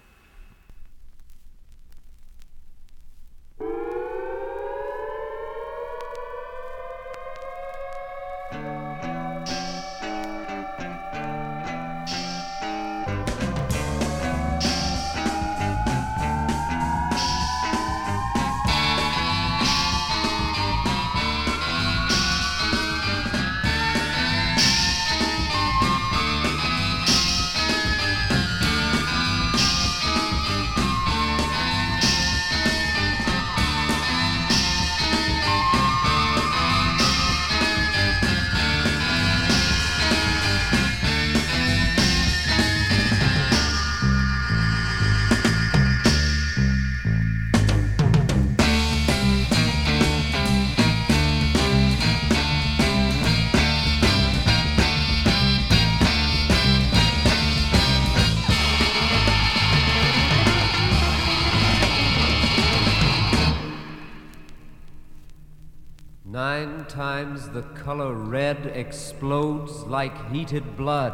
Explodes 68.94 69.74
like 69.88 70.16
heated 70.32 70.78
blood. 70.78 71.14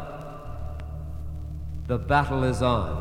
The 1.86 1.96
battle 1.96 2.44
is 2.44 2.60
on. 2.60 2.92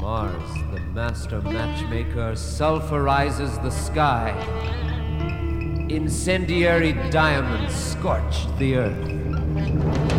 Mars, 0.00 0.52
the 0.72 0.80
master 0.92 1.40
matchmaker, 1.42 2.34
sulfurizes 2.34 3.60
the 3.64 3.70
sky. 3.70 4.30
Incendiary 5.88 6.92
diamonds 7.10 7.74
scorch 7.74 8.46
the 8.58 8.76
earth. 8.76 10.13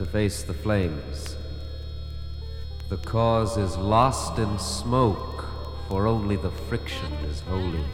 To 0.00 0.06
face 0.06 0.44
the 0.44 0.54
flames. 0.54 1.36
The 2.88 2.96
cause 2.96 3.58
is 3.58 3.76
lost 3.76 4.38
in 4.38 4.58
smoke, 4.58 5.44
for 5.88 6.06
only 6.06 6.36
the 6.36 6.50
friction 6.50 7.12
is 7.28 7.40
holy. 7.40 7.84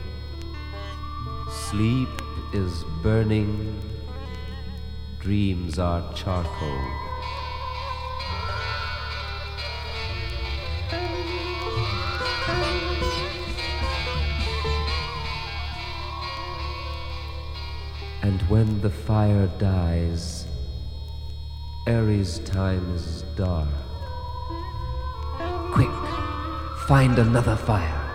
Sleep 1.50 2.08
is 2.54 2.84
burning, 3.02 3.76
dreams 5.18 5.80
are 5.80 6.14
charcoal. 6.14 6.80
And 18.22 18.40
when 18.42 18.80
the 18.80 18.90
fire 18.90 19.48
dies, 19.58 20.35
Ares' 21.88 22.40
time 22.40 22.96
is 22.96 23.22
dark. 23.36 23.68
Quick, 25.72 25.88
find 26.88 27.16
another 27.18 27.54
fire. 27.54 28.05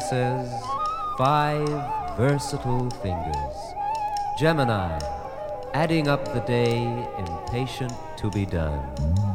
Senses, 0.00 0.52
five 1.16 1.68
versatile 2.16 2.90
fingers. 3.02 3.56
Gemini, 4.38 4.98
adding 5.72 6.08
up 6.08 6.24
the 6.34 6.40
day, 6.40 6.82
impatient 7.18 7.92
to 8.16 8.30
be 8.30 8.44
done. 8.44 9.25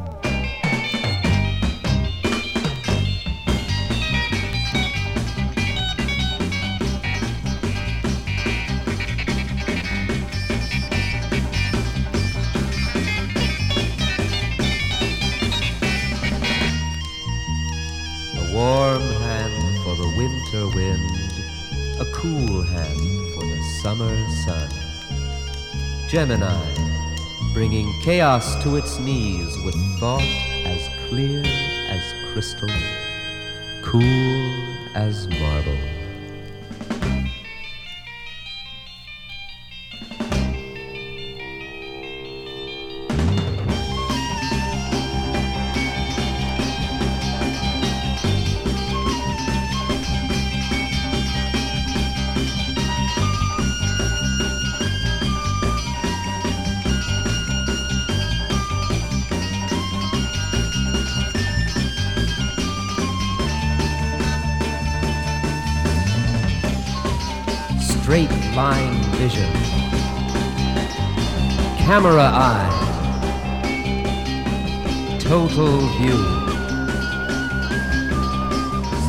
Gemini, 26.22 26.56
bringing 27.52 27.92
chaos 28.00 28.54
to 28.62 28.76
its 28.76 29.00
knees 29.00 29.58
with 29.64 29.74
thought 29.98 30.22
as 30.22 30.88
clear 31.08 31.42
as 31.44 32.00
crystal, 32.32 32.68
cool 33.82 34.31
camera 72.02 72.30
eye, 72.34 72.68
total 75.20 75.78
view. 75.98 76.20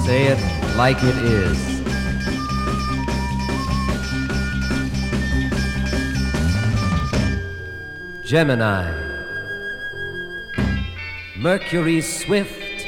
Say 0.05 0.27
it 0.27 0.39
like 0.77 1.01
it 1.01 1.17
is. 1.25 1.57
Gemini, 8.23 8.91
Mercury 11.35 11.99
swift, 12.01 12.87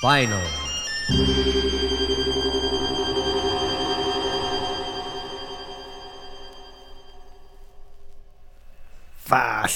final. 0.00 0.65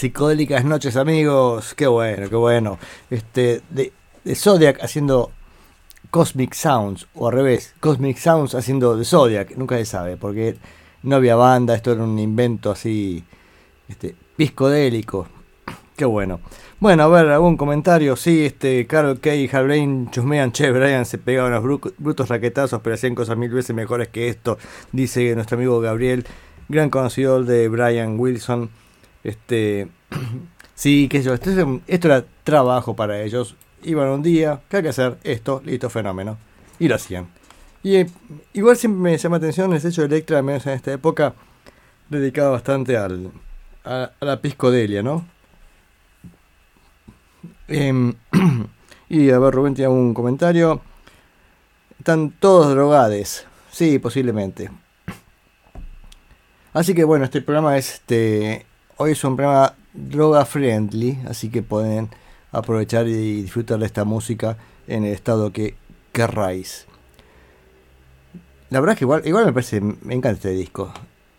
Psicodélicas 0.00 0.64
noches, 0.64 0.96
amigos. 0.96 1.74
Qué 1.74 1.86
bueno, 1.86 2.30
qué 2.30 2.36
bueno. 2.36 2.78
Este, 3.10 3.60
de, 3.68 3.92
de 4.24 4.34
Zodiac 4.34 4.82
haciendo 4.82 5.30
Cosmic 6.10 6.54
Sounds, 6.54 7.06
o 7.14 7.28
al 7.28 7.34
revés, 7.34 7.74
Cosmic 7.80 8.16
Sounds 8.16 8.54
haciendo 8.54 8.96
de 8.96 9.04
Zodiac, 9.04 9.54
nunca 9.58 9.76
se 9.76 9.84
sabe, 9.84 10.16
porque 10.16 10.56
no 11.02 11.16
había 11.16 11.36
banda, 11.36 11.74
esto 11.74 11.92
era 11.92 12.02
un 12.02 12.18
invento 12.18 12.70
así, 12.70 13.22
este, 13.88 14.14
piscodélico. 14.36 15.28
Qué 15.96 16.06
bueno. 16.06 16.40
Bueno, 16.78 17.02
a 17.02 17.08
ver, 17.08 17.26
algún 17.26 17.58
comentario. 17.58 18.16
Sí, 18.16 18.46
este, 18.46 18.86
Carol 18.86 19.20
Kay 19.20 19.44
y 19.44 19.54
Halbrain 19.54 20.10
chusmean, 20.10 20.50
che, 20.50 20.70
Brian 20.72 21.04
se 21.04 21.18
pegaba 21.18 21.48
unos 21.48 21.62
bru- 21.62 21.92
brutos 21.98 22.30
raquetazos, 22.30 22.80
pero 22.80 22.94
hacían 22.94 23.14
cosas 23.14 23.36
mil 23.36 23.50
veces 23.50 23.76
mejores 23.76 24.08
que 24.08 24.30
esto, 24.30 24.56
dice 24.92 25.34
nuestro 25.34 25.58
amigo 25.58 25.78
Gabriel, 25.80 26.26
gran 26.70 26.88
conocedor 26.88 27.44
de 27.44 27.68
Brian 27.68 28.18
Wilson. 28.18 28.70
Este, 29.24 29.88
sí, 30.74 31.08
que 31.08 31.22
yo, 31.22 31.34
esto, 31.34 31.50
es 31.50 31.58
un- 31.58 31.82
esto 31.86 32.08
era 32.08 32.24
trabajo 32.44 32.94
para 32.96 33.22
ellos. 33.22 33.56
Iban 33.82 34.08
un 34.08 34.22
día, 34.22 34.60
¿qué 34.68 34.78
hay 34.78 34.82
que 34.82 34.88
hacer? 34.90 35.18
Esto, 35.24 35.62
listo, 35.64 35.88
fenómeno. 35.90 36.38
Y 36.78 36.88
lo 36.88 36.94
hacían. 36.96 37.28
Y 37.82 37.96
eh, 37.96 38.10
igual 38.52 38.76
siempre 38.76 39.00
me 39.12 39.16
llama 39.18 39.36
atención 39.38 39.72
el 39.72 39.80
sello 39.80 40.04
Electra, 40.04 40.38
al 40.38 40.44
menos 40.44 40.66
en 40.66 40.74
esta 40.74 40.92
época, 40.92 41.34
dedicado 42.10 42.52
bastante 42.52 42.96
al, 42.96 43.30
a, 43.84 44.10
a 44.20 44.24
la 44.24 44.40
piscodelia, 44.42 45.02
¿no? 45.02 45.24
Em, 47.68 48.14
y 49.08 49.30
a 49.30 49.38
ver, 49.38 49.54
Rubén 49.54 49.74
tiene 49.74 49.90
un 49.90 50.12
comentario. 50.14 50.80
Están 51.98 52.30
todos 52.32 52.70
drogades. 52.70 53.46
Sí, 53.70 53.98
posiblemente. 53.98 54.70
Así 56.72 56.94
que 56.94 57.04
bueno, 57.04 57.24
este 57.24 57.42
programa 57.42 57.76
es 57.78 57.94
este. 57.94 58.66
Hoy 59.02 59.12
es 59.12 59.24
un 59.24 59.34
programa 59.34 59.72
droga 59.94 60.44
friendly, 60.44 61.20
así 61.26 61.48
que 61.48 61.62
pueden 61.62 62.10
aprovechar 62.52 63.08
y 63.08 63.40
disfrutar 63.40 63.78
de 63.78 63.86
esta 63.86 64.04
música 64.04 64.58
en 64.86 65.06
el 65.06 65.14
estado 65.14 65.54
que 65.54 65.74
querráis. 66.12 66.84
La 68.68 68.78
verdad 68.78 68.92
es 68.92 68.98
que 68.98 69.04
igual, 69.26 69.46
me 69.46 69.52
parece, 69.54 69.80
me 69.80 70.14
encanta 70.14 70.32
este 70.32 70.50
disco. 70.50 70.92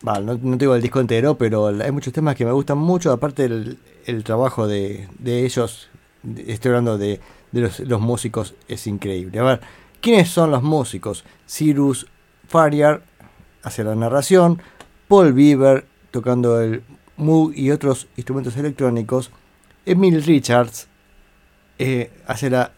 Va, 0.08 0.20
no, 0.20 0.40
no 0.42 0.58
tengo 0.58 0.74
el 0.74 0.82
disco 0.82 1.02
entero, 1.02 1.38
pero 1.38 1.68
hay 1.68 1.92
muchos 1.92 2.12
temas 2.12 2.36
que 2.36 2.46
me 2.46 2.52
gustan 2.52 2.80
mucho, 2.80 3.12
aparte 3.12 3.46
el, 3.46 3.78
el 4.08 4.24
trabajo 4.24 4.68
de, 4.68 5.08
ellos, 5.24 5.88
estoy 6.48 6.70
hablando 6.70 6.98
de, 6.98 7.20
los, 7.52 8.02
músicos, 8.02 8.56
es 8.68 8.88
increíble. 8.88 9.38
A 9.38 9.44
ver, 9.44 9.62
¿quiénes 10.02 10.30
son 10.30 10.50
los 10.50 10.64
músicos? 10.64 11.26
Cyrus 11.48 12.08
Faryar 12.48 13.04
hace 13.62 13.84
la 13.84 13.94
narración, 13.94 14.60
Paul 15.08 15.34
Bieber 15.34 15.86
tocando 16.10 16.60
el 16.60 16.82
Moog 17.22 17.54
y 17.56 17.72
otros 17.72 18.08
instrumentos 18.18 18.58
electrónicos, 18.58 19.32
Emil 19.86 20.22
Richards 20.24 20.88
eh, 21.80 22.12
hace 22.28 22.50
la 22.50 22.72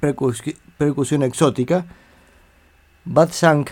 percus- 0.00 0.56
percusión 0.76 1.22
exótica, 1.22 1.86
Bad 3.04 3.30
Shank 3.30 3.70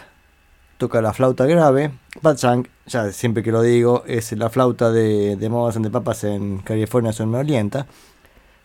toca 0.79 1.03
la 1.03 1.13
flauta 1.13 1.47
grave. 1.47 1.91
Bad 2.23 2.37
Shank, 2.37 2.69
ya 2.87 3.11
siempre 3.13 3.43
que 3.43 3.51
lo 3.53 3.63
digo, 3.63 4.05
es 4.07 4.31
la 4.33 4.49
flauta 4.51 4.93
de, 4.93 5.37
de 5.37 5.49
Mamas 5.49 5.77
and 5.77 5.87
the 5.87 5.91
Papas 5.91 6.25
en 6.25 6.59
California 6.59 7.13
Son 7.13 7.31
Me 7.31 7.39
Orienta. 7.39 7.87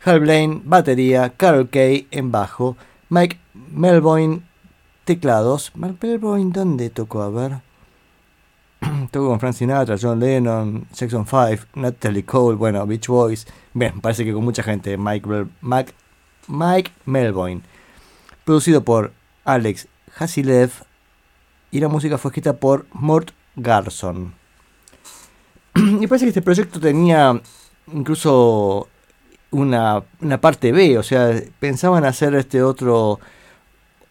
Hal 0.05 0.19
Blaine, 0.21 0.61
batería. 0.63 1.33
Carol 1.35 1.69
Kay 1.69 2.07
en 2.11 2.31
bajo. 2.31 2.77
Mike 3.09 3.37
Melvoin, 3.53 4.43
teclados. 5.05 5.71
Mike 5.75 5.97
Melvoin, 6.07 6.51
¿dónde 6.51 6.89
tocó? 6.89 7.21
A 7.23 7.29
ver. 7.29 7.57
Tocó 9.11 9.27
con 9.29 9.39
Frank 9.39 9.55
Sinatra, 9.55 9.97
John 10.01 10.19
Lennon, 10.19 10.87
Jackson 10.93 11.25
5, 11.25 11.65
Natalie 11.75 12.23
Cole, 12.25 12.55
bueno, 12.55 12.85
Beach 12.85 13.07
Boys. 13.07 13.45
Bien, 13.73 13.99
parece 14.01 14.23
que 14.25 14.33
con 14.33 14.43
mucha 14.43 14.63
gente. 14.63 14.97
Mike, 14.97 15.47
Mac- 15.61 15.93
Mike 16.47 16.91
Melvoin. 17.05 17.63
Producido 18.45 18.83
por 18.83 19.11
Alex 19.45 19.87
Hasilev 20.17 20.71
y 21.71 21.79
la 21.79 21.87
música 21.87 22.17
fue 22.17 22.29
escrita 22.29 22.53
por 22.57 22.85
Mort 22.93 23.31
Garson. 23.55 24.33
y 25.75 26.07
parece 26.07 26.25
que 26.25 26.29
este 26.29 26.41
proyecto 26.41 26.79
tenía 26.79 27.39
incluso 27.93 28.87
una, 29.51 30.03
una 30.21 30.39
parte 30.41 30.71
B, 30.71 30.97
o 30.97 31.03
sea, 31.03 31.31
pensaban 31.59 32.05
hacer 32.05 32.33
este 32.35 32.61
otro 32.63 33.19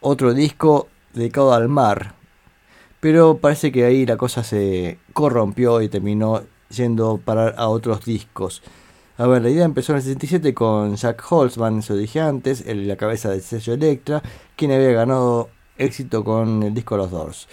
otro 0.01 0.35
disco 0.35 0.89
dedicado 1.15 1.53
al 1.53 1.69
mar. 1.69 2.15
Pero 3.01 3.39
parece 3.39 3.71
que 3.71 3.85
ahí 3.85 4.07
la 4.07 4.17
cosa 4.17 4.43
se 4.43 4.99
corrompió 5.13 5.81
y 5.83 5.89
terminó 5.89 6.43
yendo 6.75 7.19
para 7.25 7.49
a 7.51 7.69
otros 7.69 8.05
discos. 8.05 8.63
A 9.17 9.27
ver, 9.27 9.43
la 9.43 9.51
idea 9.51 9.65
empezó 9.65 9.93
en 9.93 9.97
el 9.97 10.03
67 10.03 10.55
con 10.55 10.97
Jack 10.97 11.25
Holzman, 11.31 11.79
eso 11.81 11.97
dije 11.97 12.21
antes, 12.21 12.65
el, 12.67 12.87
la 12.87 12.97
cabeza 12.97 13.31
del 13.31 13.43
sello 13.43 13.75
Electra, 13.75 14.23
quien 14.57 14.71
había 14.73 14.93
ganado 14.93 15.49
éxito 15.77 16.25
con 16.25 16.63
el 16.63 16.75
disco 16.75 16.97
Los 16.97 17.11
Doors. 17.11 17.49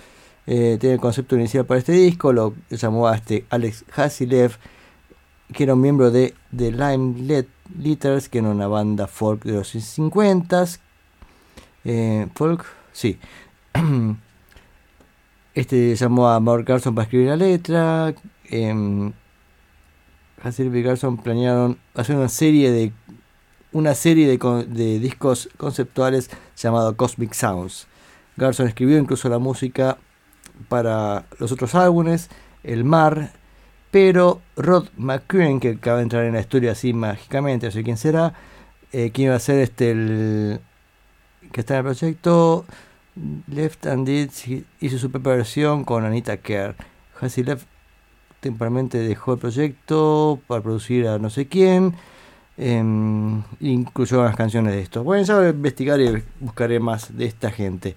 Eh, 0.47 0.77
tiene 0.79 0.95
el 0.95 1.01
concepto 1.01 1.35
inicial 1.35 1.65
para 1.65 1.79
este 1.79 1.91
disco, 1.93 2.31
lo 2.33 2.53
llamó 2.69 3.07
a 3.07 3.15
este 3.15 3.45
Alex 3.49 3.83
Hasilev, 3.95 4.57
que 5.53 5.63
era 5.63 5.73
un 5.73 5.81
miembro 5.81 6.11
de 6.11 6.33
The 6.55 6.71
Lime 6.71 7.19
Lit- 7.19 7.47
Litters, 7.79 8.29
que 8.29 8.39
era 8.39 8.49
una 8.49 8.67
banda 8.67 9.07
folk 9.07 9.43
de 9.43 9.53
los 9.53 9.73
50s. 9.73 10.79
Eh, 11.83 12.27
folk, 12.35 12.63
sí. 12.93 13.17
Este 15.55 15.95
llamó 15.95 16.27
a 16.27 16.39
Mark 16.41 16.65
Garson 16.65 16.93
para 16.93 17.03
escribir 17.03 17.29
la 17.29 17.37
letra. 17.37 18.13
Eh, 18.51 19.11
y 20.57 20.81
Garson 20.83 21.17
planearon 21.17 21.79
hacer 21.95 22.15
una 22.15 22.29
serie 22.29 22.71
de 22.71 22.91
una 23.71 23.93
serie 23.93 24.27
de, 24.27 24.99
discos 24.99 25.49
conceptuales 25.57 26.29
llamado 26.55 26.95
Cosmic 26.95 27.33
Sounds. 27.33 27.87
Garson 28.37 28.67
escribió 28.67 28.97
incluso 28.97 29.27
la 29.27 29.39
música 29.39 29.97
para 30.69 31.25
los 31.39 31.51
otros 31.51 31.73
álbumes, 31.75 32.29
El 32.63 32.83
Mar, 32.83 33.31
pero 33.91 34.41
Rod 34.55 34.87
McCuen, 34.97 35.59
que 35.59 35.71
acaba 35.71 35.97
de 35.97 36.03
entrar 36.03 36.25
en 36.25 36.33
la 36.33 36.41
historia 36.41 36.71
así 36.71 36.93
mágicamente, 36.93 37.65
no 37.65 37.71
sé 37.71 37.83
quién 37.83 37.97
será, 37.97 38.33
eh, 38.91 39.11
quién 39.13 39.27
iba 39.27 39.35
a 39.35 39.39
ser 39.39 39.59
este 39.59 39.91
el 39.91 40.59
que 41.51 41.61
está 41.61 41.73
en 41.73 41.79
el 41.79 41.83
proyecto, 41.85 42.65
Left 43.47 43.85
and 43.85 44.05
Did 44.07 44.29
hizo 44.81 44.97
su 44.97 45.09
propia 45.09 45.35
versión 45.35 45.85
con 45.85 46.05
Anita 46.05 46.37
Kerr. 46.37 46.75
Hassie 47.19 47.43
Left 47.43 47.65
temporalmente 48.41 48.97
dejó 48.99 49.33
el 49.33 49.39
proyecto 49.39 50.39
para 50.47 50.61
producir 50.61 51.07
a 51.07 51.17
no 51.17 51.29
sé 51.29 51.47
quién. 51.47 51.95
em, 52.57 53.43
incluyó 53.59 54.21
unas 54.21 54.35
canciones 54.35 54.73
de 54.73 54.81
esto. 54.81 55.03
Bueno, 55.03 55.23
ya 55.23 55.35
voy 55.35 55.47
a 55.47 55.49
investigar 55.49 55.99
y 55.99 56.23
buscaré 56.39 56.79
más 56.79 57.17
de 57.17 57.25
esta 57.25 57.51
gente. 57.51 57.95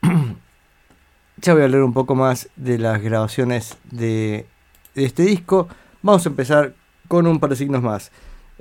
ya 1.36 1.54
voy 1.54 1.62
a 1.62 1.68
leer 1.68 1.82
un 1.82 1.92
poco 1.92 2.14
más 2.14 2.48
de 2.56 2.78
las 2.78 3.02
grabaciones 3.02 3.76
de 3.90 4.46
este 4.94 5.24
disco. 5.24 5.68
Vamos 6.02 6.24
a 6.24 6.30
empezar 6.30 6.74
con 7.08 7.26
un 7.26 7.38
par 7.38 7.50
de 7.50 7.56
signos 7.56 7.82
más. 7.82 8.10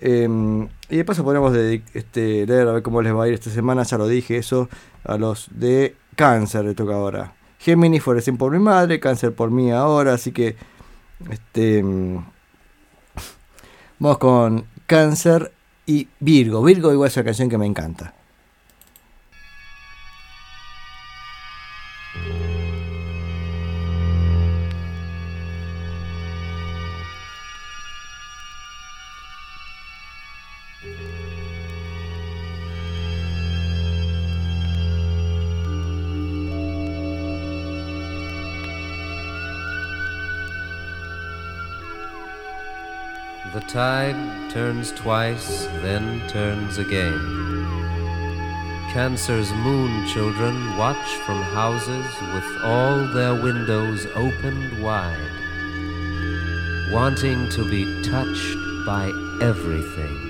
Em, 0.02 0.70
y 0.90 0.98
de 0.98 1.06
paso 1.06 1.26
podemos 1.26 1.54
este, 1.56 2.46
leer 2.48 2.68
a 2.68 2.72
ver 2.72 2.84
cómo 2.84 3.02
les 3.02 3.14
va 3.14 3.26
a 3.26 3.28
ir 3.28 3.34
esta 3.34 3.50
semana. 3.50 3.84
Ya 3.84 3.98
lo 3.98 4.08
dije 4.08 4.38
eso. 4.38 4.70
A 5.04 5.18
los 5.18 5.50
de 5.52 5.96
cáncer 6.16 6.66
le 6.66 6.74
toca 6.74 6.96
ahora. 6.96 7.34
Géminis 7.60 8.04
fue 8.04 8.16
recién 8.16 8.38
por 8.38 8.52
mi 8.52 8.60
madre, 8.60 9.00
cáncer 9.00 9.34
por 9.34 9.52
mí 9.52 9.72
ahora. 9.72 10.14
Así 10.14 10.32
que 10.32 10.56
este 11.30 11.84
mm, 11.84 12.26
vamos 14.00 14.18
con 14.18 14.66
cáncer 14.88 15.52
y 15.86 16.08
Virgo. 16.20 16.64
Virgo 16.64 16.94
igual 16.94 17.08
es 17.08 17.18
una 17.18 17.26
canción 17.26 17.50
que 17.50 17.58
me 17.58 17.66
encanta. 17.66 18.14
Tide 43.70 44.50
turns 44.50 44.92
twice, 44.94 45.66
then 45.84 46.28
turns 46.28 46.80
again. 46.80 47.20
Cancer's 48.92 49.52
moon 49.54 50.08
children 50.08 50.76
watch 50.76 51.08
from 51.26 51.40
houses 51.44 52.06
with 52.34 52.64
all 52.64 53.06
their 53.14 53.36
windows 53.36 54.08
opened 54.16 54.82
wide, 54.82 55.16
wanting 56.92 57.48
to 57.50 57.70
be 57.70 57.86
touched 58.02 58.58
by 58.88 59.12
everything. 59.40 60.29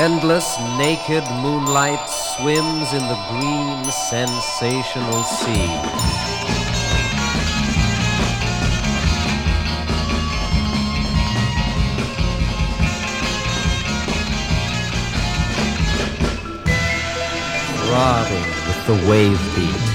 Endless 0.00 0.58
naked 0.78 1.22
moonlight 1.42 2.08
swims 2.08 2.94
in 2.94 3.06
the 3.06 3.18
green 3.28 3.84
sensational 3.84 5.22
sea. 5.24 5.68
Throbbing 17.84 18.48
with 18.66 18.86
the 18.86 19.06
wave 19.06 19.54
beat. 19.54 19.89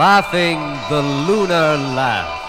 Laughing 0.00 0.60
the 0.88 1.02
lunar 1.28 1.76
laugh. 1.94 2.40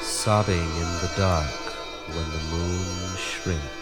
Sobbing 0.00 0.54
in 0.54 0.90
the 1.02 1.10
dark 1.16 1.50
when 2.14 2.30
the 2.30 2.42
moon 2.52 3.16
shrinks. 3.16 3.79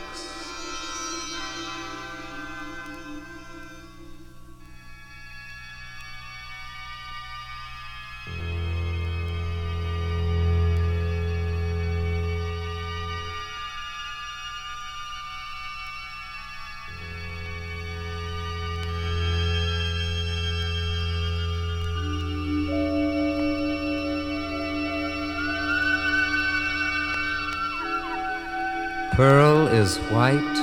Is 29.89 29.97
white, 30.13 30.59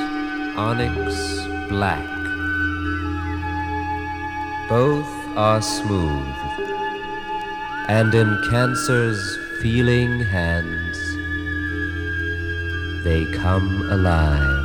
onyx 0.55 1.15
black. 1.67 2.05
Both 4.69 5.11
are 5.35 5.63
smooth, 5.63 6.35
and 7.87 8.13
in 8.13 8.29
Cancer's 8.51 9.23
feeling 9.63 10.19
hands, 10.19 10.97
they 13.03 13.25
come 13.41 13.89
alive. 13.89 14.64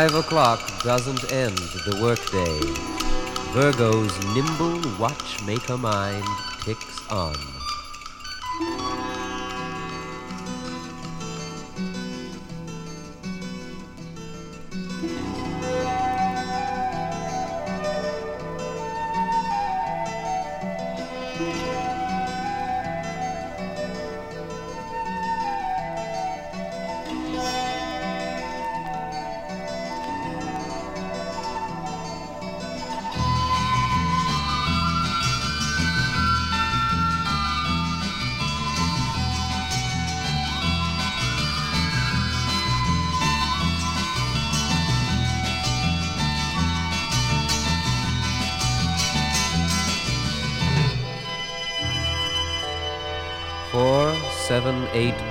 Five 0.00 0.14
o'clock 0.14 0.82
doesn't 0.82 1.30
end 1.30 1.58
the 1.58 1.94
workday. 2.00 2.58
Virgo's 3.52 4.18
nimble 4.34 4.80
watchmaker 4.98 5.76
mind 5.76 6.24
ticks 6.62 7.06
on. 7.10 7.59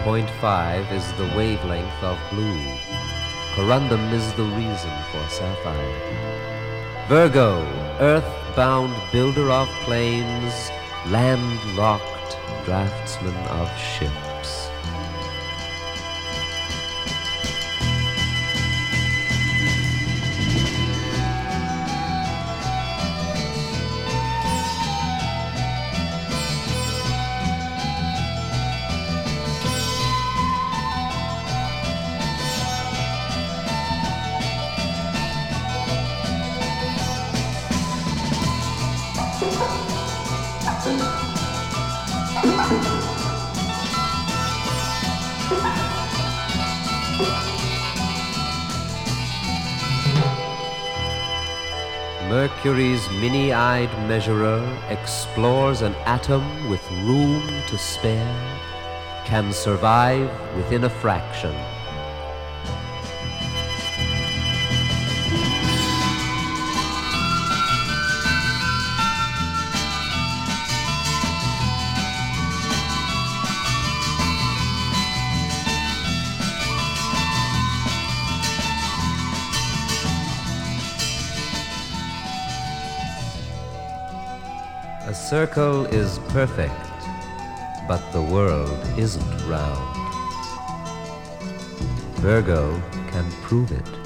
178.5 0.05 0.91
is 0.93 1.11
the 1.13 1.26
wavelength 1.35 2.03
of 2.03 2.17
blue. 2.30 2.63
Corundum 3.53 4.13
is 4.13 4.31
the 4.34 4.43
reason 4.43 4.91
for 5.11 5.27
sapphire. 5.27 7.05
Virgo, 7.09 7.61
earth-bound 7.99 8.95
builder 9.11 9.51
of 9.51 9.67
planes, 9.84 10.71
land-locked 11.07 12.38
draftsman 12.65 13.35
of 13.47 13.69
ships. 13.77 14.28
Mercury's 52.60 53.10
mini 53.11 53.53
eyed 53.53 53.90
measurer 54.06 54.61
explores 54.90 55.81
an 55.81 55.95
atom 56.06 56.69
with 56.69 56.86
room 57.06 57.41
to 57.69 57.77
spare, 57.77 58.60
can 59.23 59.53
survive 59.53 60.30
within 60.57 60.84
a 60.84 60.90
fraction. 60.90 61.56
Circle 85.45 85.86
is 85.86 86.20
perfect, 86.36 86.74
but 87.88 88.02
the 88.11 88.22
world 88.22 88.78
isn't 88.98 89.48
round. 89.48 89.95
Virgo 92.16 92.78
can 93.11 93.26
prove 93.44 93.72
it. 93.72 93.98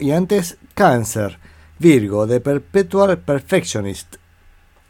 Y 0.00 0.10
antes 0.12 0.58
Cáncer. 0.74 1.38
Virgo 1.78 2.26
de 2.26 2.40
Perpetual 2.40 3.18
Perfectionist 3.18 4.16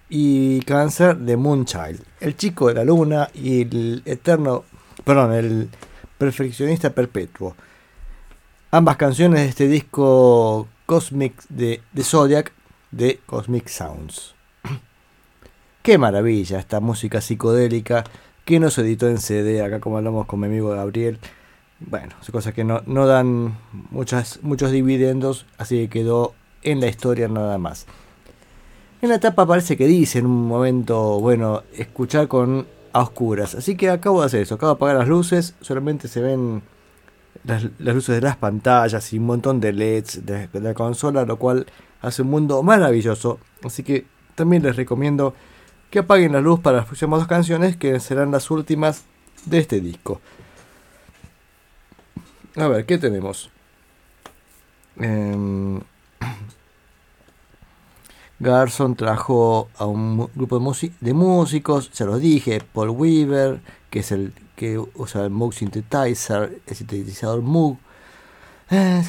y 0.09 0.61
Cáncer 0.63 1.19
de 1.19 1.37
Moonchild. 1.37 2.03
El 2.19 2.37
chico 2.37 2.69
de 2.69 2.75
la 2.75 2.85
luna 2.85 3.29
y 3.35 3.63
el 3.63 4.03
eterno, 4.07 4.65
perdón, 5.05 5.35
el 5.35 5.69
perfeccionista 6.17 6.91
perpetuo. 6.91 7.55
Ambas 8.71 8.97
canciones 8.97 9.41
de 9.41 9.49
este 9.49 9.69
disco 9.69 10.67
Cosmic 10.87 11.35
de, 11.51 11.83
de 11.93 12.03
Zodiac 12.03 12.53
de 12.91 13.21
Cosmic 13.27 13.69
Sounds. 13.69 14.35
Qué 15.83 15.99
maravilla 15.99 16.59
esta 16.59 16.81
música 16.81 17.21
psicodélica 17.21 18.05
que 18.47 18.61
nos 18.61 18.79
editó 18.79 19.09
en 19.09 19.19
CD, 19.19 19.63
acá 19.63 19.79
como 19.79 19.99
hablamos 19.99 20.25
con 20.25 20.41
mi 20.41 20.47
amigo 20.47 20.71
Gabriel. 20.71 21.19
Bueno, 21.81 22.15
son 22.21 22.33
cosas 22.33 22.55
que 22.55 22.65
no, 22.65 22.83
no 22.87 23.07
dan 23.07 23.57
muchos 23.91 24.71
dividendos, 24.73 25.47
así 25.59 25.77
que 25.77 25.89
quedó 25.89 26.35
en 26.63 26.81
la 26.81 26.89
historia 26.89 27.29
nada 27.29 27.57
más. 27.59 27.87
En 29.01 29.11
la 29.11 29.21
tapa 29.21 29.47
parece 29.47 29.77
que 29.77 29.87
dice 29.87 30.19
en 30.19 30.27
un 30.27 30.49
momento, 30.49 31.21
bueno, 31.21 31.63
escuchar 31.73 32.27
con 32.27 32.67
a 32.93 33.03
oscuras. 33.03 33.55
Así 33.55 33.77
que 33.77 33.91
acabo 33.91 34.21
de 34.21 34.27
hacer 34.27 34.43
eso, 34.43 34.57
acabo 34.57 34.73
de 34.73 34.77
apagar 34.77 34.97
las 34.97 35.09
luces, 35.09 35.55
solamente 35.61 36.09
se 36.09 36.21
ven 36.21 36.63
las, 37.45 37.67
las 37.79 37.95
luces 37.95 38.17
de 38.17 38.23
las 38.23 38.37
pantallas 38.37 39.13
y 39.13 39.19
un 39.19 39.27
montón 39.27 39.61
de 39.61 39.73
LEDs 39.73 40.27
de, 40.27 40.49
de 40.49 40.61
la 40.61 40.75
consola, 40.75 41.25
lo 41.25 41.37
cual 41.37 41.67
hace 42.01 42.23
un 42.23 42.31
mundo 42.31 42.63
maravilloso. 42.63 43.39
Así 43.63 43.83
que 43.83 44.07
también 44.35 44.63
les 44.63 44.75
recomiendo 44.77 45.35
que 45.91 46.01
apaguen 46.01 46.33
la 46.33 46.41
luz 46.41 46.61
para 46.61 46.79
las 46.79 46.87
próximas 46.87 47.21
dos 47.21 47.29
canciones, 47.29 47.77
que 47.77 48.01
serán 48.01 48.31
las 48.31 48.51
últimas 48.51 49.05
de 49.47 49.59
este 49.59 49.81
disco. 49.81 50.21
A 52.59 52.67
ver, 52.69 52.87
¿qué 52.87 52.99
tenemos? 52.99 53.51
Em, 54.97 55.81
Garson 58.41 58.95
trajo 58.97 59.69
a 59.79 59.87
un 59.87 60.29
grupo 60.35 60.59
de, 60.59 60.65
músi- 60.65 60.93
de 61.01 61.15
músicos, 61.15 61.91
se 61.93 62.05
los 62.05 62.21
dije, 62.21 62.61
Paul 62.73 62.91
Weaver, 62.91 63.61
que 63.91 64.01
es 64.01 64.13
el 64.13 64.33
que 64.57 64.79
usa 64.79 65.25
el 65.25 65.31
Moog 65.31 65.55
Synthesizer, 65.55 66.61
el 66.67 66.77
sintetizador 66.77 67.43
Moog. 67.43 67.79
Eh, 68.71 69.03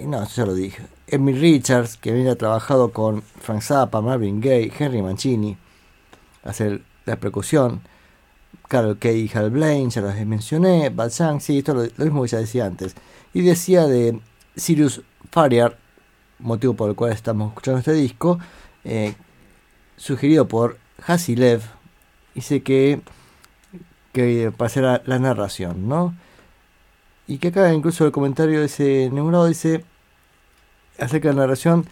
y 0.00 0.06
No, 0.06 0.22
eso 0.22 0.42
ya 0.42 0.46
lo 0.46 0.54
dije. 0.54 0.86
Emmy 1.08 1.32
Richards, 1.32 1.96
que 1.96 2.12
viene 2.12 2.34
trabajado 2.36 2.92
con 2.92 3.22
Frank 3.22 3.62
Zappa, 3.62 4.00
Marvin 4.00 4.40
Gaye, 4.40 4.72
Henry 4.76 5.02
Mancini, 5.02 5.56
hacer 6.44 6.82
la 7.04 7.16
percusión. 7.16 7.80
Carol 8.68 8.98
Kay 8.98 9.30
Hal 9.34 9.50
Blaine, 9.50 9.90
ya 9.90 10.00
las 10.00 10.24
mencioné. 10.26 10.90
Balsam, 10.90 11.40
sí, 11.40 11.58
esto 11.58 11.82
es 11.82 11.98
lo, 11.98 12.04
mismo 12.04 12.22
que 12.22 12.28
ya 12.28 12.38
decía 12.38 12.66
antes. 12.66 12.94
Y 13.32 13.42
decía 13.42 13.86
de 13.86 14.20
Sirius 14.56 15.02
Fariar, 15.30 15.78
motivo 16.38 16.74
por 16.74 16.90
el 16.90 16.96
cual 16.96 17.12
estamos 17.12 17.48
escuchando 17.48 17.78
este 17.78 17.92
disco, 17.92 18.38
eh, 18.84 19.14
sugerido 19.96 20.48
por 20.48 20.78
Hasilev. 21.06 21.62
Dice 22.34 22.62
que, 22.62 23.00
que 24.12 24.52
para 24.56 25.02
la, 25.04 25.18
narración, 25.18 25.88
¿no? 25.88 26.14
Y 27.26 27.38
que 27.38 27.48
acá 27.48 27.72
incluso 27.72 28.04
el 28.04 28.12
comentario 28.12 28.60
de 28.60 28.66
ese 28.66 29.10
dice 29.48 29.84
acerca 30.98 31.28
de 31.28 31.34
la 31.34 31.42
narración 31.42 31.86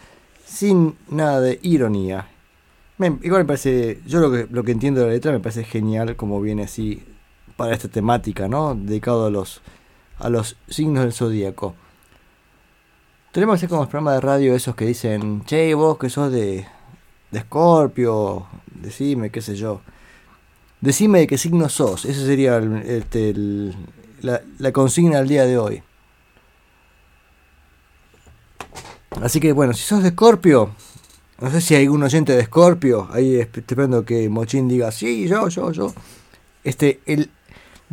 sin 0.45 0.97
nada 1.09 1.41
de 1.41 1.59
ironía. 1.61 2.27
Igual 2.97 3.41
me 3.41 3.45
parece, 3.45 3.99
yo 4.05 4.19
lo 4.21 4.31
que, 4.31 4.47
lo 4.49 4.63
que 4.63 4.71
entiendo 4.71 5.01
de 5.01 5.07
la 5.07 5.13
letra 5.13 5.31
me 5.33 5.41
parece 5.41 5.65
genial 5.65 6.15
como 6.15 6.39
viene 6.39 6.63
así 6.63 7.03
para 7.57 7.73
esta 7.73 7.89
temática, 7.89 8.47
¿no? 8.47 8.73
Dedicado 8.73 9.25
a 9.25 9.29
los, 9.29 9.61
a 10.19 10.29
los 10.29 10.55
signos 10.69 11.03
del 11.03 11.11
zodíaco. 11.13 11.75
Tenemos 13.33 13.53
que 13.53 13.57
hacer 13.57 13.69
como 13.69 13.81
los 13.81 13.89
programas 13.89 14.15
de 14.15 14.21
radio 14.21 14.55
esos 14.55 14.75
que 14.75 14.85
dicen, 14.85 15.43
che, 15.43 15.73
vos 15.73 15.97
que 15.97 16.09
sos 16.09 16.31
de, 16.31 16.65
de 17.31 17.39
Escorpio, 17.39 18.47
decime, 18.73 19.29
qué 19.29 19.41
sé 19.41 19.55
yo. 19.55 19.81
Decime 20.79 21.19
de 21.19 21.27
qué 21.27 21.37
signo 21.37 21.67
sos, 21.67 22.05
esa 22.05 22.25
sería 22.25 22.59
este, 22.85 23.33
la, 24.21 24.41
la 24.59 24.71
consigna 24.71 25.17
del 25.17 25.27
día 25.27 25.45
de 25.45 25.57
hoy. 25.57 25.83
Así 29.21 29.39
que 29.41 29.51
bueno, 29.51 29.73
si 29.73 29.81
sos 29.81 30.01
de 30.01 30.09
Escorpio, 30.09 30.71
no 31.41 31.51
sé 31.51 31.61
si 31.61 31.75
hay 31.75 31.83
algún 31.85 32.03
oyente 32.03 32.35
de 32.35 32.43
Scorpio. 32.45 33.07
Ahí 33.11 33.35
esp- 33.35 33.57
esperando 33.57 34.05
que 34.05 34.29
Mochín 34.29 34.67
diga, 34.67 34.91
sí, 34.91 35.27
yo, 35.27 35.47
yo, 35.49 35.71
yo. 35.71 35.93
Este, 36.63 36.99
el 37.05 37.29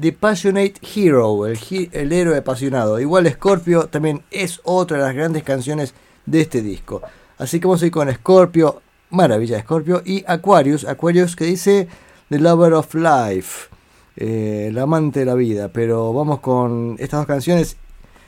The 0.01 0.13
Passionate 0.13 0.75
Hero, 0.95 1.47
el, 1.47 1.59
el 1.93 2.13
héroe 2.13 2.39
apasionado. 2.39 2.99
Igual 3.01 3.31
Scorpio 3.31 3.87
también 3.89 4.23
es 4.31 4.61
otra 4.65 4.99
de 4.99 5.03
las 5.05 5.15
grandes 5.15 5.43
canciones 5.43 5.95
de 6.25 6.41
este 6.41 6.63
disco. 6.63 7.03
Así 7.39 7.61
que 7.61 7.67
vamos 7.67 7.83
a 7.83 7.87
ir 7.87 7.93
con 7.93 8.11
Scorpio, 8.13 8.81
maravilla 9.11 9.57
de 9.57 9.63
Scorpio, 9.63 10.03
y 10.05 10.25
Aquarius, 10.27 10.85
Aquarius 10.85 11.37
que 11.37 11.45
dice 11.45 11.89
The 12.31 12.39
Lover 12.39 12.73
of 12.75 12.95
Life, 12.95 13.69
eh, 14.17 14.67
el 14.69 14.79
amante 14.79 15.21
de 15.21 15.27
la 15.27 15.35
vida. 15.35 15.69
Pero 15.73 16.13
vamos 16.15 16.41
con 16.41 16.97
estas 16.99 17.21
dos 17.21 17.27
canciones. 17.27 17.77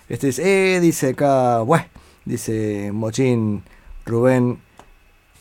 Este 0.08 0.28
es, 0.28 0.38
eh, 0.38 0.80
dice 0.82 1.10
acá, 1.10 1.60
bueno, 1.60 1.86
dice 2.26 2.90
Mochín, 2.92 3.62
Rubén, 4.04 4.58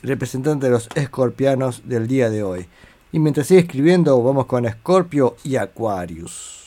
representante 0.03 0.67
de 0.67 0.71
los 0.71 0.89
escorpianos 0.95 1.81
del 1.85 2.07
día 2.07 2.29
de 2.29 2.43
hoy. 2.43 2.67
Y 3.11 3.19
mientras 3.19 3.47
sigue 3.47 3.61
escribiendo, 3.61 4.21
vamos 4.21 4.45
con 4.45 4.65
Escorpio 4.65 5.35
y 5.43 5.55
Aquarius. 5.55 6.59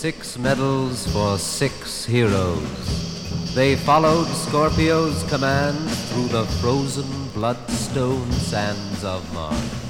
Six 0.00 0.38
medals 0.38 1.06
for 1.12 1.38
six 1.38 2.06
heroes. 2.06 2.97
They 3.54 3.74
followed 3.76 4.28
Scorpio's 4.28 5.24
command 5.24 5.90
through 5.90 6.28
the 6.28 6.44
frozen 6.60 7.28
bloodstone 7.34 8.30
sands 8.32 9.02
of 9.02 9.32
Mars. 9.34 9.87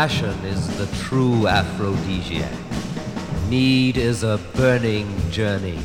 Passion 0.00 0.46
is 0.46 0.66
the 0.78 0.86
true 1.04 1.46
aphrodisiac. 1.46 2.50
Need 3.50 3.98
is 3.98 4.22
a 4.22 4.40
burning 4.54 5.06
journey. 5.30 5.78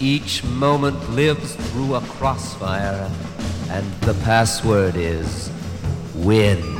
Each 0.00 0.42
moment 0.44 1.10
lives 1.10 1.54
through 1.54 1.96
a 1.96 2.00
crossfire, 2.00 3.10
and 3.68 3.84
the 4.00 4.14
password 4.24 4.96
is 4.96 5.50
win. 6.14 6.73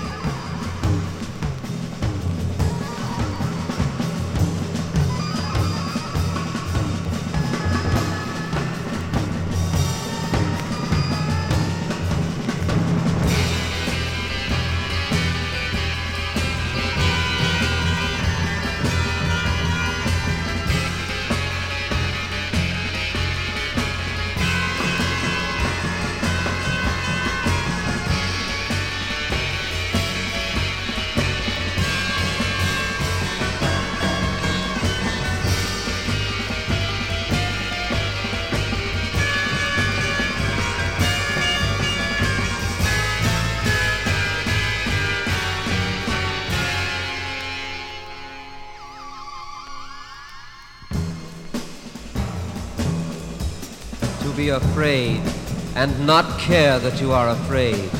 And 55.84 56.06
not 56.06 56.40
care 56.40 56.78
that 56.78 56.98
you 56.98 57.12
are 57.12 57.28
afraid 57.28 57.90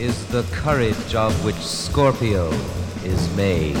is 0.00 0.26
the 0.32 0.42
courage 0.50 1.14
of 1.14 1.32
which 1.44 1.54
Scorpio 1.54 2.50
is 3.04 3.36
made. 3.36 3.76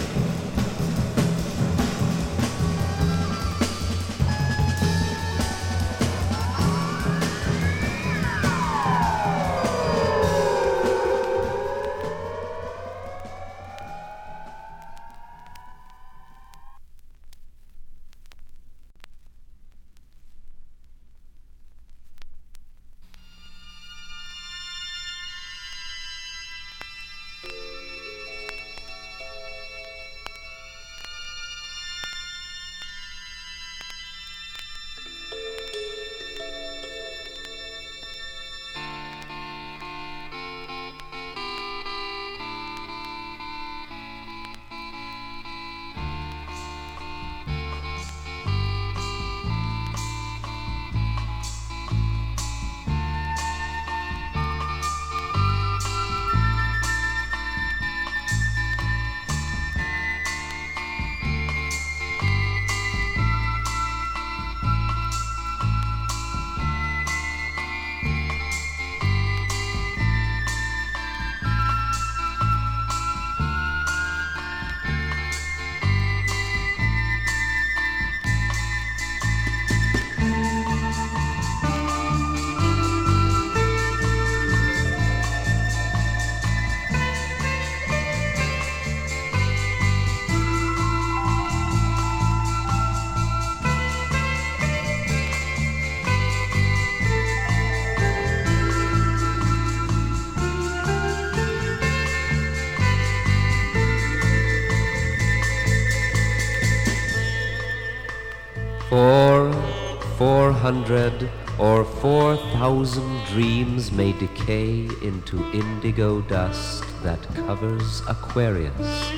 Hundred, 110.68 111.30
or 111.58 111.82
four 111.82 112.36
thousand 112.58 113.24
dreams 113.28 113.90
may 113.90 114.12
decay 114.12 114.86
into 115.02 115.36
indigo 115.52 116.20
dust 116.20 116.84
that 117.02 117.22
covers 117.34 118.02
Aquarius. 118.06 119.10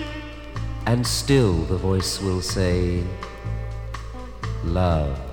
And 0.86 1.04
still 1.04 1.54
the 1.64 1.76
voice 1.76 2.20
will 2.20 2.40
say, 2.40 3.02
Love. 4.62 5.29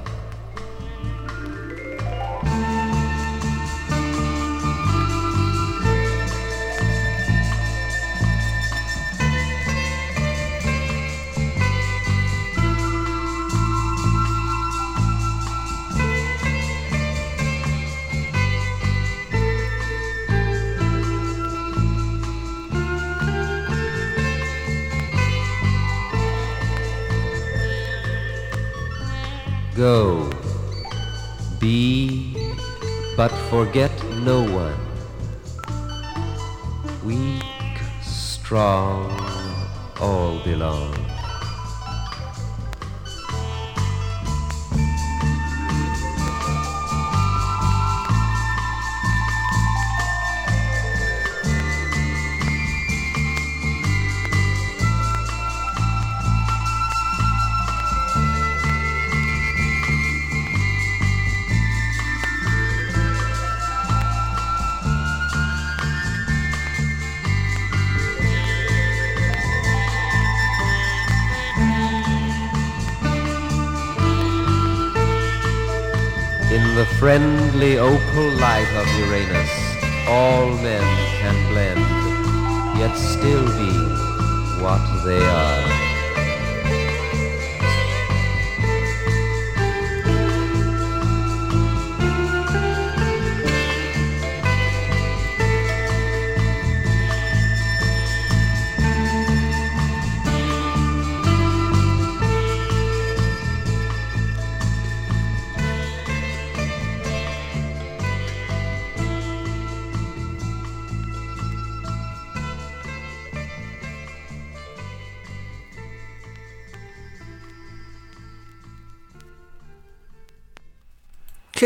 Forget 33.67 34.06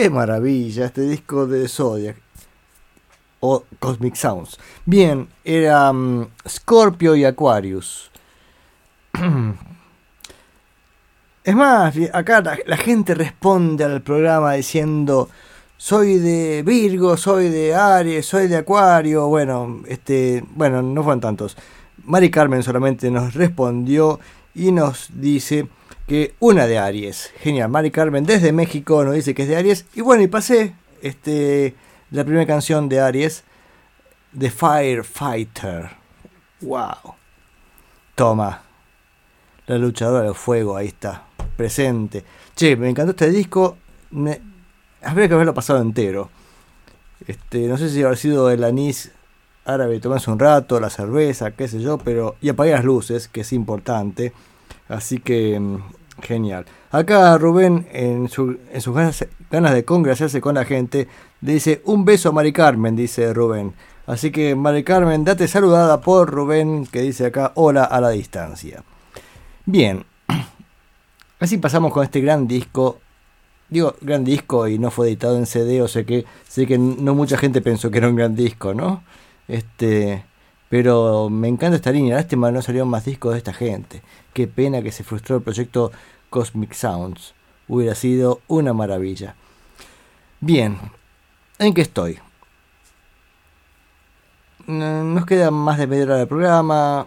Qué 0.02 0.10
maravilla 0.10 0.88
este 0.88 1.02
disco 1.02 1.46
de 1.46 1.68
Zodiac. 1.68 2.18
O 3.40 3.64
Cosmic 3.78 4.16
Sounds. 4.16 4.58
Bien, 4.84 5.28
era 5.44 5.94
mm, 5.94 6.28
Scorpio 6.50 7.16
y 7.16 7.24
Aquarius. 7.24 8.10
Es 11.44 11.56
más, 11.56 11.96
acá 12.14 12.42
la, 12.42 12.58
la 12.66 12.78
gente 12.78 13.14
responde 13.14 13.84
al 13.84 14.02
programa 14.02 14.54
diciendo 14.54 15.30
soy 15.78 16.18
de 16.18 16.64
Virgo, 16.64 17.16
soy 17.16 17.50
de 17.50 17.76
Aries, 17.76 18.26
soy 18.26 18.48
de 18.48 18.58
Acuario. 18.58 19.28
Bueno, 19.28 19.84
este, 19.88 20.44
bueno, 20.56 20.82
no 20.82 21.04
fueron 21.04 21.22
tantos. 21.22 21.56
Mari 22.06 22.32
Carmen 22.32 22.64
solamente 22.64 23.12
nos 23.12 23.36
respondió 23.36 24.20
y 24.56 24.72
nos 24.72 25.10
dice 25.14 25.68
que 26.12 26.36
una 26.42 26.68
de 26.68 26.78
Aries. 26.78 27.32
Genial, 27.40 27.70
Mari 27.70 27.90
Carmen 27.90 28.26
desde 28.26 28.52
México 28.52 29.06
nos 29.06 29.16
dice 29.16 29.34
que 29.34 29.44
es 29.44 29.48
de 29.48 29.56
Aries. 29.56 29.86
Y 29.94 30.02
bueno, 30.02 30.22
y 30.22 30.28
pasé 30.28 30.76
este, 31.02 31.74
la 32.10 32.26
primera 32.26 32.46
canción 32.46 32.90
de 32.90 33.00
Aries, 33.00 33.46
The 34.38 34.52
Firefighter. 34.52 35.90
¡Wow! 36.60 37.16
Toma, 38.14 38.62
la 39.68 39.78
luchadora 39.78 40.26
del 40.26 40.36
fuego, 40.36 40.76
ahí 40.76 40.88
está, 40.88 41.24
presente. 41.56 42.26
Che, 42.58 42.76
me 42.76 42.90
encantó 42.90 43.12
este 43.12 43.30
disco. 43.30 43.78
Me... 44.10 44.42
Habría 45.04 45.30
que 45.30 45.36
haberlo 45.36 45.54
pasado 45.54 45.82
entero. 45.82 46.30
Este, 47.26 47.68
no 47.70 47.78
sé 47.78 47.90
si 47.90 48.04
habrá 48.04 48.18
sido 48.18 48.52
el 48.52 48.66
anís 48.66 49.14
árabe, 49.64 50.02
tomarse 50.02 50.30
un 50.30 50.40
rato, 50.40 50.78
la 50.82 50.90
cerveza, 50.90 51.52
qué 51.52 51.70
sé 51.70 51.80
yo, 51.80 52.00
pero. 52.00 52.36
Y 52.42 52.50
apagué 52.50 52.72
las 52.72 52.84
luces, 52.84 53.30
que 53.30 53.40
es 53.42 53.54
importante. 53.54 54.34
Así 54.90 55.20
que. 55.20 55.80
Genial. 56.22 56.66
Acá 56.92 57.38
Rubén, 57.38 57.88
en, 57.92 58.30
su- 58.30 58.58
en 58.72 58.82
sus 58.82 58.94
ganas, 58.96 59.74
de 59.74 59.86
congraciarse 59.86 60.42
con 60.42 60.56
la 60.56 60.66
gente, 60.66 61.08
dice 61.42 61.82
un 61.86 62.06
beso 62.06 62.30
a 62.30 62.32
Mari 62.32 62.52
Carmen, 62.54 62.96
dice 62.96 63.34
Rubén. 63.34 63.74
Así 64.08 64.32
que 64.32 64.56
Mari 64.56 64.84
Carmen, 64.84 65.24
date 65.24 65.48
saludada 65.48 66.02
por 66.02 66.30
Rubén, 66.30 66.86
que 66.86 67.02
dice 67.02 67.26
acá 67.28 67.52
hola 67.56 67.84
a 67.84 68.02
la 68.02 68.10
distancia. 68.10 68.84
Bien, 69.66 70.04
así 71.40 71.58
pasamos 71.58 71.92
con 71.94 72.04
este 72.04 72.22
gran 72.22 72.48
disco. 72.48 73.00
Digo, 73.70 73.96
gran 74.02 74.26
disco 74.26 74.68
y 74.68 74.78
no 74.80 74.92
fue 74.92 75.08
editado 75.08 75.38
en 75.38 75.46
CD, 75.46 75.82
o 75.82 75.88
sea 75.88 76.04
que 76.04 76.26
sé 76.48 76.68
que 76.68 76.78
no 76.78 77.16
mucha 77.16 77.38
gente 77.38 77.62
pensó 77.62 77.90
que 77.90 78.00
era 78.00 78.10
un 78.10 78.18
gran 78.18 78.36
disco, 78.36 78.74
¿no? 78.74 79.02
Este, 79.48 80.26
pero 80.72 81.30
me 81.30 81.50
encanta 81.50 81.76
esta 81.76 81.92
línea. 81.92 82.16
Lástima 82.16 82.50
no 82.50 82.62
salieron 82.62 82.88
más 82.88 83.04
discos 83.04 83.34
de 83.34 83.40
esta 83.40 83.52
gente. 83.52 84.02
Qué 84.34 84.48
pena 84.48 84.82
que 84.82 84.94
se 84.94 85.04
frustró 85.04 85.36
el 85.36 85.42
proyecto 85.42 85.92
Cosmic 86.30 86.72
Sounds. 86.72 87.34
Hubiera 87.68 87.94
sido 87.94 88.40
una 88.48 88.72
maravilla. 88.72 89.36
Bien, 90.40 90.80
¿en 91.60 91.74
qué 91.74 91.82
estoy? 91.82 92.20
Mm, 94.66 95.14
Nos 95.14 95.26
queda 95.26 95.52
más 95.52 95.78
de 95.78 95.88
media 95.88 96.06
hora 96.06 96.16
de 96.16 96.26
programa. 96.26 97.06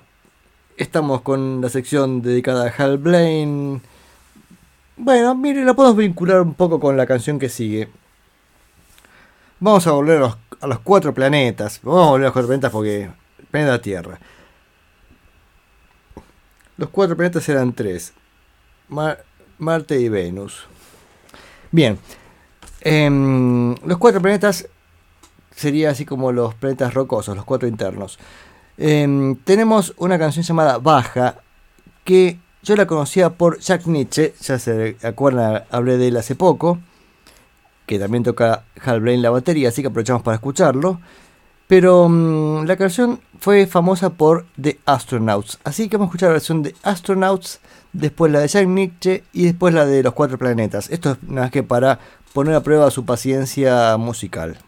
Estamos 0.77 1.23
con 1.23 1.62
la 1.62 1.70
sección 1.70 2.20
dedicada 2.20 2.66
a 2.66 2.69
Hal 2.69 2.99
Blaine. 2.99 3.81
Bueno, 4.99 5.35
mire, 5.35 5.65
la 5.65 5.73
podemos 5.73 5.97
vincular 5.97 6.43
un 6.43 6.53
poco 6.53 6.78
con 6.78 6.99
la 6.99 7.07
canción 7.07 7.39
que 7.39 7.49
sigue. 7.49 7.89
Vamos 9.59 9.86
a 9.86 9.93
volver 9.93 10.19
a 10.19 10.20
los, 10.20 10.36
a 10.61 10.66
los 10.66 10.81
cuatro 10.81 11.15
planetas. 11.15 11.81
Vamos 11.82 12.09
a 12.09 12.11
volver 12.11 12.24
a 12.24 12.27
los 12.27 12.32
cuatro 12.35 12.49
planetas 12.49 12.70
porque 12.70 13.24
planeta 13.55 13.81
Tierra. 13.81 14.19
Los 16.77 16.89
cuatro 16.89 17.17
planetas 17.17 17.49
eran 17.49 17.73
tres. 17.73 18.13
Mar- 18.89 19.25
Marte 19.59 20.01
y 20.01 20.09
Venus. 20.09 20.67
Bien. 21.71 21.97
Em, 22.81 23.77
los 23.87 23.99
cuatro 23.99 24.21
planetas 24.21 24.67
sería 25.55 25.91
así 25.91 26.05
como 26.05 26.33
los 26.33 26.55
planetas 26.57 26.95
rocosos, 26.95 27.37
los 27.37 27.45
cuatro 27.45 27.69
internos. 27.69 28.19
Em, 28.77 29.37
tenemos 29.37 29.95
una 29.99 30.19
canción 30.19 30.45
llamada 30.45 30.79
Baja, 30.79 31.37
que 32.03 32.39
yo 32.65 32.75
la 32.75 32.87
conocía 32.89 33.31
por 33.31 33.61
Jack 33.61 33.87
Nietzsche, 33.87 34.35
ya 34.41 34.59
se 34.59 34.97
acuerdan, 35.05 35.63
hablé 35.71 35.97
de 35.97 36.09
él 36.09 36.17
hace 36.17 36.35
poco, 36.35 36.81
que 37.87 38.01
también 38.01 38.25
toca 38.25 38.65
Hal 38.85 39.01
Blaine 39.01 39.23
la 39.23 39.31
batería, 39.31 39.69
así 39.69 39.81
que 39.81 39.89
aprovechamos 39.89 40.23
para 40.23 40.35
escucharlo. 40.35 41.01
Pero 41.66 42.09
mm, 42.09 42.66
la 42.66 42.77
canción 42.77 43.20
fue 43.41 43.66
famosa 43.66 44.11
por 44.11 44.47
The 44.61 44.78
Astronauts, 44.85 45.59
así 45.65 45.89
que 45.89 45.97
vamos 45.97 46.07
a 46.07 46.11
escuchar 46.11 46.28
la 46.28 46.35
versión 46.35 46.62
de 46.62 46.74
Astronauts, 46.82 47.61
después 47.93 48.31
la 48.32 48.41
de 48.41 48.49
Jack 48.49 48.66
Nietzsche 48.66 49.24
y 49.32 49.45
después 49.47 49.74
la 49.74 49.86
de 49.86 50.03
Los 50.03 50.15
Cuatro 50.15 50.39
Planetas. 50.39 50.91
Esto 50.91 51.12
es 51.12 51.23
nada 51.23 51.43
más 51.43 51.51
que 51.51 51.62
para 51.62 51.99
poner 52.32 52.55
a 52.55 52.62
prueba 52.62 52.91
su 52.91 53.05
paciencia 53.05 53.97
musical. 53.97 54.59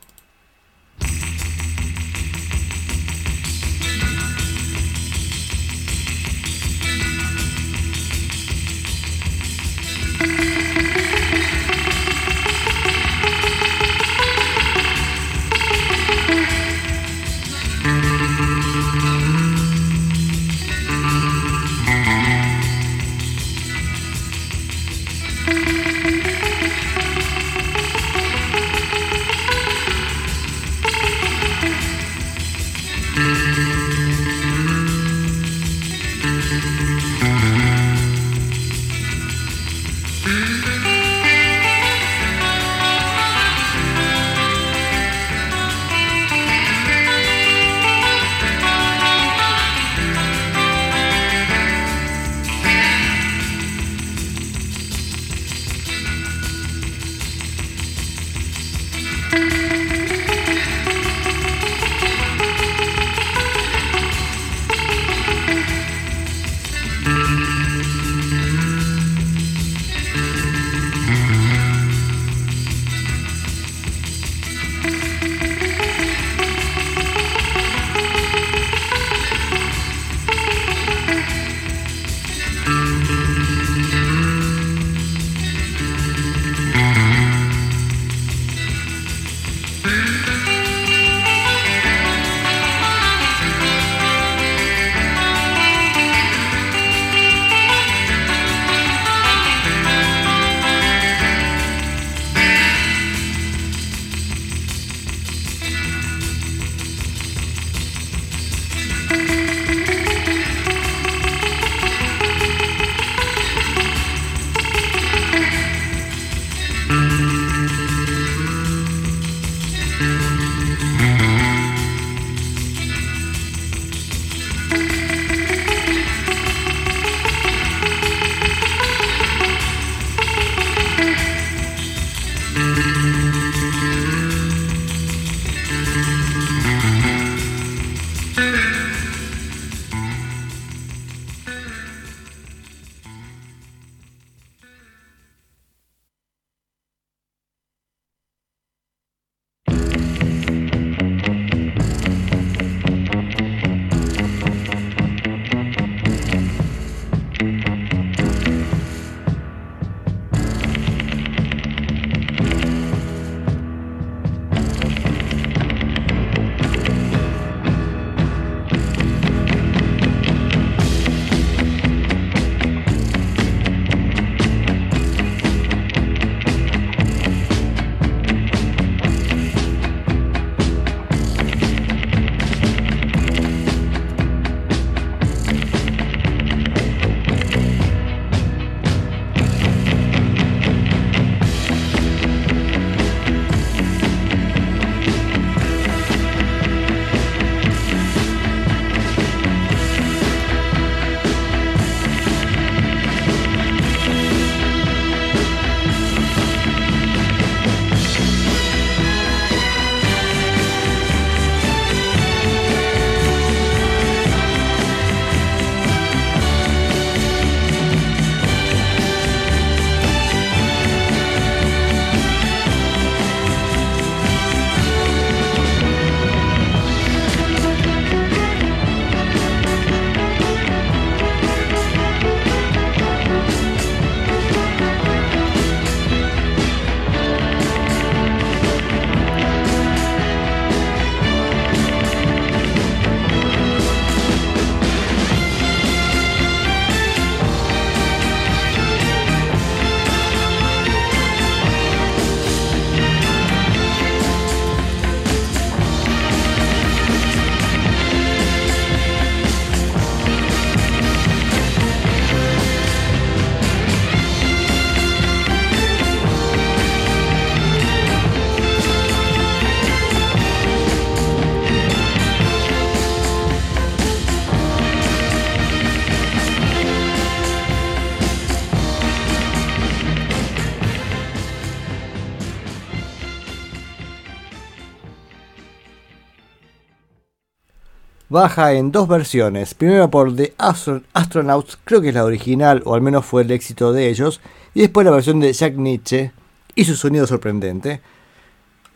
Baja 288.37 288.75
en 288.75 288.93
dos 288.93 289.09
versiones. 289.09 289.73
Primero 289.73 290.11
por 290.11 290.37
The 290.37 290.53
Astro- 290.59 291.03
Astronauts, 291.15 291.79
creo 291.85 292.03
que 292.03 292.09
es 292.11 292.15
la 292.15 292.25
original, 292.25 292.83
o 292.85 292.95
al 292.95 293.01
menos 293.01 293.25
fue 293.25 293.41
el 293.43 293.51
éxito 293.51 293.95
de 293.95 294.11
ellos. 294.11 294.43
Y 294.75 294.81
después 294.83 295.07
la 295.07 295.11
versión 295.11 295.41
de 295.41 295.51
Jack 295.55 295.75
Nietzsche 295.77 296.33
y 296.75 296.85
su 296.85 296.97
sonido 296.97 297.27
sorprendente. 297.27 298.03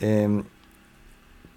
Eh, 0.01 0.43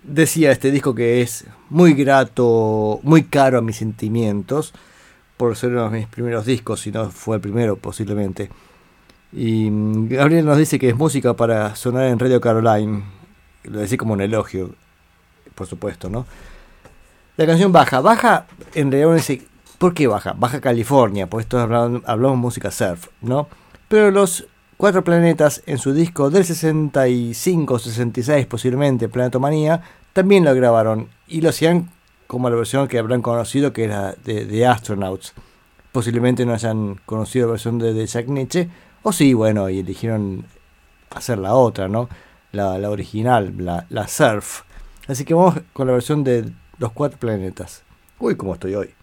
decía 0.03 0.51
este 0.53 0.71
disco 0.71 0.95
que 0.95 1.21
es 1.21 1.45
muy 1.69 1.93
grato, 1.93 3.01
muy 3.03 3.23
caro 3.23 3.57
a 3.57 3.61
mis 3.61 3.75
sentimientos, 3.75 4.73
por 5.35 5.55
ser 5.57 5.71
uno 5.71 5.89
de 5.89 5.97
mis 5.99 6.07
primeros 6.07 6.45
discos, 6.45 6.79
si 6.79 6.91
no 6.91 7.09
fue 7.11 7.35
el 7.35 7.41
primero 7.41 7.75
posiblemente. 7.75 8.49
Y 9.33 9.69
mm, 9.69 10.07
Gabriel 10.07 10.45
nos 10.45 10.57
dice 10.57 10.79
que 10.79 10.87
es 10.89 10.95
música 10.95 11.33
para 11.33 11.75
sonar 11.75 12.05
en 12.05 12.17
Radio 12.19 12.39
Caroline. 12.39 13.03
Lo 13.65 13.79
decía 13.79 13.97
como 13.97 14.13
un 14.13 14.21
elogio, 14.21 14.73
por 15.53 15.67
supuesto, 15.67 16.09
¿no? 16.09 16.25
La 17.35 17.47
canción 17.47 17.71
baja. 17.71 17.99
Baja, 17.99 18.45
en 18.75 18.91
realidad 18.91 19.09
uno 19.09 19.17
dice, 19.17 19.41
¿por 19.79 19.95
qué 19.95 20.05
baja? 20.05 20.35
Baja 20.37 20.61
California, 20.61 21.27
pues 21.27 21.45
esto 21.45 21.59
hablamos, 21.59 22.37
música 22.37 22.69
surf, 22.69 23.07
¿no? 23.21 23.47
Pero 23.87 24.11
los 24.11 24.45
cuatro 24.77 25.03
planetas 25.03 25.63
en 25.65 25.79
su 25.79 25.93
disco 25.93 26.29
del 26.29 26.43
65-66 26.43 28.45
posiblemente, 28.45 29.09
Planetomanía, 29.09 29.81
también 30.13 30.45
lo 30.45 30.53
grabaron 30.53 31.09
y 31.27 31.41
lo 31.41 31.49
hacían 31.49 31.89
como 32.27 32.51
la 32.51 32.55
versión 32.55 32.87
que 32.87 32.99
habrán 32.99 33.23
conocido 33.23 33.73
que 33.73 33.85
era 33.85 34.13
de, 34.23 34.45
de 34.45 34.67
Astronauts. 34.67 35.33
Posiblemente 35.91 36.45
no 36.45 36.53
hayan 36.53 36.99
conocido 37.07 37.47
la 37.47 37.53
versión 37.53 37.79
de, 37.79 38.05
Jack 38.05 38.27
Nietzsche, 38.27 38.69
o 39.01 39.11
sí, 39.11 39.33
bueno, 39.33 39.71
y 39.71 39.79
eligieron 39.79 40.45
hacer 41.15 41.39
la 41.39 41.55
otra, 41.55 41.87
¿no? 41.87 42.09
La, 42.51 42.77
la 42.77 42.91
original, 42.91 43.55
la, 43.57 43.87
la 43.89 44.07
surf. 44.07 44.61
Así 45.07 45.25
que 45.25 45.33
vamos 45.33 45.55
con 45.73 45.87
la 45.87 45.93
versión 45.93 46.23
de 46.23 46.53
los 46.77 46.91
cuatro 46.91 47.19
planetas. 47.19 47.83
Uy, 48.19 48.35
cómo 48.35 48.53
estoy 48.53 48.75
hoy. 48.75 48.93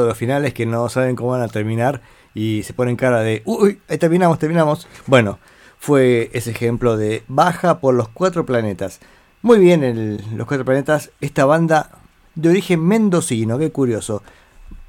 De 0.00 0.06
los 0.06 0.16
finales 0.16 0.54
que 0.54 0.66
no 0.66 0.88
saben 0.88 1.16
cómo 1.16 1.30
van 1.30 1.42
a 1.42 1.48
terminar 1.48 2.00
y 2.34 2.62
se 2.62 2.72
ponen 2.72 2.96
cara 2.96 3.20
de, 3.20 3.42
uy, 3.44 3.80
terminamos, 3.98 4.38
terminamos. 4.38 4.88
Bueno, 5.06 5.38
fue 5.78 6.30
ese 6.32 6.50
ejemplo 6.52 6.96
de 6.96 7.24
baja 7.28 7.80
por 7.80 7.94
los 7.94 8.08
cuatro 8.08 8.46
planetas. 8.46 9.00
Muy 9.42 9.58
bien, 9.58 10.18
los 10.36 10.46
cuatro 10.46 10.64
planetas, 10.64 11.10
esta 11.20 11.44
banda 11.44 11.90
de 12.34 12.48
origen 12.48 12.84
mendocino, 12.86 13.58
qué 13.58 13.70
curioso. 13.70 14.22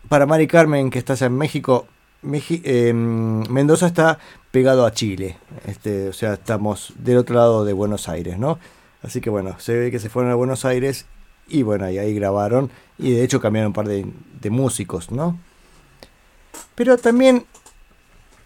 Para 0.07 0.25
Mari 0.25 0.47
Carmen, 0.47 0.89
que 0.89 0.99
está 0.99 1.13
allá 1.13 1.27
en 1.27 1.37
México, 1.37 1.87
eh, 2.23 2.93
Mendoza 2.93 3.87
está 3.87 4.19
pegado 4.51 4.85
a 4.85 4.91
Chile. 4.91 5.37
Este, 5.65 6.09
o 6.09 6.13
sea, 6.13 6.33
estamos 6.33 6.93
del 6.97 7.17
otro 7.17 7.35
lado 7.35 7.65
de 7.65 7.73
Buenos 7.73 8.07
Aires, 8.07 8.37
¿no? 8.37 8.59
Así 9.01 9.19
que 9.19 9.29
bueno, 9.29 9.55
se 9.59 9.75
ve 9.75 9.91
que 9.91 9.99
se 9.99 10.09
fueron 10.09 10.31
a 10.31 10.35
Buenos 10.35 10.63
Aires 10.63 11.07
y 11.47 11.63
bueno, 11.63 11.89
y 11.89 11.97
ahí 11.97 12.13
grabaron. 12.13 12.69
Y 12.99 13.11
de 13.11 13.23
hecho 13.23 13.39
cambiaron 13.41 13.67
un 13.67 13.73
par 13.73 13.87
de, 13.87 14.05
de 14.41 14.49
músicos, 14.49 15.11
¿no? 15.11 15.37
Pero 16.75 16.97
también 16.97 17.45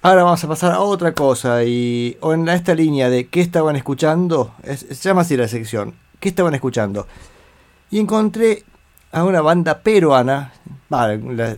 ahora 0.02 0.24
vamos 0.24 0.44
a 0.44 0.48
pasar 0.48 0.72
a 0.74 0.80
otra 0.80 1.14
cosa. 1.14 1.64
Y 1.64 2.18
o 2.22 2.34
en 2.34 2.48
esta 2.50 2.74
línea 2.76 3.10
de 3.10 3.28
qué 3.28 3.42
estaban 3.42 3.76
escuchando, 3.76 4.54
es- 4.64 4.80
se 4.90 4.96
llama 5.10 5.22
así 5.22 5.36
la 5.38 5.48
sección, 5.48 5.96
¿qué 6.20 6.30
estaban 6.30 6.56
escuchando? 6.56 7.08
Y 7.92 8.00
encontré 8.00 8.64
a 9.12 9.24
una 9.24 9.42
banda 9.42 9.80
peruana, 9.80 10.54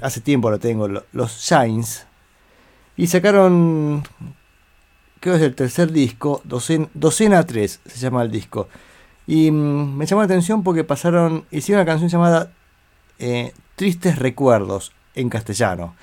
hace 0.01 0.21
tiempo 0.21 0.49
lo 0.49 0.59
tengo, 0.59 0.87
lo- 0.87 1.03
los 1.11 1.37
Shines. 1.39 2.05
Y 2.97 3.07
sacaron, 3.07 4.03
creo 5.19 5.35
que 5.35 5.41
es 5.41 5.45
el 5.47 5.55
tercer 5.55 5.91
disco, 5.91 6.41
Docen- 6.45 6.89
Docena 6.93 7.45
3 7.45 7.79
se 7.85 7.97
llama 7.99 8.21
el 8.23 8.31
disco. 8.31 8.67
Y 9.25 9.51
mm, 9.51 9.95
me 9.97 10.05
llamó 10.05 10.21
la 10.21 10.25
atención 10.25 10.63
porque 10.63 10.83
pasaron, 10.83 11.45
hicieron 11.51 11.81
una 11.81 11.91
canción 11.91 12.09
llamada 12.09 12.51
eh, 13.19 13.53
Tristes 13.75 14.17
Recuerdos 14.17 14.91
en 15.15 15.29
castellano. 15.29 15.95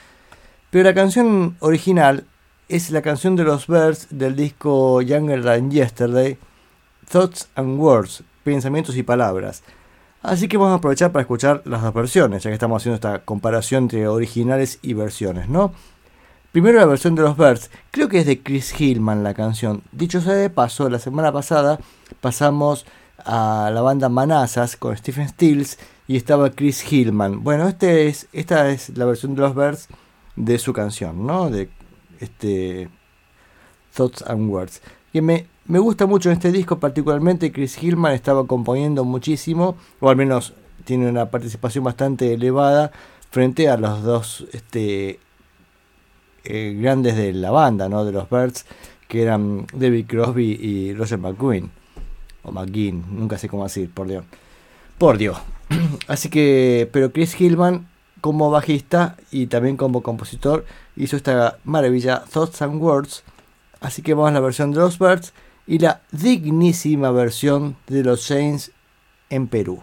Pero 0.71 0.85
la 0.85 0.95
canción 0.95 1.57
original 1.61 2.25
es 2.69 2.91
la 2.91 3.03
canción 3.03 3.37
de 3.37 3.45
los 3.45 3.67
Birds 3.67 4.09
del 4.11 4.37
disco 4.37 5.01
Younger 5.03 5.43
Than 5.43 5.71
Yesterday, 5.71 6.39
Thoughts 7.09 7.49
and 7.55 7.79
Words, 7.79 8.23
Pensamientos 8.45 8.97
y 8.97 9.03
Palabras. 9.03 9.63
Así 10.23 10.49
que 10.49 10.57
vamos 10.57 10.73
a 10.73 10.77
aprovechar 10.79 11.13
para 11.13 11.23
escuchar 11.23 11.63
las 11.65 11.83
dos 11.83 11.95
versiones, 11.95 12.43
ya 12.43 12.51
que 12.51 12.55
estamos 12.55 12.83
haciendo 12.83 12.97
esta 12.97 13.21
comparación 13.21 13.85
entre 13.85 14.09
originales 14.09 14.81
y 14.83 14.95
versiones, 14.95 15.49
¿no? 15.49 15.73
Primero 16.51 16.79
la 16.79 16.87
versión 16.87 17.15
de 17.15 17.23
los 17.23 17.37
Birds, 17.37 17.71
creo 17.91 18.09
que 18.09 18.21
es 18.21 18.27
de 18.27 18.43
Chris 18.43 18.81
Hillman 18.81 19.23
la 19.23 19.35
canción. 19.35 19.83
Dicho 19.93 20.21
sea 20.21 20.33
de 20.33 20.51
paso, 20.51 20.89
la 20.89 20.99
semana 20.99 21.31
pasada 21.31 21.79
pasamos 22.21 22.87
a 23.25 23.71
la 23.73 23.83
banda 23.83 24.09
Manazas 24.09 24.77
con 24.77 24.97
Stephen 24.97 25.29
Stills 25.29 25.79
y 26.09 26.17
estaba 26.17 26.51
Chris 26.51 26.91
Hillman. 26.91 27.43
Bueno, 27.43 27.69
este 27.69 28.07
es, 28.07 28.29
esta 28.33 28.71
es 28.71 28.97
la 28.97 29.05
versión 29.05 29.35
de 29.35 29.43
los 29.43 29.55
Birds 29.55 29.89
de 30.37 30.59
su 30.59 30.73
canción, 30.73 31.27
¿no? 31.27 31.51
De 31.51 31.69
este 32.21 32.89
Thoughts 33.95 34.23
and 34.23 34.51
Words. 34.51 34.83
Que 35.13 35.23
me, 35.23 35.47
me 35.67 35.79
gusta 35.79 36.07
mucho 36.07 36.31
en 36.31 36.35
este 36.35 36.53
disco, 36.53 36.79
particularmente 36.79 37.51
Chris 37.53 37.83
Hillman 37.83 38.13
estaba 38.13 38.47
componiendo 38.47 39.05
muchísimo, 39.05 39.77
o 40.01 40.11
al 40.11 40.17
menos 40.17 40.53
tiene 40.85 41.09
una 41.09 41.31
participación 41.31 41.85
bastante 41.85 42.35
elevada 42.35 42.93
frente 43.31 43.69
a 43.69 43.77
los 43.77 44.03
dos 44.03 44.47
este, 44.53 45.19
eh, 46.45 46.77
grandes 46.81 47.17
de 47.17 47.33
la 47.33 47.51
banda, 47.51 47.89
¿no? 47.89 48.05
De 48.05 48.13
los 48.13 48.31
Birds, 48.31 48.67
que 49.09 49.23
eran 49.23 49.67
David 49.73 50.07
Crosby 50.07 50.53
y 50.61 50.95
Roger 50.95 51.19
McGuinn. 51.19 51.71
O 52.43 52.53
McGuinn, 52.53 53.05
nunca 53.11 53.39
sé 53.39 53.49
cómo 53.49 53.65
decir, 53.65 53.91
por 53.91 54.07
Dios. 54.07 54.25
Por 54.99 55.19
Dios. 55.19 55.39
Así 56.07 56.29
que, 56.29 56.89
pero 56.93 57.13
Chris 57.13 57.41
Hillman 57.41 57.89
como 58.21 58.51
bajista 58.51 59.17
y 59.31 59.47
también 59.47 59.77
como 59.77 60.03
compositor 60.03 60.65
hizo 60.97 61.17
esta 61.17 61.59
maravilla 61.65 62.25
Thoughts 62.25 62.63
and 62.63 62.83
Words. 62.83 63.25
Así 63.81 64.03
que 64.03 64.15
vamos 64.15 64.31
a 64.31 64.35
la 64.35 64.41
versión 64.41 64.73
de 64.73 64.79
los 64.79 64.99
Birds 64.99 65.33
y 65.67 65.79
la 65.79 66.03
dignísima 66.13 67.11
versión 67.11 67.77
de 67.87 68.03
los 68.03 68.23
Saints 68.23 68.73
en 69.31 69.49
Perú. 69.49 69.83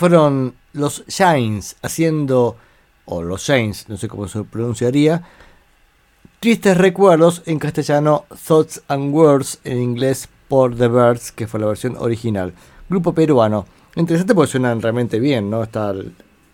Fueron 0.00 0.54
los 0.72 1.04
Shines 1.08 1.76
haciendo, 1.82 2.56
o 3.04 3.22
los 3.22 3.42
Shines, 3.42 3.86
no 3.90 3.98
sé 3.98 4.08
cómo 4.08 4.28
se 4.28 4.42
pronunciaría, 4.44 5.22
Tristes 6.40 6.78
Recuerdos 6.78 7.42
en 7.44 7.58
castellano, 7.58 8.24
Thoughts 8.46 8.82
and 8.88 9.14
Words 9.14 9.60
en 9.62 9.78
inglés 9.78 10.26
por 10.48 10.74
The 10.74 10.88
Birds, 10.88 11.32
que 11.32 11.46
fue 11.46 11.60
la 11.60 11.66
versión 11.66 11.98
original. 11.98 12.54
Grupo 12.88 13.12
peruano. 13.12 13.66
Interesante 13.94 14.34
porque 14.34 14.52
suenan 14.52 14.80
realmente 14.80 15.20
bien, 15.20 15.50
¿no? 15.50 15.62
Está 15.62 15.92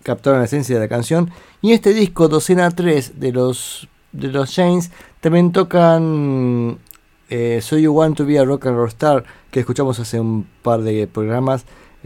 captaron 0.02 0.40
la 0.40 0.46
esencia 0.46 0.74
de 0.74 0.80
la 0.80 0.88
canción. 0.88 1.30
Y 1.62 1.68
en 1.68 1.74
este 1.74 1.94
disco, 1.94 2.26
Docena 2.26 2.72
3 2.72 3.20
de 3.20 3.30
los, 3.30 3.88
de 4.10 4.26
los 4.28 4.50
Shines, 4.50 4.90
también 5.20 5.52
tocan 5.52 6.78
eh, 7.28 7.60
So 7.62 7.78
You 7.78 7.92
Want 7.92 8.16
to 8.16 8.26
Be 8.26 8.40
a 8.40 8.44
Rock 8.44 8.66
and 8.66 8.76
Roll 8.76 8.88
Star, 8.88 9.22
que 9.52 9.60
escuchamos 9.60 10.00
hace 10.00 10.18
un 10.18 10.48
par 10.62 10.82
de 10.82 11.06
programas 11.06 11.64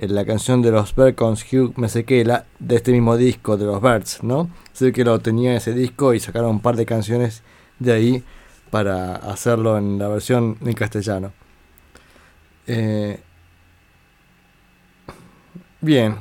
la 0.09 0.25
canción 0.25 0.63
de 0.63 0.71
los 0.71 0.95
Birds 0.95 1.17
con 1.17 1.35
Hugh 1.35 1.75
Mesekela 1.77 2.47
de 2.59 2.77
este 2.77 2.93
mismo 2.93 3.17
disco 3.17 3.57
de 3.57 3.67
los 3.67 3.83
Birds, 3.83 4.23
¿no? 4.23 4.51
Sé 4.73 4.93
que 4.93 5.05
lo 5.05 5.19
tenía 5.19 5.55
ese 5.55 5.75
disco 5.75 6.15
y 6.15 6.21
sacaron 6.21 6.51
un 6.51 6.61
par 6.61 6.77
de 6.77 6.87
canciones 6.87 7.43
de 7.79 7.93
ahí 7.93 8.25
para 8.71 9.17
hacerlo 9.17 9.77
en 9.77 9.99
la 9.99 10.09
versión 10.09 10.57
en 10.65 10.73
castellano. 10.73 11.33
Eh, 12.67 13.21
bien. 15.81 16.17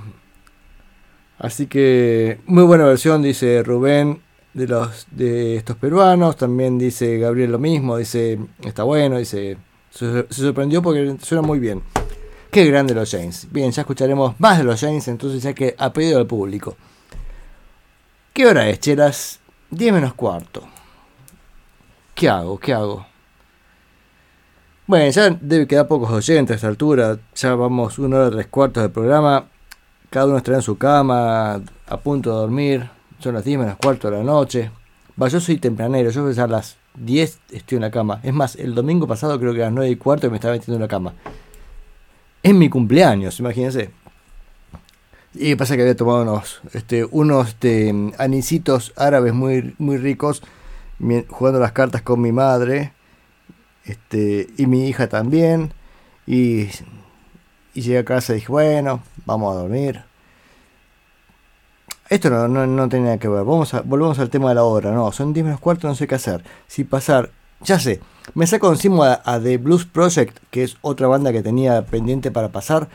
Así 1.37 1.67
que 1.67 2.39
muy 2.45 2.63
buena 2.63 2.85
versión, 2.85 3.21
dice 3.21 3.63
Rubén, 3.63 4.21
de 4.53 4.67
los 4.67 5.07
de 5.11 5.55
estos 5.55 5.77
peruanos. 5.77 6.35
También 6.35 6.77
dice 6.77 7.17
Gabriel 7.17 7.51
lo 7.51 7.59
mismo, 7.59 7.97
dice 7.97 8.39
está 8.61 8.83
bueno, 8.83 9.17
dice 9.17 9.57
se 9.89 10.27
sorprendió 10.29 10.81
porque 10.81 11.15
suena 11.21 11.41
muy 11.41 11.59
bien. 11.59 11.81
Qué 12.51 12.65
grande 12.65 12.95
los 12.95 13.11
James. 13.11 13.47
Bien, 13.51 13.71
ya 13.71 13.81
escucharemos 13.81 14.39
más 14.39 14.57
de 14.57 14.63
los 14.63 14.79
James, 14.79 15.07
entonces 15.07 15.43
ya 15.43 15.53
que 15.53 15.75
ha 15.77 15.93
pedido 15.93 16.17
al 16.17 16.25
público. 16.25 16.75
¿Qué 18.33 18.47
hora 18.47 18.67
es, 18.67 18.79
chelas? 18.79 19.39
10 19.69 19.93
menos 19.93 20.15
cuarto. 20.15 20.63
¿Qué 22.15 22.27
hago? 22.27 22.57
¿Qué 22.57 22.73
hago? 22.73 23.05
Bueno, 24.87 25.11
ya 25.11 25.29
debe 25.39 25.67
quedar 25.67 25.87
pocos 25.87 26.09
oyentes 26.09 26.53
a 26.53 26.55
esta 26.55 26.67
altura. 26.67 27.19
Ya 27.35 27.53
vamos 27.53 27.99
una 27.99 28.17
hora 28.17 28.31
tres 28.31 28.47
cuartos 28.47 28.81
del 28.81 28.91
programa. 28.91 29.45
Cada 30.09 30.25
uno 30.25 30.37
estará 30.37 30.57
en 30.57 30.63
su 30.63 30.75
cama, 30.75 31.61
a 31.85 31.97
punto 31.97 32.31
de 32.31 32.35
dormir. 32.35 32.89
Son 33.19 33.35
las 33.35 33.45
10 33.45 33.59
menos 33.59 33.75
cuarto 33.75 34.09
de 34.09 34.17
la 34.17 34.23
noche. 34.23 34.71
Va, 35.21 35.27
yo 35.27 35.39
soy 35.39 35.57
tempranero. 35.57 36.09
Yo 36.09 36.25
a 36.25 36.47
las 36.47 36.77
10 36.95 37.39
estoy 37.51 37.75
en 37.75 37.83
la 37.83 37.91
cama. 37.91 38.19
Es 38.23 38.33
más, 38.33 38.55
el 38.55 38.73
domingo 38.73 39.05
pasado 39.05 39.39
creo 39.39 39.53
que 39.53 39.61
a 39.61 39.65
las 39.65 39.73
9 39.73 39.91
y 39.91 39.95
cuarto 39.97 40.27
me 40.31 40.37
estaba 40.37 40.55
metiendo 40.55 40.77
en 40.77 40.81
la 40.81 40.87
cama. 40.87 41.13
Es 42.41 42.53
mi 42.53 42.69
cumpleaños, 42.69 43.39
imagínense. 43.39 43.91
Y 45.33 45.55
pasa 45.55 45.75
que 45.75 45.83
había 45.83 45.95
tomado 45.95 46.23
unos, 46.23 46.61
este, 46.73 47.05
unos 47.05 47.49
este, 47.49 47.93
anisitos 48.17 48.93
árabes 48.95 49.33
muy, 49.33 49.75
muy 49.77 49.97
ricos, 49.97 50.41
jugando 51.27 51.59
las 51.59 51.71
cartas 51.73 52.01
con 52.01 52.21
mi 52.21 52.31
madre, 52.31 52.93
este, 53.85 54.47
y 54.57 54.65
mi 54.65 54.87
hija 54.87 55.07
también. 55.07 55.73
Y, 56.25 56.69
y 57.73 57.81
llegué 57.81 57.99
a 57.99 58.05
casa 58.05 58.33
y 58.33 58.35
dije, 58.37 58.51
bueno, 58.51 59.03
vamos 59.25 59.55
a 59.55 59.59
dormir. 59.59 60.03
Esto 62.09 62.29
no, 62.31 62.47
no, 62.47 62.65
no 62.65 62.89
tenía 62.89 63.19
que 63.19 63.27
ver. 63.27 63.43
Vamos 63.43 63.71
volvemos 63.85 64.17
al 64.17 64.29
tema 64.29 64.49
de 64.49 64.55
la 64.55 64.63
hora. 64.63 64.91
No, 64.91 65.11
son 65.11 65.31
10 65.31 65.45
menos 65.45 65.59
cuarto, 65.59 65.87
no 65.87 65.93
sé 65.93 66.07
qué 66.07 66.15
hacer. 66.15 66.43
Si 66.67 66.83
pasar 66.83 67.31
ya 67.61 67.79
sé, 67.79 67.99
me 68.35 68.47
saco 68.47 68.71
encima 68.71 69.21
a, 69.23 69.39
The 69.39 69.57
Blues 69.57 69.85
Project, 69.85 70.37
que 70.51 70.63
es 70.63 70.77
otra 70.81 71.07
banda 71.07 71.31
que 71.31 71.41
tenía 71.41 71.85
pendiente 71.85 72.31
para 72.31 72.49
pasar. 72.49 72.89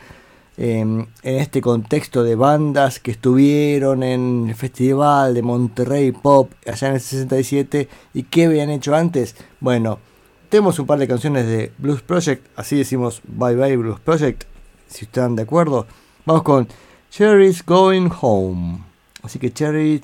Em, 0.57 1.05
en 1.21 1.35
este 1.35 1.59
contexto 1.59 2.23
de 2.23 2.35
bandas 2.35 3.01
que 3.01 3.11
estuvieron 3.11 4.03
en 4.03 4.45
el 4.47 4.55
Festival 4.55 5.33
de 5.33 5.41
Monterrey 5.41 6.13
Pop 6.13 6.49
allá 6.65 6.87
en 6.87 6.93
el 6.93 7.01
67 7.01 7.89
y 8.13 8.23
qué 8.23 8.45
habían 8.45 8.69
hecho 8.69 8.95
antes. 8.95 9.35
Bueno, 9.59 9.99
tenemos 10.47 10.79
un 10.79 10.85
par 10.85 10.97
de 10.97 11.09
canciones 11.09 11.45
de 11.45 11.73
Blues 11.77 12.01
Project, 12.01 12.47
así 12.55 12.77
decimos 12.77 13.21
Bye 13.27 13.55
Bye 13.55 13.75
Blues 13.75 13.99
Project, 13.99 14.45
si 14.87 15.03
están 15.03 15.35
de 15.35 15.43
acuerdo. 15.43 15.87
Vamos 16.25 16.43
con 16.43 16.69
Cherry's 17.11 17.65
Going 17.65 18.09
Home. 18.21 18.79
Así 19.23 19.39
que 19.39 19.51
Cherry, 19.51 20.01